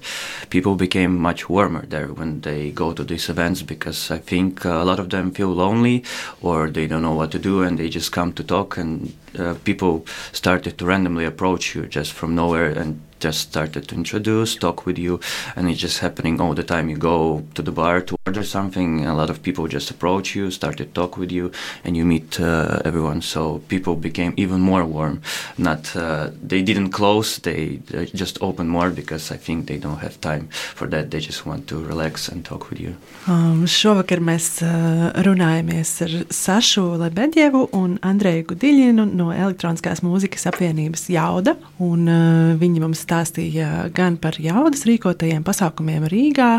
people 0.51 0.75
became 0.75 1.19
much 1.19 1.49
warmer 1.49 1.85
there 1.87 2.09
when 2.09 2.41
they 2.41 2.71
go 2.71 2.93
to 2.93 3.05
these 3.05 3.29
events 3.29 3.63
because 3.63 4.11
I 4.11 4.19
think 4.19 4.65
uh, 4.67 4.71
a 4.71 4.85
lot 4.85 4.99
of 4.99 5.11
them 5.11 5.31
feel 5.31 5.53
lonely 5.53 6.05
or 6.43 6.71
they 6.71 6.87
don't 6.87 7.03
know 7.03 7.15
what 7.15 7.31
to 7.33 7.39
do 7.39 7.63
and 7.63 7.79
they 7.79 7.89
just 7.89 8.13
come 8.13 8.33
to 8.35 8.45
talk 8.45 8.77
and 8.77 9.15
uh, 9.39 9.55
people 9.65 10.07
started 10.33 10.79
to 10.79 10.87
randomly 10.87 11.25
approach 11.25 11.75
you 11.75 11.87
just 11.87 12.13
from 12.13 12.35
nowhere 12.35 12.71
and 12.71 13.01
just 13.25 13.41
started 13.41 13.89
to 13.89 13.95
introduce, 13.95 14.55
talk 14.55 14.85
with 14.85 14.99
you, 14.99 15.19
and 15.57 15.71
it's 15.71 15.81
just 15.81 16.01
happening 16.01 16.41
all 16.41 16.53
the 16.55 16.63
time. 16.63 16.91
You 16.91 16.97
go 16.97 17.43
to 17.55 17.63
the 17.63 17.73
bar 17.73 18.03
to 18.03 18.17
order 18.27 18.43
something, 18.43 19.05
a 19.05 19.15
lot 19.15 19.29
of 19.29 19.43
people 19.43 19.67
just 19.69 19.91
approach 19.91 20.35
you, 20.35 20.51
start 20.51 20.79
to 20.79 20.87
talk 20.87 21.19
with 21.19 21.31
you, 21.31 21.53
and 21.85 21.95
you 21.95 22.07
meet 22.07 22.41
uh, 22.41 22.81
everyone. 22.83 23.21
So 23.21 23.61
people 23.69 23.97
became 23.97 24.33
even 24.39 24.61
more 24.61 24.85
warm. 24.85 25.21
Not 25.59 25.95
uh, 25.95 26.31
they 26.43 26.63
didn't 26.63 26.91
close, 26.91 27.39
they, 27.39 27.81
they, 27.91 28.07
just 28.07 28.39
opened 28.41 28.71
more 28.71 28.89
because 28.89 29.31
I 29.31 29.37
think 29.37 29.67
they 29.67 29.77
don't 29.77 29.99
have 29.99 30.19
time 30.23 30.49
for 30.49 30.87
that. 30.89 31.11
They 31.11 31.21
just 31.21 31.45
want 31.45 31.69
to 31.69 31.85
relax 31.85 32.29
and 32.29 32.43
talk 32.45 32.71
with 32.71 32.81
you. 32.81 32.97
Um, 33.29 33.67
šovakar 33.69 34.25
mēs 34.25 34.63
uh, 34.65 35.13
runājamies 35.27 35.93
ar 36.09 36.17
Sašu 36.33 36.87
Lebedjevu 37.05 37.69
un 37.77 37.99
Andreju 38.01 38.49
Gudiļinu 38.55 39.05
no 39.13 39.31
Elektroniskās 39.37 40.01
mūzikas 40.01 40.49
apvienības 40.49 41.11
Jauda. 41.13 41.59
Un, 41.77 42.09
uh, 42.09 42.57
viņi 42.57 42.81
mums 42.81 43.05
stāstīja 43.05 43.91
gan 43.93 44.17
par 44.17 44.41
jaudas 44.41 44.89
rīkotajiem 44.89 45.45
pasākumiem 45.45 46.09
Rīgā, 46.09 46.53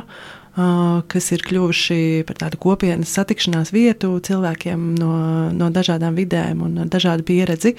kas 0.56 1.32
ir 1.36 1.43
kļuvuši 1.45 2.26
par 2.28 2.39
tādu 2.45 2.60
kopienas 2.62 3.14
satikšanās 3.18 3.74
vietu 3.76 4.14
cilvēkiem 4.24 4.93
no, 4.99 5.16
no 5.51 5.72
dažādām 5.74 6.16
vidēm 6.18 6.64
un 6.66 6.86
dažādu 6.91 7.28
pieredzi. 7.28 7.76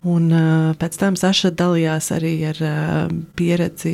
Un 0.00 0.30
pēc 0.80 0.94
tam 0.96 1.16
Saša 1.20 1.50
dalījās 1.52 2.08
arī 2.16 2.32
ar 2.48 2.60
pieredzi 3.36 3.92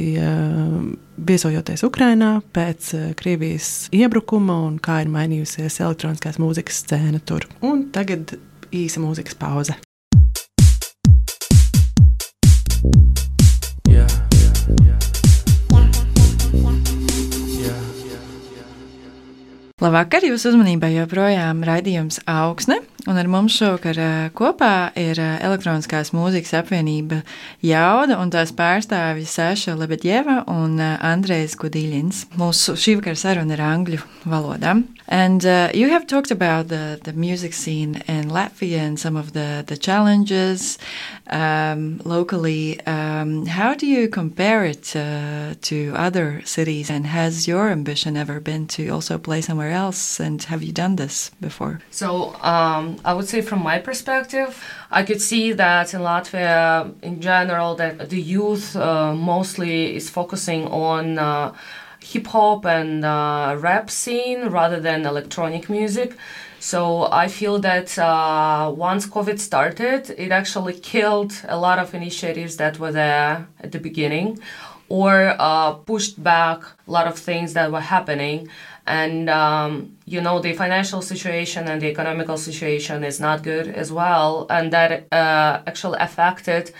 viesojoties 1.17 1.83
Ukrajinā 1.87 2.37
pēc 2.55 2.93
Krievijas 3.19 3.89
iebrukuma 3.95 4.61
un 4.69 4.79
kā 4.83 5.01
ir 5.03 5.11
mainījusies 5.11 5.81
elektroniskās 5.83 6.39
mūzikas 6.43 6.85
scēna 6.85 7.23
tur. 7.27 7.49
Un 7.67 7.89
tagad 7.95 8.37
īsa 8.71 9.03
mūzikas 9.03 9.39
pauze. 9.39 9.79
Labvakar, 19.77 20.25
jūsu 20.25 20.55
uzmanībai 20.55 20.89
joprojām 20.95 21.59
raidījums 21.69 22.23
augsne, 22.33 22.79
un 23.05 23.19
ar 23.21 23.29
mums 23.29 23.59
šovakar 23.61 23.99
kopā 24.33 24.71
ir 24.97 25.21
elektroniskās 25.21 26.15
mūzikas 26.17 26.55
apvienība 26.63 27.19
Jauda 27.61 28.17
un 28.17 28.33
tās 28.33 28.55
pārstāvja 28.57 29.29
Sēša 29.29 29.77
Lebedjeva 29.77 30.47
un 30.49 30.81
Andrejs 30.81 31.59
Gudīļins. 31.61 32.23
Mūsu 32.41 32.73
šī 32.81 32.97
vakara 33.03 33.21
saruna 33.21 33.53
ir 33.53 33.67
angļu 33.69 34.01
valodā. 34.25 34.79
And 35.09 35.45
uh, 35.47 35.71
you 35.73 35.89
have 35.91 36.07
talked 36.07 36.31
about 36.31 36.69
the, 36.69 37.01
the 37.03 37.13
music 37.13 37.53
scene 37.53 38.03
in 38.09 38.29
Latvia 38.29 38.79
and 38.79 38.99
some 38.99 39.17
of 39.17 39.33
the, 39.33 39.65
the 39.67 39.77
challenges 39.77 40.79
um, 41.29 42.01
locally. 42.05 42.81
Um, 42.87 43.47
how 43.47 43.75
do 43.75 43.87
you 43.87 44.09
compare 44.09 44.65
it 44.65 44.97
uh, 44.97 45.55
to 45.63 45.93
other 45.95 46.43
cities? 46.45 46.91
And 46.91 47.07
has 47.07 47.47
your 47.47 47.71
ambition 47.71 48.17
ever 48.17 48.41
been 48.41 48.67
to 48.69 48.89
also 48.89 49.19
play 49.19 49.41
somewhere 49.41 49.71
else? 49.71 50.19
And 50.19 50.43
have 50.45 50.63
you 50.63 50.73
done 50.73 50.97
this 50.97 51.31
before? 51.41 51.81
So 51.91 52.35
um, 52.43 52.99
I 53.05 53.15
would 53.15 53.29
say, 53.29 53.43
from 53.43 53.63
my 53.63 53.79
perspective, 53.79 54.63
I 54.91 55.03
could 55.03 55.21
see 55.21 55.53
that 55.53 55.95
in 55.95 56.01
Latvia, 56.01 56.93
in 57.03 57.21
general, 57.21 57.75
that 57.77 58.11
the 58.11 58.21
youth 58.21 58.75
uh, 58.77 59.15
mostly 59.15 59.97
is 59.97 60.11
focusing 60.11 60.67
on 60.69 61.19
uh, 61.19 61.55
hip 62.01 62.27
hop 62.29 62.65
and 62.65 63.05
uh, 63.05 63.57
rap 63.59 63.91
scene 63.91 64.49
rather 64.49 64.81
than 64.81 65.07
electronic 65.07 65.69
music. 65.69 66.17
So 66.59 67.09
I 67.13 67.29
feel 67.29 67.59
that 67.61 67.99
uh, 67.99 68.73
once 68.75 69.07
COVID 69.07 69.39
started, 69.39 70.11
it 70.19 70.33
actually 70.33 70.75
killed 70.75 71.33
a 71.49 71.59
lot 71.59 71.79
of 71.79 71.95
initiatives 71.95 72.57
that 72.57 72.79
were 72.79 72.93
there 72.93 73.47
at 73.61 73.73
the 73.73 73.79
beginning, 73.79 74.41
or 74.89 75.37
uh, 75.39 75.73
pushed 75.73 76.23
back 76.23 76.63
a 76.89 76.91
lot 76.91 77.07
of 77.07 77.19
things 77.19 77.53
that 77.53 77.71
were 77.71 77.81
happening. 77.81 78.49
And 78.87 79.29
um, 79.29 79.97
you 80.07 80.21
know 80.21 80.41
the 80.41 80.53
financial 80.55 81.03
situation 81.03 81.69
and 81.69 81.83
the 81.83 81.89
economical 81.89 82.39
situation 82.39 83.05
is 83.05 83.21
not 83.21 83.43
good 83.43 83.69
as 83.69 83.93
well, 83.93 84.47
and 84.49 84.73
that 84.73 85.13
uh, 85.13 85.63
actually 85.67 85.99
affected 85.99 86.73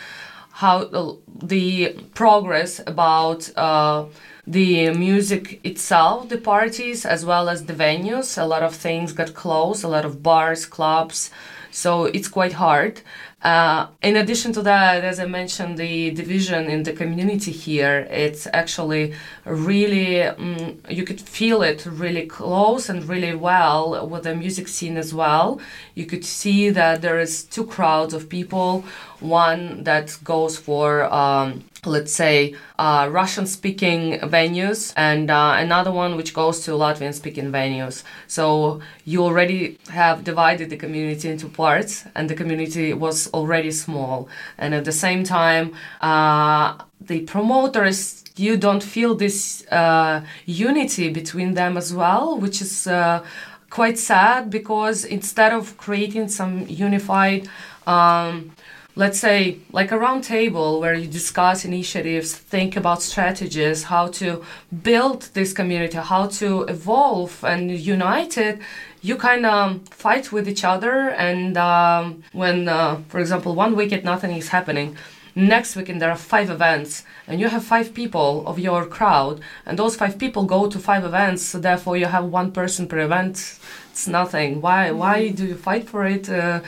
how 0.53 1.19
the 1.43 1.95
progress 2.15 2.81
about 2.87 3.51
uh, 3.59 4.07
the 4.47 4.91
music 4.91 5.61
itself, 5.65 6.29
the 6.29 6.39
parties, 6.39 7.05
as 7.05 7.25
well 7.25 7.49
as 7.49 7.65
the 7.65 7.75
venues. 7.75 8.41
A 8.41 8.47
lot 8.47 8.63
of 8.63 8.75
things 8.75 9.13
got 9.13 9.35
closed, 9.35 9.83
a 9.83 9.89
lot 9.89 10.05
of 10.05 10.23
bars, 10.23 10.67
clubs. 10.67 11.31
So 11.71 12.05
it's 12.05 12.29
quite 12.29 12.55
hard. 12.55 13.03
Uh, 13.43 13.87
in 14.03 14.17
addition 14.17 14.53
to 14.53 14.63
that, 14.63 15.05
as 15.05 15.21
I 15.21 15.27
mentioned, 15.27 15.79
the 15.79 16.11
division 16.11 16.71
in 16.71 16.83
the 16.85 16.93
community 16.93 17.53
here, 17.53 18.09
it's 18.11 18.49
actually 18.53 19.15
really, 19.45 20.23
um, 20.23 20.81
you 20.89 21.05
could 21.05 21.21
feel 21.21 21.63
it 21.63 21.87
really 21.87 22.27
close 22.27 22.89
and 22.89 23.05
really 23.05 23.35
well 23.35 24.09
with 24.09 24.25
the 24.25 24.35
music 24.35 24.69
scene 24.69 24.97
as 24.97 25.13
well. 25.13 25.61
You 25.95 26.07
could 26.07 26.25
see 26.25 26.71
that 26.71 27.03
there 27.03 27.21
is 27.21 27.45
two 27.45 27.67
crowds 27.67 28.15
of 28.15 28.29
people, 28.29 28.85
one 29.21 29.85
that 29.85 30.17
goes 30.25 30.57
for 30.57 31.05
um, 31.13 31.65
let's 31.87 32.13
say, 32.13 32.55
uh, 32.79 33.09
Russian 33.11 33.47
speaking 33.47 34.19
venues, 34.21 34.93
and 34.97 35.31
uh, 35.31 35.55
another 35.59 35.93
one 35.93 36.17
which 36.17 36.35
goes 36.35 36.61
to 36.65 36.73
Latvian 36.73 37.15
speaking 37.15 37.51
venues. 37.53 38.03
So 38.27 38.81
you 39.05 39.23
already 39.23 39.79
have 39.89 40.25
divided 40.25 40.71
the 40.71 40.77
community 40.77 41.29
into 41.29 41.49
parts, 41.49 42.05
and 42.15 42.29
the 42.29 42.35
community 42.35 42.93
was 42.93 43.29
already 43.29 43.71
small. 43.71 44.29
And 44.59 44.75
at 44.75 44.85
the 44.85 44.93
same 44.93 45.25
time, 45.25 45.75
uh, 46.01 46.79
the 47.01 47.21
promoters 47.21 48.25
you 48.37 48.57
don't 48.59 48.83
feel 48.83 49.15
this 49.15 49.67
uh, 49.69 50.23
unity 50.45 51.09
between 51.09 51.55
them 51.55 51.77
as 51.79 51.95
well, 51.95 52.37
which 52.39 52.61
is 52.61 52.87
uh, 52.87 53.25
quite 53.71 53.99
sad 53.99 54.51
because 54.51 55.07
instead 55.07 55.53
of 55.53 55.79
creating 55.79 56.29
some 56.29 56.67
unified 56.69 57.49
um, 57.87 58.53
let's 58.97 59.21
say 59.21 59.59
like 59.73 59.93
a 59.93 59.99
round 59.99 60.25
table 60.25 60.81
where 60.81 60.95
you 60.95 61.07
discuss 61.07 61.65
initiatives 61.65 62.35
think 62.35 62.77
about 62.77 63.03
strategies 63.03 63.85
how 63.85 64.07
to 64.09 64.43
build 64.83 65.23
this 65.35 65.53
community 65.53 65.99
how 65.99 66.27
to 66.27 66.63
evolve 66.63 67.45
and 67.45 67.71
unite 67.71 68.39
it 68.39 68.59
you 69.03 69.15
kind 69.15 69.45
of 69.45 69.87
fight 69.91 70.33
with 70.33 70.49
each 70.49 70.65
other 70.65 71.11
and 71.11 71.57
um, 71.59 72.23
when 72.33 72.69
uh, 72.69 72.97
for 73.09 73.21
example 73.21 73.55
one 73.55 73.77
weekend 73.77 74.03
nothing 74.03 74.33
is 74.33 74.49
happening 74.49 74.97
next 75.37 75.77
weekend 75.77 76.01
there 76.01 76.11
are 76.11 76.17
five 76.17 76.49
events 76.49 77.05
and 77.29 77.39
you 77.39 77.49
have 77.49 77.63
five 77.63 77.93
people 77.93 78.43
of 78.47 78.59
your 78.59 78.87
crowd 78.87 79.39
and 79.67 79.79
those 79.79 79.95
five 79.95 80.19
people 80.19 80.45
go 80.45 80.67
to 80.67 80.79
five 80.79 81.05
events 81.05 81.43
so 81.43 81.59
therefore 81.59 81.99
you 81.99 82.07
have 82.07 82.25
one 82.25 82.51
person 82.51 82.89
per 82.89 83.01
event. 83.01 83.59
It's 83.91 84.09
nothing. 84.09 84.63
Why 84.63 84.91
why 84.93 85.29
do 85.29 85.45
you 85.47 85.55
fight 85.55 85.89
for 85.89 86.07
it? 86.07 86.31
Uh, 86.31 86.61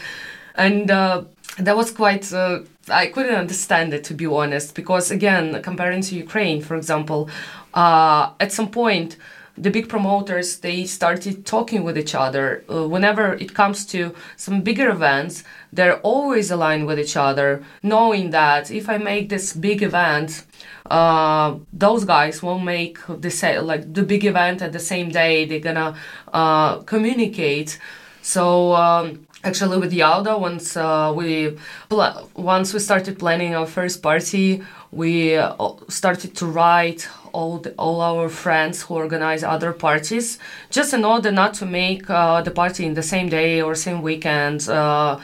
and 0.55 0.91
uh, 0.91 1.23
that 1.57 1.77
was 1.77 1.91
quite 1.91 2.33
uh, 2.33 2.61
I 2.91 3.07
couldn't 3.07 3.35
understand 3.35 3.93
it 3.93 4.05
to 4.05 4.15
be 4.15 4.27
honest 4.27 4.75
because 4.75 5.11
again 5.11 5.61
comparing 5.63 6.03
to 6.03 6.15
Ukraine 6.15 6.63
for 6.63 6.77
example 6.77 7.29
uh, 7.75 8.31
at 8.39 8.53
some 8.53 8.71
point 8.71 9.17
the 9.57 9.71
big 9.71 9.89
promoters 9.89 10.59
they 10.59 10.85
started 10.85 11.45
talking 11.45 11.83
with 11.83 11.99
each 11.99 12.15
other. 12.15 12.65
Uh, 12.71 12.87
whenever 12.87 13.35
it 13.35 13.55
comes 13.55 13.85
to 13.87 14.15
some 14.37 14.61
bigger 14.63 14.89
events 14.89 15.43
they're 15.73 15.99
always 16.01 16.51
aligned 16.51 16.87
with 16.87 16.99
each 16.99 17.17
other 17.17 17.65
knowing 17.83 18.31
that 18.31 18.71
if 18.71 18.89
I 18.89 18.99
make 18.99 19.29
this 19.29 19.53
big 19.53 19.83
event 19.83 20.45
uh, 20.91 21.57
those 21.73 22.05
guys 22.05 22.43
won't 22.43 22.65
make 22.65 22.99
the 23.09 23.31
sa- 23.31 23.61
like 23.61 23.93
the 23.93 24.03
big 24.03 24.25
event 24.25 24.63
at 24.63 24.73
the 24.73 24.79
same 24.79 25.11
day 25.11 25.45
they're 25.45 25.61
gonna 25.61 25.97
uh, 26.33 26.79
communicate. 26.81 27.79
So 28.23 28.75
um, 28.75 29.27
actually 29.45 29.79
with 29.79 29.93
Jauda 29.93 30.39
once 30.39 30.77
uh, 30.77 31.13
we 31.15 31.57
pl- 31.89 32.29
once 32.35 32.75
we 32.75 32.81
started 32.81 33.19
planning 33.19 33.55
our 33.55 33.67
first 33.67 34.03
party 34.03 34.63
we 34.91 35.37
uh, 35.37 35.53
started 35.89 36.35
to 36.35 36.47
write 36.47 37.09
all 37.33 37.59
the, 37.59 37.73
all 37.79 38.01
our 38.01 38.29
friends 38.29 38.83
who 38.83 38.95
organize 38.95 39.45
other 39.45 39.73
parties 39.73 40.39
just 40.71 40.93
in 40.93 41.05
order 41.05 41.31
not 41.31 41.55
to 41.55 41.67
make 41.67 42.09
uh, 42.11 42.41
the 42.43 42.51
party 42.51 42.85
in 42.85 42.95
the 42.95 43.03
same 43.03 43.29
day 43.29 43.63
or 43.63 43.75
same 43.75 44.03
weekend 44.03 44.69
uh, 44.69 45.19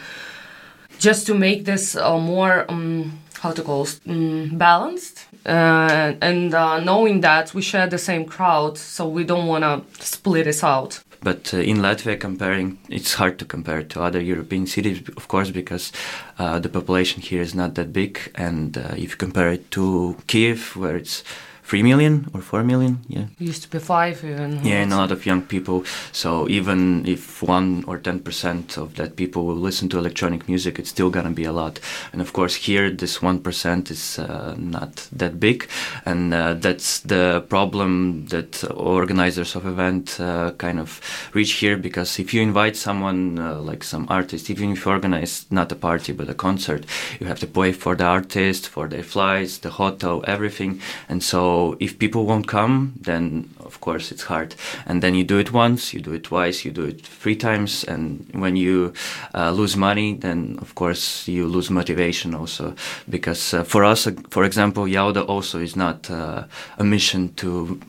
just 0.98 1.26
to 1.26 1.34
make 1.34 1.64
this 1.64 1.96
uh, 1.96 2.18
more 2.18 2.64
um, 2.70 3.18
how 3.40 3.50
to 3.50 3.62
call 3.62 3.86
um, 4.08 4.50
balanced. 4.54 5.26
Uh, 5.44 6.14
and 6.22 6.52
knowing 6.86 7.20
that 7.20 7.52
we 7.52 7.60
share 7.60 7.86
the 7.86 7.98
same 7.98 8.24
crowd 8.24 8.78
so 8.78 9.06
we 9.06 9.24
don't 9.24 9.46
want 9.46 9.62
to 9.62 10.02
split 10.02 10.46
us 10.46 10.64
out 10.64 11.02
but 11.24 11.52
uh, 11.54 11.58
in 11.58 11.78
Latvia, 11.78 12.20
comparing, 12.20 12.78
it's 12.88 13.14
hard 13.14 13.38
to 13.38 13.44
compare 13.44 13.82
to 13.82 14.02
other 14.02 14.20
European 14.20 14.66
cities, 14.66 15.02
of 15.16 15.26
course, 15.26 15.50
because 15.50 15.90
uh, 16.38 16.58
the 16.60 16.68
population 16.68 17.22
here 17.22 17.40
is 17.40 17.54
not 17.54 17.74
that 17.74 17.92
big. 17.92 18.30
And 18.34 18.76
uh, 18.76 18.94
if 18.96 19.10
you 19.12 19.16
compare 19.16 19.50
it 19.52 19.70
to 19.72 20.16
Kiev, 20.26 20.76
where 20.76 20.96
it's 20.96 21.24
3 21.64 21.82
million 21.82 22.28
or 22.34 22.42
4 22.42 22.62
million 22.62 23.00
yeah. 23.08 23.26
It 23.40 23.44
used 23.48 23.62
to 23.62 23.70
be 23.70 23.78
5 23.78 24.24
even 24.24 24.64
yeah 24.64 24.82
and 24.82 24.92
a 24.92 24.96
lot 24.96 25.10
of 25.10 25.24
young 25.24 25.42
people. 25.42 25.84
So 26.12 26.48
even 26.48 27.06
if 27.06 27.42
1 27.42 27.84
or 27.86 27.98
10% 27.98 28.76
of 28.76 28.96
that 28.96 29.16
people 29.16 29.46
will 29.46 29.56
listen 29.56 29.88
to 29.90 29.98
electronic 29.98 30.46
music 30.48 30.78
it's 30.78 30.90
still 30.90 31.10
gonna 31.10 31.30
be 31.30 31.44
a 31.44 31.52
lot. 31.52 31.80
And 32.12 32.20
of 32.20 32.32
course 32.32 32.54
here 32.54 32.90
this 32.90 33.18
1% 33.18 33.90
is 33.90 34.18
uh, 34.18 34.54
not 34.58 35.08
that 35.12 35.40
big. 35.40 35.68
And 36.04 36.34
uh, 36.34 36.54
that's 36.54 37.00
the 37.00 37.44
problem 37.48 38.26
that 38.26 38.62
organizers 38.70 39.56
of 39.56 39.66
event 39.66 40.20
uh, 40.20 40.52
kind 40.58 40.78
of 40.78 41.00
reach 41.32 41.52
here 41.52 41.76
because 41.76 42.18
if 42.18 42.34
you 42.34 42.42
invite 42.42 42.76
someone 42.76 43.38
uh, 43.38 43.60
like 43.60 43.84
some 43.84 44.06
artist 44.10 44.50
even 44.50 44.72
if 44.72 44.84
you 44.84 44.92
organize 44.92 45.46
not 45.50 45.72
a 45.72 45.76
party 45.76 46.12
but 46.12 46.28
a 46.28 46.34
concert 46.34 46.84
you 47.20 47.26
have 47.26 47.40
to 47.40 47.46
pay 47.46 47.72
for 47.72 47.94
the 47.96 48.04
artist 48.04 48.68
for 48.68 48.86
their 48.86 49.02
flights 49.02 49.58
the 49.58 49.70
hotel 49.70 50.22
everything. 50.26 50.80
And 51.08 51.22
so 51.22 51.53
so 51.54 51.76
if 51.78 51.98
people 51.98 52.26
won't 52.26 52.48
come, 52.48 52.94
then 53.00 53.48
of 53.60 53.80
course 53.80 54.10
it's 54.12 54.24
hard. 54.24 54.54
And 54.86 55.02
then 55.02 55.14
you 55.14 55.24
do 55.24 55.38
it 55.38 55.52
once, 55.52 55.94
you 55.94 56.00
do 56.00 56.12
it 56.12 56.24
twice, 56.24 56.64
you 56.64 56.72
do 56.72 56.84
it 56.84 57.00
three 57.06 57.36
times, 57.36 57.84
and 57.84 58.26
when 58.32 58.56
you 58.56 58.92
uh, 59.34 59.50
lose 59.52 59.76
money, 59.76 60.14
then 60.14 60.58
of 60.60 60.74
course 60.74 61.28
you 61.28 61.46
lose 61.46 61.70
motivation 61.70 62.34
also. 62.34 62.74
Because 63.08 63.54
uh, 63.54 63.64
for 63.64 63.84
us, 63.84 64.06
uh, 64.06 64.12
for 64.30 64.44
example, 64.44 64.84
Jauda 64.84 65.28
also 65.28 65.60
is 65.60 65.76
not 65.76 66.10
uh, 66.10 66.44
a 66.78 66.84
mission 66.84 67.32
to 67.34 67.80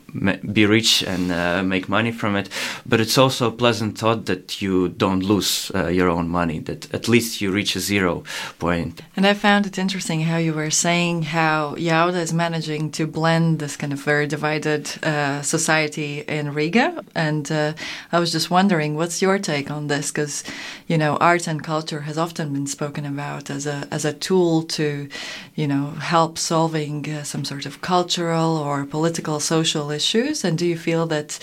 be 0.52 0.66
rich 0.66 1.02
and 1.02 1.32
uh, 1.32 1.62
make 1.62 1.88
money 1.88 2.12
from 2.12 2.36
it, 2.36 2.48
but 2.86 3.00
it's 3.00 3.18
also 3.18 3.48
a 3.48 3.52
pleasant 3.52 3.98
thought 3.98 4.26
that 4.26 4.62
you 4.62 4.88
don't 4.88 5.22
lose 5.22 5.70
uh, 5.74 5.88
your 5.88 6.08
own 6.08 6.28
money. 6.28 6.60
That 6.60 6.94
at 6.94 7.08
least 7.08 7.40
you 7.40 7.50
reach 7.50 7.76
a 7.76 7.80
zero 7.80 8.22
point. 8.58 9.02
And 9.16 9.26
I 9.26 9.34
found 9.34 9.66
it 9.66 9.78
interesting 9.78 10.22
how 10.22 10.38
you 10.38 10.54
were 10.54 10.70
saying 10.70 11.24
how 11.24 11.74
Jauda 11.76 12.20
is 12.22 12.32
managing 12.32 12.90
to 12.92 13.06
blend 13.06 13.55
this 13.58 13.76
kind 13.76 13.92
of 13.92 14.00
very 14.00 14.26
divided 14.26 14.90
uh, 15.04 15.42
society 15.42 16.20
in 16.20 16.54
Riga. 16.54 17.04
And 17.14 17.50
uh, 17.50 17.72
I 18.12 18.18
was 18.18 18.32
just 18.32 18.50
wondering, 18.50 18.96
what's 18.96 19.22
your 19.22 19.38
take 19.38 19.70
on 19.70 19.86
this? 19.86 20.10
Because 20.10 20.44
you 20.86 20.96
know, 20.96 21.16
art 21.16 21.48
and 21.48 21.64
culture 21.64 22.02
has 22.02 22.16
often 22.16 22.52
been 22.52 22.66
spoken 22.66 23.04
about 23.04 23.50
as 23.50 23.66
a 23.66 23.88
as 23.90 24.04
a 24.04 24.12
tool 24.12 24.62
to, 24.62 25.08
you 25.54 25.66
know, 25.66 25.86
help 26.00 26.38
solving 26.38 27.08
uh, 27.10 27.24
some 27.24 27.44
sort 27.44 27.66
of 27.66 27.80
cultural 27.80 28.56
or 28.56 28.84
political 28.84 29.40
social 29.40 29.90
issues. 29.90 30.44
And 30.44 30.56
do 30.56 30.64
you 30.66 30.78
feel 30.78 31.06
that 31.06 31.38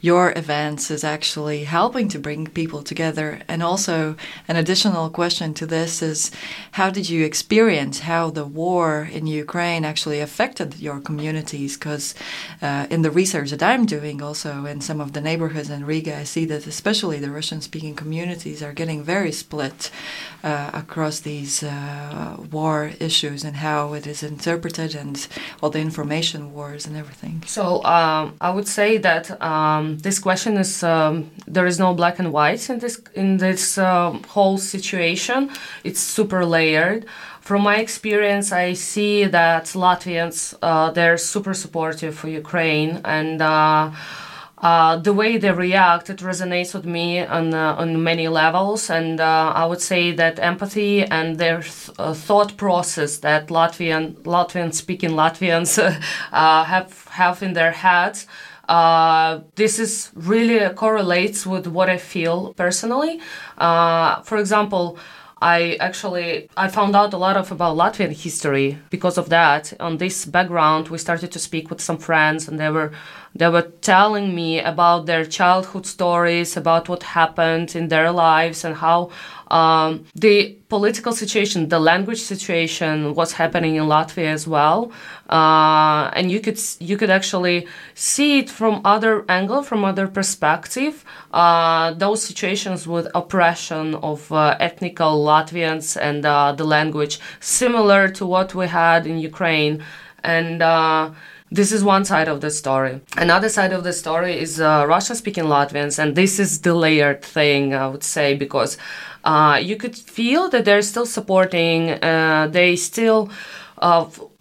your 0.00 0.32
events 0.36 0.90
is 0.90 1.04
actually 1.04 1.64
helping 1.64 2.08
to 2.08 2.18
bring 2.18 2.46
people 2.46 2.82
together? 2.82 3.40
And 3.48 3.62
also, 3.62 4.16
an 4.48 4.56
additional 4.56 5.10
question 5.10 5.52
to 5.54 5.66
this 5.66 6.02
is, 6.02 6.30
how 6.72 6.88
did 6.90 7.10
you 7.10 7.24
experience 7.24 8.00
how 8.00 8.30
the 8.30 8.46
war 8.46 9.08
in 9.12 9.26
Ukraine 9.26 9.84
actually 9.84 10.20
affected 10.20 10.80
your 10.80 11.00
community? 11.00 11.55
Communities 11.56 11.76
because 11.76 12.14
uh, 12.62 12.86
in 12.90 13.02
the 13.02 13.10
research 13.10 13.50
that 13.50 13.62
I'm 13.62 13.86
doing 13.86 14.22
also 14.22 14.66
in 14.66 14.80
some 14.80 15.00
of 15.00 15.12
the 15.12 15.20
neighborhoods 15.20 15.70
in 15.70 15.86
Riga, 15.86 16.18
I 16.18 16.24
see 16.24 16.46
that 16.46 16.66
especially 16.66 17.18
the 17.20 17.30
Russian 17.30 17.60
speaking 17.60 17.96
communities 17.96 18.62
are 18.62 18.72
getting 18.74 19.04
very 19.04 19.32
split 19.32 19.90
uh, 20.44 20.70
across 20.72 21.20
these 21.20 21.62
uh, 21.62 22.36
war 22.52 22.92
issues 23.00 23.44
and 23.44 23.56
how 23.56 23.94
it 23.94 24.06
is 24.06 24.22
interpreted 24.22 24.94
and 24.94 25.28
all 25.60 25.70
the 25.70 25.80
information 25.80 26.52
wars 26.52 26.86
and 26.86 26.96
everything. 26.96 27.42
So 27.46 27.82
um, 27.84 28.34
I 28.40 28.50
would 28.50 28.68
say 28.68 28.98
that 28.98 29.30
um, 29.40 29.98
this 29.98 30.18
question 30.18 30.56
is 30.56 30.82
um, 30.82 31.30
there 31.46 31.66
is 31.66 31.78
no 31.78 31.94
black 31.94 32.18
and 32.18 32.32
white 32.32 32.70
in 32.70 32.78
this 32.78 32.96
in 33.14 33.38
this 33.38 33.78
um, 33.78 34.22
whole 34.34 34.58
situation. 34.58 35.50
It's 35.84 36.00
super 36.00 36.44
layered 36.44 37.04
from 37.46 37.62
my 37.62 37.76
experience, 37.76 38.50
I 38.50 38.72
see 38.72 39.24
that 39.26 39.66
Latvians 39.66 40.54
uh, 40.62 40.90
they're 40.90 41.16
super 41.16 41.54
supportive 41.54 42.16
for 42.16 42.28
Ukraine, 42.28 43.00
and 43.04 43.40
uh, 43.40 43.92
uh, 44.58 44.96
the 44.96 45.12
way 45.12 45.38
they 45.38 45.52
react 45.52 46.10
it 46.10 46.18
resonates 46.18 46.74
with 46.74 46.84
me 46.84 47.24
on 47.24 47.54
uh, 47.54 47.76
on 47.82 48.02
many 48.02 48.26
levels. 48.26 48.90
And 48.90 49.20
uh, 49.20 49.52
I 49.54 49.64
would 49.64 49.80
say 49.80 50.10
that 50.12 50.40
empathy 50.40 51.04
and 51.04 51.38
their 51.38 51.62
th- 51.62 51.90
uh, 52.00 52.14
thought 52.14 52.56
process 52.56 53.18
that 53.18 53.46
Latvian 53.46 54.14
Latvian 54.24 54.74
speaking 54.74 55.10
Latvians 55.10 55.70
have 56.32 57.06
have 57.10 57.42
in 57.44 57.52
their 57.52 57.72
heads. 57.72 58.26
Uh, 58.68 59.40
this 59.54 59.78
is 59.78 60.10
really 60.14 60.68
correlates 60.74 61.46
with 61.46 61.66
what 61.66 61.88
I 61.88 61.98
feel 61.98 62.52
personally. 62.54 63.20
Uh, 63.56 64.22
for 64.22 64.38
example, 64.38 64.98
I 65.42 65.76
actually 65.80 66.48
I 66.56 66.68
found 66.68 66.96
out 66.96 67.12
a 67.12 67.18
lot 67.18 67.36
of 67.36 67.52
about 67.52 67.76
Latvian 67.76 68.12
history 68.12 68.78
because 68.88 69.18
of 69.18 69.28
that. 69.28 69.74
On 69.80 69.98
this 69.98 70.24
background, 70.24 70.88
we 70.88 70.96
started 70.96 71.30
to 71.32 71.38
speak 71.38 71.68
with 71.68 71.80
some 71.80 71.98
friends, 71.98 72.48
and 72.48 72.58
they 72.58 72.70
were 72.70 72.92
they 73.38 73.48
were 73.48 73.68
telling 73.80 74.34
me 74.34 74.60
about 74.60 75.06
their 75.06 75.24
childhood 75.24 75.86
stories, 75.86 76.56
about 76.56 76.88
what 76.88 77.02
happened 77.02 77.76
in 77.76 77.88
their 77.88 78.10
lives, 78.10 78.64
and 78.64 78.74
how 78.76 79.10
um, 79.48 80.04
the 80.14 80.56
political 80.68 81.12
situation, 81.12 81.68
the 81.68 81.78
language 81.78 82.20
situation, 82.20 83.14
was 83.14 83.32
happening 83.32 83.76
in 83.76 83.84
Latvia 83.84 84.32
as 84.32 84.48
well, 84.48 84.90
uh, 85.30 86.10
and 86.14 86.30
you 86.32 86.40
could 86.40 86.58
you 86.80 86.96
could 86.96 87.10
actually 87.10 87.68
see 87.94 88.40
it 88.40 88.50
from 88.50 88.80
other 88.84 89.24
angle, 89.28 89.62
from 89.62 89.84
other 89.84 90.08
perspective. 90.08 91.04
Uh, 91.32 91.92
those 91.94 92.22
situations 92.22 92.88
with 92.88 93.06
oppression 93.14 93.94
of 93.96 94.32
uh, 94.32 94.56
ethnical 94.58 95.24
Latvians 95.24 95.96
and 96.00 96.24
uh, 96.24 96.52
the 96.52 96.64
language, 96.64 97.20
similar 97.40 98.08
to 98.08 98.26
what 98.26 98.54
we 98.54 98.66
had 98.66 99.06
in 99.06 99.18
Ukraine, 99.18 99.84
and 100.24 100.62
uh, 100.62 101.10
this 101.50 101.72
is 101.72 101.84
one 101.84 102.04
side 102.04 102.28
of 102.28 102.40
the 102.40 102.50
story. 102.50 103.00
Another 103.16 103.48
side 103.48 103.72
of 103.72 103.84
the 103.84 103.92
story 103.92 104.38
is 104.38 104.60
uh, 104.60 104.84
Russian 104.88 105.16
speaking 105.16 105.44
Latvians, 105.44 105.98
and 105.98 106.16
this 106.16 106.38
is 106.38 106.60
the 106.60 106.74
layered 106.74 107.22
thing, 107.22 107.74
I 107.74 107.86
would 107.86 108.02
say, 108.02 108.34
because 108.34 108.76
uh, 109.24 109.60
you 109.62 109.76
could 109.76 109.96
feel 109.96 110.48
that 110.50 110.64
they're 110.64 110.82
still 110.82 111.06
supporting, 111.06 111.90
uh, 112.02 112.48
they 112.50 112.76
still 112.76 113.30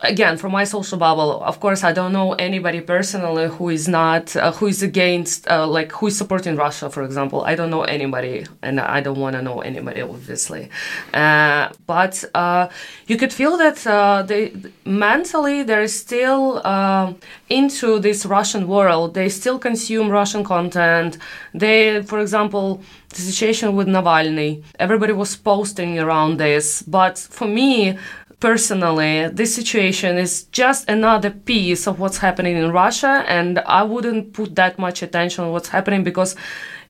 again 0.02 0.38
from 0.38 0.52
my 0.52 0.64
social 0.64 0.98
bubble 0.98 1.42
of 1.44 1.60
course 1.60 1.84
i 1.84 1.92
don't 1.92 2.14
know 2.14 2.34
anybody 2.34 2.82
personally 2.82 3.48
who 3.48 3.70
is 3.70 3.88
not 3.88 4.36
uh, 4.36 4.52
who 4.54 4.68
is 4.68 4.84
against 4.84 5.48
uh, 5.50 5.66
like 5.68 5.92
who 5.92 6.08
is 6.08 6.18
supporting 6.18 6.56
russia 6.56 6.90
for 6.90 7.04
example. 7.04 7.42
I 7.42 7.56
don't 7.56 7.70
know 7.70 7.84
anybody 7.84 8.46
and 8.62 8.80
i 8.80 9.02
don't 9.02 9.20
want 9.20 9.36
to 9.36 9.42
know 9.42 9.62
anybody 9.62 10.02
obviously. 10.02 10.70
Uh, 11.14 11.70
but 11.86 12.24
uh, 12.34 12.68
you 13.08 13.18
could 13.18 13.34
feel 13.34 13.58
that 13.58 13.86
uh, 13.88 14.24
they 14.24 14.54
mentally 14.86 15.64
they're 15.64 15.88
still 15.88 16.66
um, 16.66 17.18
into 17.50 18.00
this 18.00 18.26
russian 18.26 18.68
world. 18.68 19.14
They 19.14 19.30
still 19.30 19.60
consume 19.60 20.10
russian 20.10 20.44
content. 20.44 21.18
They 21.54 22.04
for 22.04 22.20
example 22.20 22.82
the 23.10 23.22
situation 23.22 23.76
with 23.76 23.88
Navalny. 23.88 24.64
Everybody 24.78 25.14
was 25.14 25.36
posting 25.38 25.98
around 26.00 26.38
this, 26.38 26.82
but 26.82 27.18
for 27.18 27.48
me, 27.48 27.98
personally, 28.40 29.28
this 29.30 29.56
situation 29.56 30.18
is 30.18 30.44
just 30.46 30.90
another 30.90 31.32
piece 31.32 31.88
of 31.88 32.00
what's 32.00 32.18
happening 32.18 32.58
in 32.58 32.72
Russia, 32.72 33.24
and 33.28 33.60
I 33.60 33.84
wouldn't 33.84 34.34
put 34.34 34.56
that 34.56 34.78
much 34.78 35.02
attention 35.02 35.44
on 35.46 35.52
what's 35.52 35.70
happening 35.70 36.04
because, 36.04 36.36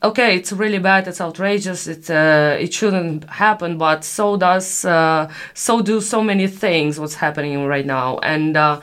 okay, 0.03 0.35
it's 0.35 0.51
really 0.51 0.79
bad, 0.79 1.07
it's 1.07 1.21
outrageous, 1.21 1.87
it 1.87 2.09
uh, 2.09 2.55
it 2.59 2.73
shouldn't 2.73 3.29
happen, 3.29 3.77
but 3.77 4.03
so 4.03 4.37
does 4.37 4.85
uh, 4.85 5.31
so 5.53 5.81
do 5.81 6.01
so 6.01 6.21
many 6.21 6.47
things 6.47 6.99
what's 6.99 7.15
happening 7.15 7.65
right 7.65 7.85
now, 7.85 8.19
and. 8.19 8.57
Uh, 8.57 8.81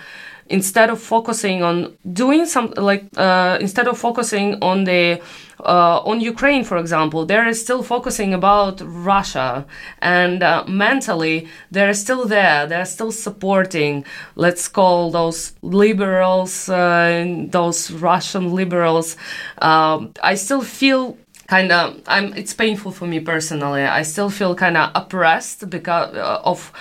instead 0.53 0.90
of 0.90 1.00
focusing 1.00 1.62
on 1.62 1.96
doing 2.12 2.46
some 2.46 2.72
like 2.76 3.05
uh, 3.16 3.57
instead 3.61 3.88
of 3.88 3.98
focusing 3.98 4.62
on 4.62 4.84
the 4.84 5.20
uh, 5.64 6.00
on 6.05 6.20
Ukraine, 6.20 6.64
for 6.64 6.76
example, 6.76 7.24
they're 7.24 7.53
still 7.55 7.82
focusing 7.82 8.34
about 8.34 8.82
Russia, 8.84 9.64
and 10.00 10.42
uh, 10.42 10.64
mentally 10.68 11.48
they're 11.70 11.94
still 11.94 12.26
there. 12.26 12.66
They're 12.66 12.84
still 12.96 13.12
supporting. 13.12 14.05
Let's 14.34 14.68
call 14.68 15.11
those 15.11 15.55
liberals, 15.62 16.68
uh, 16.68 17.46
those 17.48 17.90
Russian 17.90 18.53
liberals. 18.53 19.16
Um, 19.59 20.12
I 20.22 20.34
still 20.34 20.62
feel 20.62 21.16
kind 21.46 21.72
of. 21.72 22.00
I'm. 22.07 22.34
It's 22.34 22.55
painful 22.55 22.92
for 22.92 23.07
me 23.07 23.20
personally. 23.20 23.82
I 23.82 24.03
still 24.03 24.30
feel 24.30 24.55
kind 24.55 24.76
of 24.76 24.90
oppressed 24.94 25.70
because 25.70 26.14
uh, 26.14 26.40
of 26.44 26.72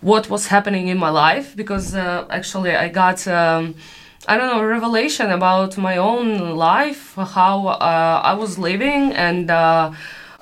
what 0.00 0.30
was 0.30 0.46
happening 0.46 0.88
in 0.88 0.98
my 0.98 1.10
life 1.10 1.54
because 1.56 1.94
uh, 1.94 2.26
actually 2.30 2.74
I 2.74 2.88
got. 2.88 3.26
Um, 3.28 3.74
I 4.28 4.36
don't 4.36 4.54
know, 4.54 4.62
revelation 4.62 5.30
about 5.30 5.78
my 5.78 5.96
own 5.96 6.54
life, 6.54 7.14
how 7.14 7.68
uh, 7.68 8.20
I 8.22 8.34
was 8.34 8.58
living, 8.58 9.14
and 9.14 9.50
uh, 9.50 9.92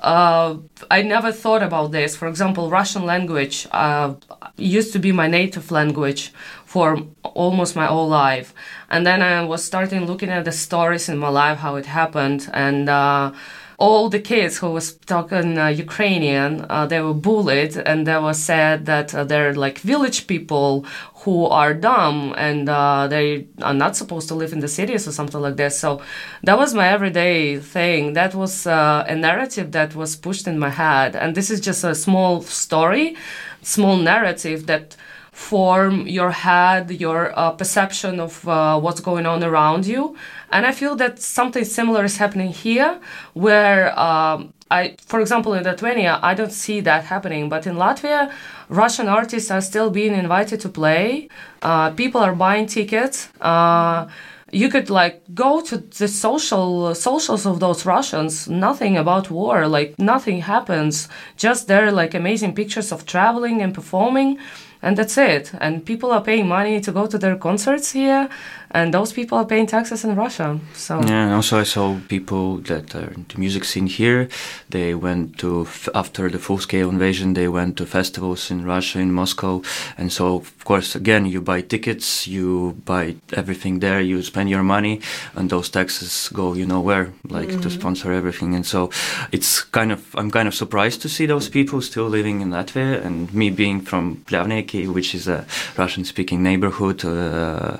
uh, 0.01 0.57
I 0.91 1.01
never 1.01 1.31
thought 1.31 1.63
about 1.63 1.91
this. 1.91 2.15
For 2.15 2.27
example, 2.27 2.69
Russian 2.69 3.05
language 3.05 3.67
uh, 3.71 4.15
used 4.57 4.91
to 4.93 4.99
be 4.99 5.13
my 5.13 5.27
native 5.27 5.71
language 5.71 6.33
for 6.65 6.97
almost 7.23 7.77
my 7.77 7.85
whole 7.85 8.09
life, 8.09 8.53
and 8.89 9.07
then 9.07 9.21
I 9.21 9.43
was 9.45 9.63
starting 9.63 10.05
looking 10.05 10.29
at 10.29 10.43
the 10.43 10.51
stories 10.51 11.07
in 11.07 11.17
my 11.17 11.29
life, 11.29 11.59
how 11.59 11.77
it 11.77 11.85
happened, 11.85 12.49
and 12.53 12.89
uh, 12.89 13.31
all 13.79 14.09
the 14.09 14.19
kids 14.19 14.57
who 14.57 14.69
was 14.71 14.95
talking 15.13 15.57
uh, 15.57 15.67
Ukrainian, 15.67 16.65
uh, 16.69 16.85
they 16.85 16.99
were 16.99 17.13
bullied 17.13 17.77
and 17.77 18.05
they 18.05 18.17
were 18.17 18.33
said 18.33 18.85
that 18.85 19.15
uh, 19.15 19.23
they're 19.23 19.53
like 19.53 19.79
village 19.79 20.27
people 20.27 20.85
who 21.23 21.45
are 21.45 21.73
dumb 21.73 22.33
and 22.37 22.67
uh, 22.67 23.07
they 23.07 23.47
are 23.61 23.73
not 23.73 23.95
supposed 23.95 24.27
to 24.27 24.35
live 24.35 24.51
in 24.51 24.59
the 24.59 24.67
cities 24.67 25.07
or 25.07 25.13
something 25.13 25.39
like 25.39 25.55
this. 25.55 25.79
So 25.79 26.01
that 26.43 26.57
was 26.57 26.73
my 26.73 26.89
everyday 26.89 27.57
thing. 27.59 28.13
That 28.13 28.35
was 28.35 28.67
uh, 28.67 29.05
a 29.07 29.15
narrative 29.15 29.71
that 29.71 29.95
was 29.95 30.15
pushed 30.15 30.45
in 30.45 30.59
my 30.59 30.69
head. 30.69 31.15
And 31.15 31.33
this 31.33 31.49
is 31.49 31.61
just 31.61 31.85
a 31.85 31.95
small 31.95 32.41
story, 32.41 33.15
small 33.61 33.95
narrative 33.95 34.67
that 34.67 34.97
form 35.39 36.05
your 36.05 36.31
head, 36.31 36.91
your 36.91 37.31
uh, 37.39 37.51
perception 37.51 38.19
of 38.19 38.45
uh, 38.47 38.77
what's 38.77 38.99
going 38.99 39.25
on 39.25 39.41
around 39.41 39.85
you. 39.87 40.15
And 40.51 40.65
I 40.65 40.73
feel 40.73 40.95
that 40.97 41.19
something 41.19 41.63
similar 41.63 42.03
is 42.03 42.17
happening 42.17 42.51
here, 42.51 42.99
where 43.33 43.97
um, 43.97 44.53
I, 44.69 44.97
for 45.07 45.21
example, 45.21 45.53
in 45.53 45.63
Lithuania, 45.63 46.19
I 46.21 46.33
don't 46.33 46.51
see 46.51 46.81
that 46.81 47.05
happening, 47.05 47.47
but 47.47 47.65
in 47.65 47.75
Latvia, 47.77 48.31
Russian 48.67 49.07
artists 49.07 49.49
are 49.49 49.61
still 49.61 49.89
being 49.89 50.13
invited 50.13 50.59
to 50.59 50.69
play. 50.69 51.29
Uh, 51.61 51.91
people 51.91 52.21
are 52.21 52.35
buying 52.35 52.67
tickets. 52.67 53.29
Uh, 53.39 54.07
you 54.51 54.67
could 54.67 54.89
like 54.89 55.21
go 55.33 55.61
to 55.61 55.77
the 55.77 56.07
social 56.07 56.93
socials 56.95 57.45
of 57.45 57.59
those 57.59 57.85
Russians. 57.85 58.47
Nothing 58.47 58.97
about 58.97 59.31
war, 59.31 59.67
like 59.67 59.97
nothing 59.97 60.41
happens. 60.41 61.07
Just 61.37 61.67
there, 61.67 61.91
like 61.91 62.13
amazing 62.13 62.55
pictures 62.55 62.91
of 62.91 63.05
traveling 63.05 63.61
and 63.61 63.73
performing 63.73 64.37
and 64.81 64.97
that's 64.97 65.17
it. 65.17 65.51
And 65.59 65.85
people 65.85 66.11
are 66.11 66.21
paying 66.21 66.47
money 66.47 66.79
to 66.81 66.91
go 66.91 67.07
to 67.07 67.17
their 67.17 67.35
concerts 67.35 67.91
here, 67.91 68.29
and 68.71 68.93
those 68.93 69.11
people 69.13 69.37
are 69.37 69.45
paying 69.45 69.65
taxes 69.65 70.03
in 70.03 70.15
Russia. 70.15 70.59
So 70.73 71.01
yeah, 71.01 71.25
and 71.25 71.33
also 71.33 71.59
I 71.59 71.63
saw 71.63 71.97
people 72.07 72.57
that 72.69 72.95
are 72.95 73.11
in 73.11 73.25
the 73.27 73.39
music 73.39 73.63
scene 73.63 73.87
here. 73.87 74.27
They 74.69 74.93
went 74.93 75.37
to 75.39 75.67
after 75.95 76.29
the 76.29 76.39
full-scale 76.39 76.89
invasion. 76.89 77.33
They 77.33 77.47
went 77.47 77.77
to 77.77 77.85
festivals 77.85 78.51
in 78.51 78.65
Russia, 78.65 78.99
in 78.99 79.13
Moscow, 79.13 79.61
and 79.97 80.11
so 80.11 80.35
of 80.37 80.63
course 80.65 80.95
again 80.95 81.25
you 81.25 81.41
buy 81.41 81.61
tickets, 81.61 82.27
you 82.27 82.75
buy 82.85 83.15
everything 83.33 83.79
there, 83.79 84.01
you 84.01 84.21
spend 84.21 84.49
your 84.49 84.63
money, 84.63 85.01
and 85.35 85.49
those 85.49 85.69
taxes 85.69 86.29
go 86.33 86.53
you 86.53 86.65
know 86.65 86.81
where, 86.81 87.11
like 87.29 87.49
mm-hmm. 87.49 87.61
to 87.61 87.69
sponsor 87.69 88.11
everything. 88.13 88.55
And 88.55 88.65
so 88.65 88.89
it's 89.31 89.61
kind 89.61 89.91
of 89.91 90.15
I'm 90.15 90.31
kind 90.31 90.47
of 90.47 90.53
surprised 90.53 91.01
to 91.01 91.09
see 91.09 91.25
those 91.25 91.49
people 91.49 91.81
still 91.81 92.07
living 92.07 92.41
in 92.41 92.49
Latvia, 92.49 93.03
and 93.05 93.33
me 93.33 93.49
being 93.49 93.81
from 93.81 94.17
Pļavnieki, 94.27 94.93
which 94.93 95.15
is 95.15 95.27
a 95.27 95.45
Russian-speaking 95.77 96.43
neighborhood. 96.43 97.03
Uh, 97.05 97.77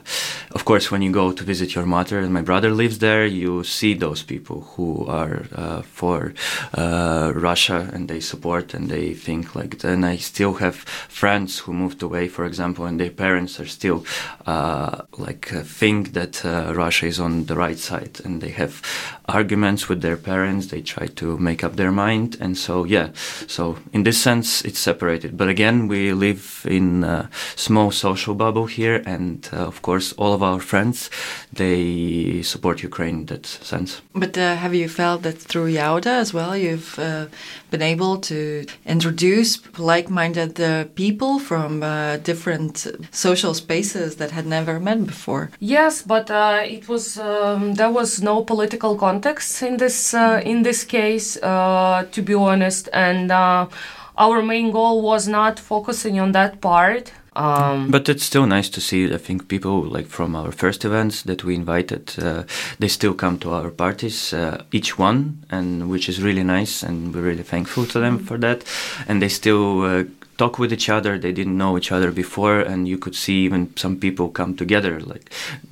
of 0.51 0.65
course 0.65 0.78
course, 0.79 0.91
when 0.91 1.01
you 1.01 1.11
go 1.11 1.33
to 1.33 1.43
visit 1.43 1.75
your 1.75 1.85
mother, 1.85 2.19
and 2.19 2.33
my 2.33 2.41
brother 2.41 2.71
lives 2.71 2.99
there, 2.99 3.25
you 3.25 3.65
see 3.65 3.93
those 3.93 4.23
people 4.23 4.61
who 4.75 5.05
are 5.07 5.43
uh, 5.53 5.81
for 5.81 6.33
uh, 6.73 7.33
Russia 7.35 7.89
and 7.93 8.07
they 8.07 8.21
support 8.21 8.73
and 8.73 8.89
they 8.89 9.13
think 9.13 9.55
like. 9.55 9.79
Then 9.79 10.05
I 10.05 10.17
still 10.17 10.53
have 10.53 10.75
friends 11.09 11.59
who 11.59 11.73
moved 11.73 12.01
away, 12.01 12.29
for 12.29 12.45
example, 12.45 12.85
and 12.85 12.97
their 12.97 13.11
parents 13.11 13.59
are 13.59 13.67
still 13.67 14.05
uh, 14.45 15.01
like 15.17 15.53
uh, 15.53 15.63
think 15.63 16.13
that 16.13 16.45
uh, 16.45 16.73
Russia 16.73 17.07
is 17.07 17.19
on 17.19 17.45
the 17.45 17.55
right 17.55 17.79
side, 17.79 18.21
and 18.23 18.41
they 18.41 18.51
have 18.51 18.81
arguments 19.25 19.89
with 19.89 20.01
their 20.01 20.17
parents. 20.17 20.67
They 20.67 20.81
try 20.81 21.07
to 21.07 21.37
make 21.37 21.61
up 21.65 21.75
their 21.75 21.91
mind, 21.91 22.37
and 22.39 22.57
so 22.57 22.85
yeah. 22.85 23.09
So 23.47 23.75
in 23.91 24.03
this 24.03 24.21
sense, 24.21 24.63
it's 24.63 24.79
separated. 24.79 25.35
But 25.35 25.49
again, 25.49 25.89
we 25.89 26.13
live 26.13 26.65
in 26.69 27.03
a 27.03 27.29
small 27.55 27.91
social 27.91 28.33
bubble 28.33 28.67
here, 28.67 29.03
and 29.05 29.49
uh, 29.51 29.67
of 29.67 29.81
course, 29.81 30.13
all 30.17 30.33
of 30.33 30.41
our 30.41 30.59
friends 30.71 31.09
they 31.61 32.41
support 32.43 32.83
Ukraine 32.83 33.17
in 33.21 33.25
that 33.31 33.45
sense. 33.45 33.91
But 34.23 34.37
uh, 34.37 34.55
have 34.63 34.73
you 34.81 34.87
felt 35.01 35.19
that 35.23 35.37
through 35.49 35.69
Jauda 35.73 36.13
as 36.23 36.29
well, 36.37 36.53
you've 36.65 36.97
uh, 36.99 37.25
been 37.71 37.81
able 37.81 38.17
to 38.31 38.65
introduce 38.85 39.51
like-minded 39.77 40.53
uh, 40.61 40.85
people 41.01 41.39
from 41.49 41.83
uh, 41.83 42.17
different 42.29 42.75
social 43.11 43.53
spaces 43.53 44.09
that 44.17 44.31
had 44.31 44.45
never 44.45 44.79
met 44.79 44.99
before? 45.05 45.43
Yes, 45.59 46.03
but 46.03 46.29
uh, 46.29 46.61
it 46.77 46.87
was 46.87 47.17
um, 47.17 47.73
there 47.75 47.91
was 47.91 48.21
no 48.21 48.43
political 48.43 48.95
context 48.95 49.63
in 49.63 49.77
this 49.77 50.13
uh, 50.13 50.41
in 50.51 50.63
this 50.63 50.83
case, 50.83 51.37
uh, 51.41 52.05
to 52.11 52.21
be 52.21 52.33
honest, 52.33 52.89
and 52.93 53.31
uh, 53.31 53.67
our 54.17 54.41
main 54.41 54.71
goal 54.71 55.01
was 55.01 55.27
not 55.27 55.59
focusing 55.59 56.19
on 56.19 56.31
that 56.33 56.61
part. 56.61 57.11
Um, 57.39 57.89
But 57.89 58.09
it's 58.09 58.23
still 58.25 58.45
nice 58.45 58.69
to 58.69 58.81
see. 58.81 59.13
I 59.13 59.17
think 59.17 59.47
people 59.47 59.83
like 59.83 60.07
from 60.07 60.35
our 60.35 60.51
first 60.51 60.83
events 60.83 61.21
that 61.23 61.43
we 61.43 61.55
invited, 61.55 62.13
uh, 62.21 62.43
they 62.79 62.89
still 62.89 63.13
come 63.13 63.37
to 63.39 63.51
our 63.51 63.69
parties, 63.69 64.33
uh, 64.33 64.63
each 64.71 64.99
one, 64.99 65.37
and 65.49 65.89
which 65.89 66.09
is 66.09 66.21
really 66.21 66.43
nice, 66.43 66.83
and 66.83 67.15
we're 67.15 67.21
really 67.21 67.43
thankful 67.43 67.85
to 67.85 67.99
them 67.99 68.19
for 68.19 68.37
that. 68.39 68.63
And 69.07 69.21
they 69.21 69.29
still 69.29 69.83
uh, 69.83 70.03
talk 70.39 70.57
with 70.61 70.71
each 70.77 70.89
other. 70.97 71.13
They 71.19 71.33
didn't 71.39 71.57
know 71.63 71.77
each 71.79 71.91
other 71.95 72.11
before, 72.23 72.57
and 72.71 72.87
you 72.91 72.97
could 73.03 73.15
see 73.23 73.37
even 73.47 73.61
some 73.75 73.95
people 74.05 74.25
come 74.39 74.51
together. 74.63 74.93
Like 75.13 75.25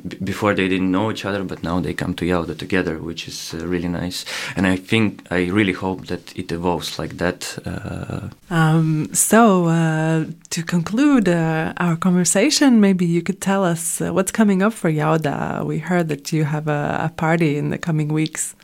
b- 0.09 0.19
before, 0.31 0.53
they 0.59 0.67
didn't 0.73 0.91
know 0.91 1.07
each 1.13 1.25
other, 1.29 1.43
but 1.51 1.59
now 1.69 1.77
they 1.85 1.93
come 2.01 2.13
to 2.19 2.25
Jauda 2.25 2.55
together, 2.65 2.95
which 3.09 3.27
is 3.31 3.53
uh, 3.53 3.65
really 3.73 3.91
nice. 4.03 4.25
And 4.55 4.63
I 4.73 4.75
think 4.89 5.07
I 5.31 5.39
really 5.59 5.73
hope 5.85 5.99
that 6.11 6.23
it 6.41 6.51
evolves 6.51 6.99
like 7.01 7.13
that. 7.23 7.39
Uh, 7.65 8.29
Um, 8.49 9.09
so, 9.13 9.41
uh, 9.79 10.25
to 10.55 10.61
conclude 10.75 11.27
uh, 11.27 11.85
our 11.85 11.97
conversation, 12.07 12.69
maybe 12.87 13.05
you 13.15 13.21
could 13.27 13.39
tell 13.41 13.63
us 13.73 13.81
uh, 14.01 14.13
what's 14.15 14.31
coming 14.31 14.59
up 14.65 14.73
for 14.73 14.89
Jauda. 14.91 15.37
We 15.71 15.77
heard 15.79 16.07
that 16.13 16.31
you 16.33 16.45
have 16.45 16.67
a, 16.67 16.83
a 17.07 17.11
party 17.25 17.51
in 17.61 17.69
the 17.73 17.77
coming 17.87 18.09
weeks. 18.13 18.55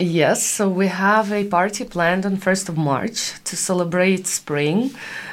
Yes, 0.00 0.44
so 0.44 0.68
we 0.68 0.88
have 0.88 1.30
a 1.30 1.44
party 1.44 1.84
planned 1.84 2.26
on 2.26 2.36
1st 2.36 2.68
of 2.68 2.76
March 2.76 3.34
to 3.44 3.56
celebrate 3.56 4.26
spring. 4.26 4.90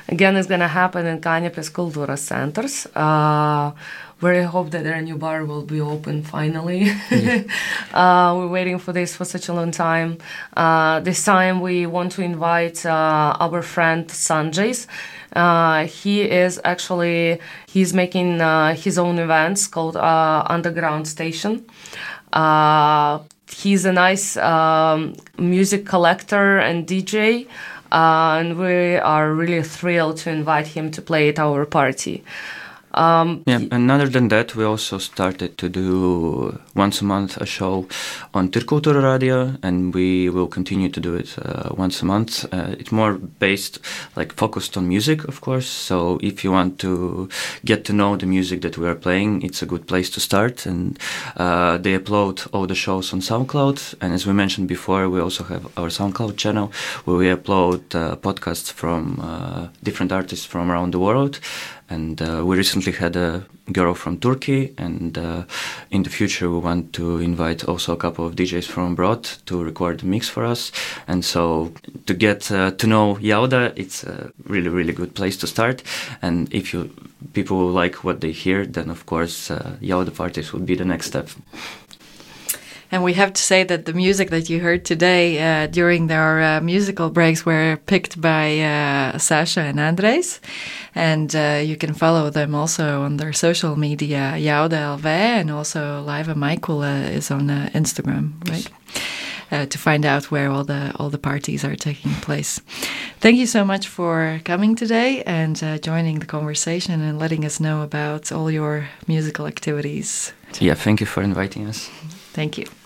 Again, 0.08 0.38
it's 0.38 0.48
going 0.48 0.60
to 0.60 0.68
happen 0.68 1.08
in 1.08 1.20
Kaņepes 1.20 1.72
Kultūras 1.72 2.20
Centers. 2.20 2.86
Uh, 2.96 3.72
where 4.20 4.40
I 4.40 4.44
hope 4.44 4.70
that 4.70 4.84
their 4.84 5.02
new 5.02 5.18
bar 5.18 5.46
will 5.46 5.64
be 5.64 5.82
open 5.82 6.22
finally. 6.22 6.92
uh, 7.92 8.36
we're 8.38 8.50
waiting 8.50 8.78
for 8.78 8.94
this 8.94 9.16
for 9.16 9.26
such 9.26 9.50
a 9.50 9.54
long 9.54 9.72
time. 9.72 10.20
Uh, 10.56 11.00
this 11.00 11.26
time 11.26 11.60
we 11.60 11.88
want 11.88 12.12
to 12.12 12.22
invite 12.22 12.86
uh, 12.86 13.36
our 13.40 13.64
friend 13.64 14.08
Sanjay's. 14.10 14.86
Uh, 15.36 15.88
he 15.88 16.22
is 16.22 16.62
actually 16.64 17.40
he's 17.68 17.96
making 17.96 18.42
uh, 18.42 18.76
his 18.76 19.00
own 19.00 19.18
events 19.18 19.66
called 19.66 19.98
uh, 19.98 20.44
Underground 20.46 21.08
Station. 21.08 21.66
He's 23.54 23.86
a 23.86 23.92
nice 23.92 24.38
um, 24.38 25.16
music 25.38 25.86
collector 25.86 26.58
and 26.58 26.88
DJ, 26.88 27.48
uh, 27.92 28.38
and 28.40 28.58
we 28.58 28.96
are 28.98 29.34
really 29.34 29.62
thrilled 29.62 30.18
to 30.18 30.30
invite 30.30 30.68
him 30.68 30.92
to 30.92 31.02
play 31.02 31.30
at 31.30 31.40
our 31.40 31.66
party. 31.66 32.24
Um, 32.94 33.44
Yeah, 33.46 33.62
and 33.72 33.90
other 33.90 34.08
than 34.08 34.28
that, 34.30 34.56
we 34.56 34.64
also 34.66 34.98
started 34.98 35.58
to 35.58 35.70
do 35.70 36.60
once 36.76 37.02
a 37.02 37.06
month 37.06 37.38
a 37.38 37.46
show 37.46 37.88
on 38.34 38.50
Tirkultura 38.50 39.02
Radio, 39.02 39.56
and 39.64 39.94
we 39.94 40.30
will 40.30 40.48
continue 40.48 40.90
to 40.90 41.00
do 41.00 41.16
it 41.16 41.36
uh, 41.40 41.70
once 41.78 42.02
a 42.02 42.06
month. 42.06 42.46
Uh, 42.54 42.76
it's 42.80 42.92
more 42.92 43.14
based, 43.14 43.80
like 44.16 44.34
focused 44.36 44.78
on 44.78 44.88
music, 44.88 45.24
of 45.28 45.42
course. 45.42 45.68
So 45.68 46.20
if 46.22 46.44
you 46.44 46.52
want 46.52 46.80
to 46.80 47.30
get 47.64 47.86
to 47.86 47.94
know 47.94 48.18
the 48.18 48.26
music 48.26 48.62
that 48.62 48.78
we 48.78 48.88
are 48.88 48.96
playing, 48.96 49.42
it's 49.44 49.62
a 49.62 49.66
good 49.66 49.88
place 49.88 50.10
to 50.12 50.20
start. 50.20 50.66
And 50.66 51.00
uh, 51.38 51.78
they 51.78 51.98
upload 51.98 52.48
all 52.52 52.68
the 52.68 52.76
shows 52.76 53.14
on 53.14 53.22
SoundCloud, 53.22 53.96
and 54.02 54.14
as 54.14 54.26
we 54.28 54.34
mentioned 54.34 54.68
before, 54.68 55.10
we 55.10 55.22
also 55.22 55.44
have 55.46 55.66
our 55.78 55.90
SoundCloud 55.90 56.36
channel 56.38 56.72
where 57.06 57.18
we 57.18 57.28
upload 57.28 57.96
uh, 57.96 58.16
podcasts 58.18 58.72
from 58.72 59.20
uh, 59.22 59.68
different 59.84 60.12
artists 60.12 60.46
from 60.46 60.70
around 60.70 60.92
the 60.92 61.00
world. 61.00 61.40
And 61.92 62.22
uh, 62.22 62.44
we 62.46 62.56
recently 62.56 62.94
had 62.94 63.18
a 63.18 63.44
girl 63.74 63.94
from 63.94 64.18
Turkey, 64.18 64.74
and 64.78 65.18
uh, 65.18 65.44
in 65.90 66.04
the 66.04 66.10
future 66.10 66.50
we 66.50 66.58
want 66.58 66.94
to 66.94 67.18
invite 67.18 67.66
also 67.66 67.92
a 67.94 67.98
couple 67.98 68.26
of 68.26 68.36
DJs 68.36 68.66
from 68.66 68.94
abroad 68.94 69.24
to 69.48 69.62
record 69.62 70.00
the 70.00 70.06
mix 70.06 70.30
for 70.30 70.46
us. 70.46 70.72
And 71.08 71.26
so 71.26 71.74
to 72.06 72.14
get 72.14 72.50
uh, 72.50 72.72
to 72.72 72.88
know 72.88 73.16
Jauda, 73.16 73.74
it's 73.76 74.06
a 74.06 74.32
really 74.46 74.70
really 74.70 74.94
good 74.94 75.16
place 75.16 75.36
to 75.38 75.48
start. 75.48 75.84
And 76.22 76.54
if 76.54 76.74
you 76.74 76.90
people 77.34 77.68
like 77.68 78.04
what 78.06 78.22
they 78.22 78.32
hear, 78.32 78.66
then 78.66 78.90
of 78.90 79.06
course 79.06 79.52
uh, 79.52 79.76
Jauda 79.82 80.16
parties 80.16 80.54
would 80.54 80.66
be 80.66 80.76
the 80.76 80.86
next 80.86 81.08
step. 81.08 81.30
And 82.92 83.04
we 83.04 83.14
have 83.14 83.32
to 83.34 83.42
say 83.42 83.64
that 83.64 83.86
the 83.86 83.94
music 83.94 84.30
that 84.32 84.50
you 84.50 84.60
heard 84.60 84.84
today 84.84 85.40
uh, 85.40 85.68
during 85.68 86.08
their 86.08 86.42
uh, 86.42 86.62
musical 86.62 87.10
breaks 87.10 87.46
were 87.46 87.80
picked 87.86 88.20
by 88.20 88.60
uh, 88.60 89.18
Sasha 89.18 89.62
and 89.62 89.80
Andres. 89.80 90.42
And 90.94 91.34
uh, 91.34 91.62
you 91.64 91.78
can 91.78 91.94
follow 91.94 92.30
them 92.30 92.54
also 92.54 93.02
on 93.04 93.16
their 93.16 93.32
social 93.32 93.78
media, 93.78 94.34
Jauda 94.36 94.98
LV, 94.98 95.06
and 95.06 95.52
also 95.52 96.04
Laiva 96.06 96.36
Maikule 96.36 97.12
is 97.14 97.32
on 97.32 97.50
uh, 97.50 97.70
Instagram, 97.74 98.34
right? 98.50 98.70
Uh, 99.52 99.66
to 99.66 99.78
find 99.78 100.06
out 100.06 100.32
where 100.32 100.50
all 100.50 100.64
the 100.64 100.94
all 100.96 101.10
the 101.10 101.18
parties 101.18 101.66
are 101.66 101.76
taking 101.76 102.12
place. 102.22 102.62
Thank 103.20 103.38
you 103.38 103.46
so 103.46 103.66
much 103.66 103.88
for 103.88 104.40
coming 104.46 104.76
today 104.78 105.24
and 105.24 105.62
uh, 105.62 105.78
joining 105.78 106.20
the 106.20 106.26
conversation 106.26 107.02
and 107.02 107.20
letting 107.20 107.44
us 107.46 107.60
know 107.60 107.82
about 107.82 108.32
all 108.32 108.50
your 108.50 108.88
musical 109.08 109.48
activities. 109.48 110.32
Yeah, 110.60 110.76
thank 110.76 111.02
you 111.02 111.06
for 111.06 111.22
inviting 111.22 111.68
us. 111.68 111.90
Thank 112.34 112.58
you. 112.58 112.81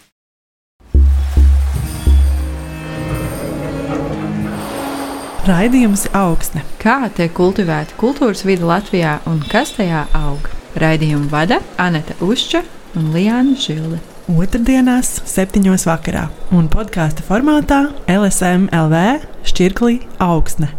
Raidījums 5.46 6.08
augsne. 6.18 6.64
Kā 6.82 7.04
tiek 7.14 7.30
kultivēta 7.38 7.94
kultūras 8.02 8.40
vide 8.48 8.66
Latvijā 8.66 9.20
un 9.30 9.44
kas 9.46 9.76
tajā 9.78 10.00
aug? 10.18 10.48
Raidījumu 10.82 11.30
vada 11.30 11.60
Anita 11.78 12.16
Ušča 12.26 12.64
un 12.98 13.12
Lijāna 13.14 13.54
Žilde. 13.54 14.00
Otradienās, 14.26 15.12
septiņos 15.30 15.86
vakarā 15.86 16.24
un 16.50 16.66
podkāstu 16.74 17.28
formātā 17.28 17.84
LSM 18.10 18.72
LV 18.74 19.04
šķirklī 19.46 20.00
augsne. 20.18 20.72